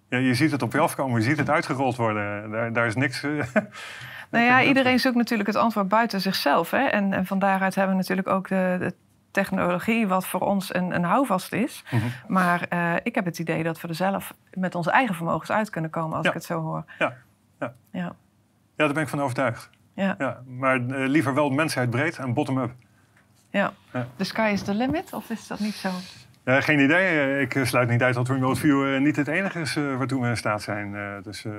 ja. 0.09 0.17
Je 0.17 0.33
ziet 0.33 0.51
het 0.51 0.61
op 0.61 0.71
je 0.73 0.79
afkomen, 0.79 1.19
je 1.21 1.25
ziet 1.27 1.37
het 1.37 1.49
uitgerold 1.49 1.95
worden. 1.95 2.49
Daar, 2.51 2.73
daar 2.73 2.85
is 2.87 2.95
niks... 2.95 3.23
eh, 3.23 3.31
Nou 4.31 4.45
ja, 4.45 4.63
iedereen 4.63 4.99
zoekt 4.99 5.15
natuurlijk 5.15 5.49
het 5.49 5.57
antwoord 5.57 5.87
buiten 5.87 6.21
zichzelf. 6.21 6.71
Hè? 6.71 6.77
En, 6.85 7.13
en 7.13 7.25
van 7.25 7.39
daaruit 7.39 7.75
hebben 7.75 7.95
we 7.95 8.01
natuurlijk 8.01 8.27
ook 8.27 8.47
de, 8.47 8.75
de 8.79 8.93
technologie, 9.31 10.07
wat 10.07 10.27
voor 10.27 10.39
ons 10.39 10.73
een, 10.75 10.95
een 10.95 11.03
houvast 11.03 11.53
is. 11.53 11.83
Mhm. 11.91 12.03
Maar 12.27 12.65
eh, 12.69 12.93
ik 13.03 13.15
heb 13.15 13.25
het 13.25 13.39
idee 13.39 13.63
dat 13.63 13.81
we 13.81 13.87
er 13.87 13.95
zelf 13.95 14.33
met 14.53 14.75
onze 14.75 14.91
eigen 14.91 15.15
vermogens 15.15 15.51
uit 15.51 15.69
kunnen 15.69 15.89
komen, 15.91 16.15
als 16.17 16.23
Ja. 16.23 16.29
ik 16.29 16.35
het 16.35 16.45
zo 16.45 16.61
hoor. 16.61 16.83
Ja, 16.99 17.13
ja. 17.59 17.73
Ja, 17.91 18.01
Ja, 18.01 18.15
daar 18.75 18.93
ben 18.93 19.03
ik 19.03 19.09
van 19.09 19.21
overtuigd. 19.21 19.69
ja, 19.93 20.15
Ja, 20.17 20.41
maar 20.47 20.75
eh, 20.75 21.07
liever 21.07 21.33
wel 21.33 21.49
mensheid 21.49 21.89
breed 21.89 22.17
en 22.17 22.33
bottom-up. 22.33 22.71
ja. 23.49 23.71
Ja. 23.93 24.07
The 24.15 24.23
sky 24.23 24.49
is 24.53 24.61
the 24.61 24.73
limit, 24.73 25.13
of 25.13 25.29
is 25.29 25.47
dat 25.47 25.59
niet 25.59 25.75
zo? 25.75 25.89
Ja, 26.49 26.61
geen 26.61 26.79
idee. 26.79 27.19
Eh, 27.19 27.41
Ik 27.41 27.55
eh, 27.55 27.63
sluit 27.63 27.89
niet 27.89 28.01
uit 28.03 28.15
dat 28.15 28.27
remote 28.29 28.59
view 28.59 28.93
eh, 28.95 29.01
niet 29.01 29.15
het 29.15 29.27
enige 29.27 29.59
is 29.59 29.75
eh, 29.75 29.97
waartoe 29.97 30.21
we 30.21 30.27
in 30.27 30.37
staat 30.37 30.61
zijn. 30.61 30.95
Eh, 30.95 31.23
dus 31.23 31.45
eh, 31.45 31.51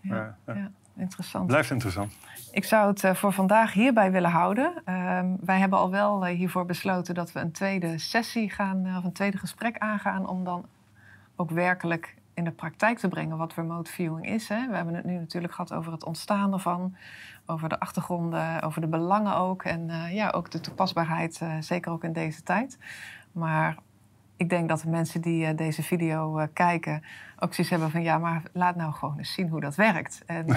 Ja, 0.00 0.36
ja. 0.46 0.70
Interessant. 0.98 1.46
blijft 1.46 1.70
interessant. 1.70 2.12
Ik 2.52 2.64
zou 2.64 2.88
het 2.88 3.04
eh, 3.04 3.14
voor 3.14 3.32
vandaag 3.32 3.72
hierbij 3.72 4.10
willen 4.12 4.30
houden. 4.30 4.72
Ehm, 4.84 5.26
wij 5.40 5.58
hebben 5.58 5.78
al 5.78 5.90
wel 5.90 6.26
eh, 6.26 6.36
hiervoor 6.36 6.66
besloten 6.66 7.14
dat 7.14 7.32
we 7.32 7.40
een 7.40 7.52
tweede 7.52 7.98
sessie 7.98 8.50
gaan, 8.50 8.86
eh, 8.86 8.96
of 8.96 9.04
een 9.04 9.12
tweede 9.12 9.38
gesprek 9.38 9.78
aangaan, 9.78 10.28
om 10.28 10.44
dan 10.44 10.66
ook 11.36 11.50
werkelijk 11.50 12.14
in 12.34 12.44
de 12.44 12.50
praktijk 12.50 12.98
te 12.98 13.08
brengen 13.08 13.36
wat 13.36 13.54
remote 13.54 13.90
viewing 13.90 14.26
is. 14.28 14.48
Hè. 14.48 14.68
We 14.68 14.76
hebben 14.76 14.94
het 14.94 15.04
nu 15.04 15.14
natuurlijk 15.18 15.52
gehad 15.54 15.72
over 15.72 15.92
het 15.92 16.04
ontstaan 16.04 16.52
ervan, 16.52 16.96
over 17.46 17.68
de 17.68 17.80
achtergronden, 17.80 18.62
over 18.62 18.80
de 18.80 18.86
belangen 18.86 19.36
ook 19.36 19.62
en 19.64 19.90
eh, 19.90 20.14
ja, 20.14 20.30
ook 20.30 20.50
de 20.50 20.60
toepasbaarheid, 20.60 21.38
eh, 21.42 21.52
zeker 21.60 21.92
ook 21.92 22.04
in 22.04 22.12
deze 22.12 22.42
tijd. 22.42 22.78
Maar 23.32 23.76
ik 24.36 24.48
denk 24.48 24.68
dat 24.68 24.80
de 24.80 24.88
mensen 24.88 25.20
die 25.20 25.46
eh, 25.46 25.56
deze 25.56 25.82
video 25.82 26.38
eh, 26.38 26.46
kijken 26.52 27.02
ook 27.38 27.54
zoiets 27.54 27.70
hebben 27.72 27.90
van 27.90 28.02
ja, 28.02 28.18
maar 28.18 28.42
laat 28.52 28.76
nou 28.76 28.92
gewoon 28.92 29.18
eens 29.18 29.32
zien 29.32 29.48
hoe 29.48 29.60
dat 29.60 29.74
werkt. 29.74 30.22
En 30.26 30.46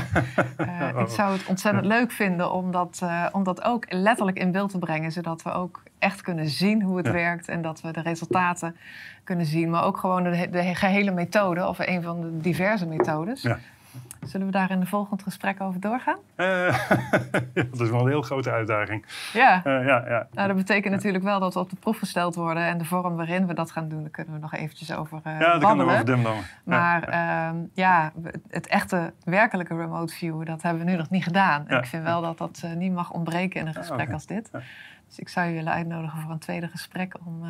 eh, 0.57 0.99
ik 0.99 1.07
zou 1.07 1.31
het 1.31 1.45
ontzettend 1.45 1.85
leuk 1.85 2.11
vinden 2.11 2.51
om 2.51 2.71
dat, 2.71 3.01
om 3.31 3.43
dat 3.43 3.63
ook 3.63 3.85
letterlijk 3.93 4.37
in 4.37 4.51
beeld 4.51 4.69
te 4.71 4.77
brengen, 4.77 5.11
zodat 5.11 5.41
we 5.41 5.51
ook 5.51 5.83
echt 5.99 6.21
kunnen 6.21 6.49
zien 6.49 6.81
hoe 6.81 6.97
het 6.97 7.05
Ja. 7.05 7.11
werkt 7.11 7.47
en 7.47 7.61
dat 7.61 7.81
we 7.81 7.91
de 7.91 8.01
resultaten 8.01 8.75
kunnen 9.23 9.45
zien, 9.45 9.69
maar 9.69 9.83
ook 9.83 9.97
gewoon 9.97 10.23
de, 10.23 10.49
de 10.51 10.75
gehele 10.75 11.11
methode 11.11 11.67
of 11.67 11.79
een 11.79 12.01
van 12.01 12.21
de 12.21 12.37
diverse 12.37 12.85
methodes. 12.85 13.41
Ja. 13.41 13.59
Zullen 14.21 14.45
we 14.45 14.51
daar 14.51 14.71
in 14.71 14.81
een 14.81 14.87
volgend 14.87 15.23
gesprek 15.23 15.61
over 15.61 15.79
doorgaan? 15.79 16.17
Eh, 16.35 16.89
dat 17.71 17.79
is 17.79 17.89
wel 17.89 17.99
een 17.99 18.07
heel 18.07 18.21
grote 18.21 18.51
uitdaging. 18.51 19.05
Ja. 19.33 19.63
Eh, 19.63 19.85
ja, 19.85 20.03
ja. 20.07 20.27
Nou, 20.31 20.47
dat 20.47 20.57
betekent 20.57 20.93
natuurlijk 20.93 21.23
wel 21.23 21.39
dat 21.39 21.53
we 21.53 21.59
op 21.59 21.69
de 21.69 21.75
proef 21.75 21.97
gesteld 21.97 22.35
worden. 22.35 22.63
En 22.63 22.77
de 22.77 22.85
vorm 22.85 23.15
waarin 23.15 23.47
we 23.47 23.53
dat 23.53 23.71
gaan 23.71 23.89
doen, 23.89 24.01
daar 24.01 24.09
kunnen 24.09 24.33
we 24.33 24.39
nog 24.39 24.53
eventjes 24.53 24.93
over 24.93 25.21
uh, 25.27 25.39
ja, 25.39 25.39
daar 25.39 25.59
kunnen 25.59 25.85
we 25.85 26.27
over. 26.27 26.59
Maar 26.63 27.09
Ja, 27.09 27.49
ehm, 27.49 27.57
ja, 27.73 28.11
het 28.49 28.67
echte 28.67 29.13
werkelijke 29.23 29.75
remote 29.75 30.13
view, 30.13 30.45
dat 30.45 30.61
hebben 30.61 30.85
we 30.85 30.91
nu 30.91 30.97
nog 30.97 31.09
niet 31.09 31.23
gedaan. 31.23 31.67
En 31.67 31.77
ik 31.77 31.85
vind 31.85 32.03
wel 32.03 32.21
dat 32.21 32.37
dat 32.37 32.65
niet 32.75 32.93
mag 32.93 33.11
ontbreken 33.11 33.59
in 33.61 33.67
een 33.67 33.73
gesprek 33.73 34.01
oké. 34.01 34.13
als 34.13 34.25
dit. 34.25 34.51
Dus 35.07 35.19
ik 35.19 35.29
zou 35.29 35.47
je 35.47 35.53
willen 35.53 35.73
uitnodigen 35.73 36.19
voor 36.19 36.31
een 36.31 36.39
tweede 36.39 36.67
gesprek 36.67 37.15
om 37.25 37.43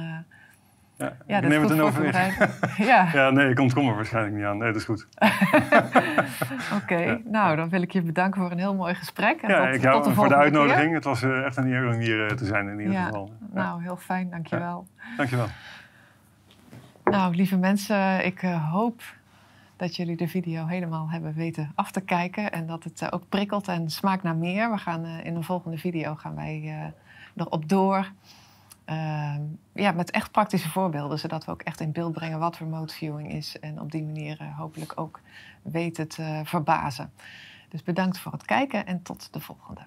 ja. 1.00 1.16
ja, 1.28 1.38
ik 1.38 1.48
neem 1.48 1.62
het 1.62 1.70
in 1.72 1.78
te 1.78 1.84
overweging. 1.84 2.50
ja, 2.90 3.10
Ja, 3.14 3.30
nee, 3.30 3.50
ik 3.50 3.60
ontkom 3.60 3.88
er 3.88 3.96
waarschijnlijk 3.96 4.36
niet 4.36 4.46
aan. 4.46 4.58
Nee, 4.58 4.68
dat 4.72 4.76
is 4.82 4.84
goed. 4.86 5.08
oké. 6.82 6.96
Ja. 6.98 7.20
Nou, 7.26 7.56
dan 7.56 7.70
wil 7.70 7.82
ik 7.82 7.92
je 7.92 8.02
bedanken 8.02 8.42
voor 8.42 8.52
een 8.52 8.58
heel 8.58 8.76
mooi 8.76 8.94
gesprek. 8.96 9.42
En 9.42 9.50
Ja, 9.50 9.66
tot, 9.66 9.76
ik 9.84 9.92
tot 9.92 10.04
de 10.04 10.14
voor 10.14 10.28
de 10.28 10.36
uitnodiging. 10.36 10.86
keer. 10.86 10.96
Het 10.96 11.04
was 11.04 11.22
eh, 11.24 11.46
echt 11.46 11.58
een 11.58 11.68
eer 11.72 11.88
om 11.88 12.00
hier 12.00 12.26
eh, 12.30 12.36
te 12.36 12.46
zijn 12.46 12.68
in 12.68 12.80
ieder 12.80 12.94
Ja. 12.94 13.06
geval. 13.06 13.34
Nou, 13.54 13.82
heel 13.84 13.98
fijn, 13.98 14.30
dankjewel. 14.30 14.88
Dankjewel. 15.18 15.48
Nou, 17.04 17.36
lieve 17.36 17.58
mensen, 17.58 18.26
ik 18.26 18.42
eh, 18.44 18.72
hoop 18.72 19.02
dat 19.76 19.96
jullie 19.96 20.16
de 20.18 20.28
video 20.28 20.66
helemaal 20.66 21.10
hebben 21.10 21.34
weten 21.34 21.72
af 21.76 21.92
te 21.92 22.02
kijken. 22.02 22.52
En 22.52 22.66
dat 22.68 22.84
het 22.84 23.12
ook 23.12 23.24
prikkelt 23.30 23.68
en 23.68 23.90
smaakt 23.90 24.24
naar 24.24 24.36
meer. 24.36 24.72
We 24.72 24.78
gaan 24.78 25.06
in 25.06 25.34
de 25.34 25.44
volgende 25.44 25.78
video 25.78 26.16
gaan 26.16 26.36
wij 26.36 26.92
erop 27.36 27.70
door. 27.70 28.12
Ehm, 28.90 29.42
ja, 29.74 29.92
met 29.92 30.12
echt 30.12 30.32
praktische 30.32 30.70
voorbeelden, 30.70 31.20
zodat 31.20 31.46
we 31.46 31.52
ook 31.52 31.62
echt 31.62 31.80
in 31.80 31.92
beeld 31.92 32.12
brengen 32.12 32.40
wat 32.40 32.58
remote 32.58 32.94
viewing 32.94 33.32
is. 33.32 33.60
En 33.60 33.82
op 33.82 33.92
die 33.92 34.04
manier 34.04 34.40
eh, 34.40 34.58
hopelijk 34.58 34.92
ook 34.96 35.22
weten 35.62 36.08
te 36.08 36.42
verbazen. 36.44 37.12
Dus 37.68 37.84
bedankt 37.84 38.20
voor 38.20 38.32
het 38.32 38.46
kijken 38.46 38.86
en 38.86 39.02
tot 39.02 39.34
de 39.34 39.40
volgende. 39.40 39.82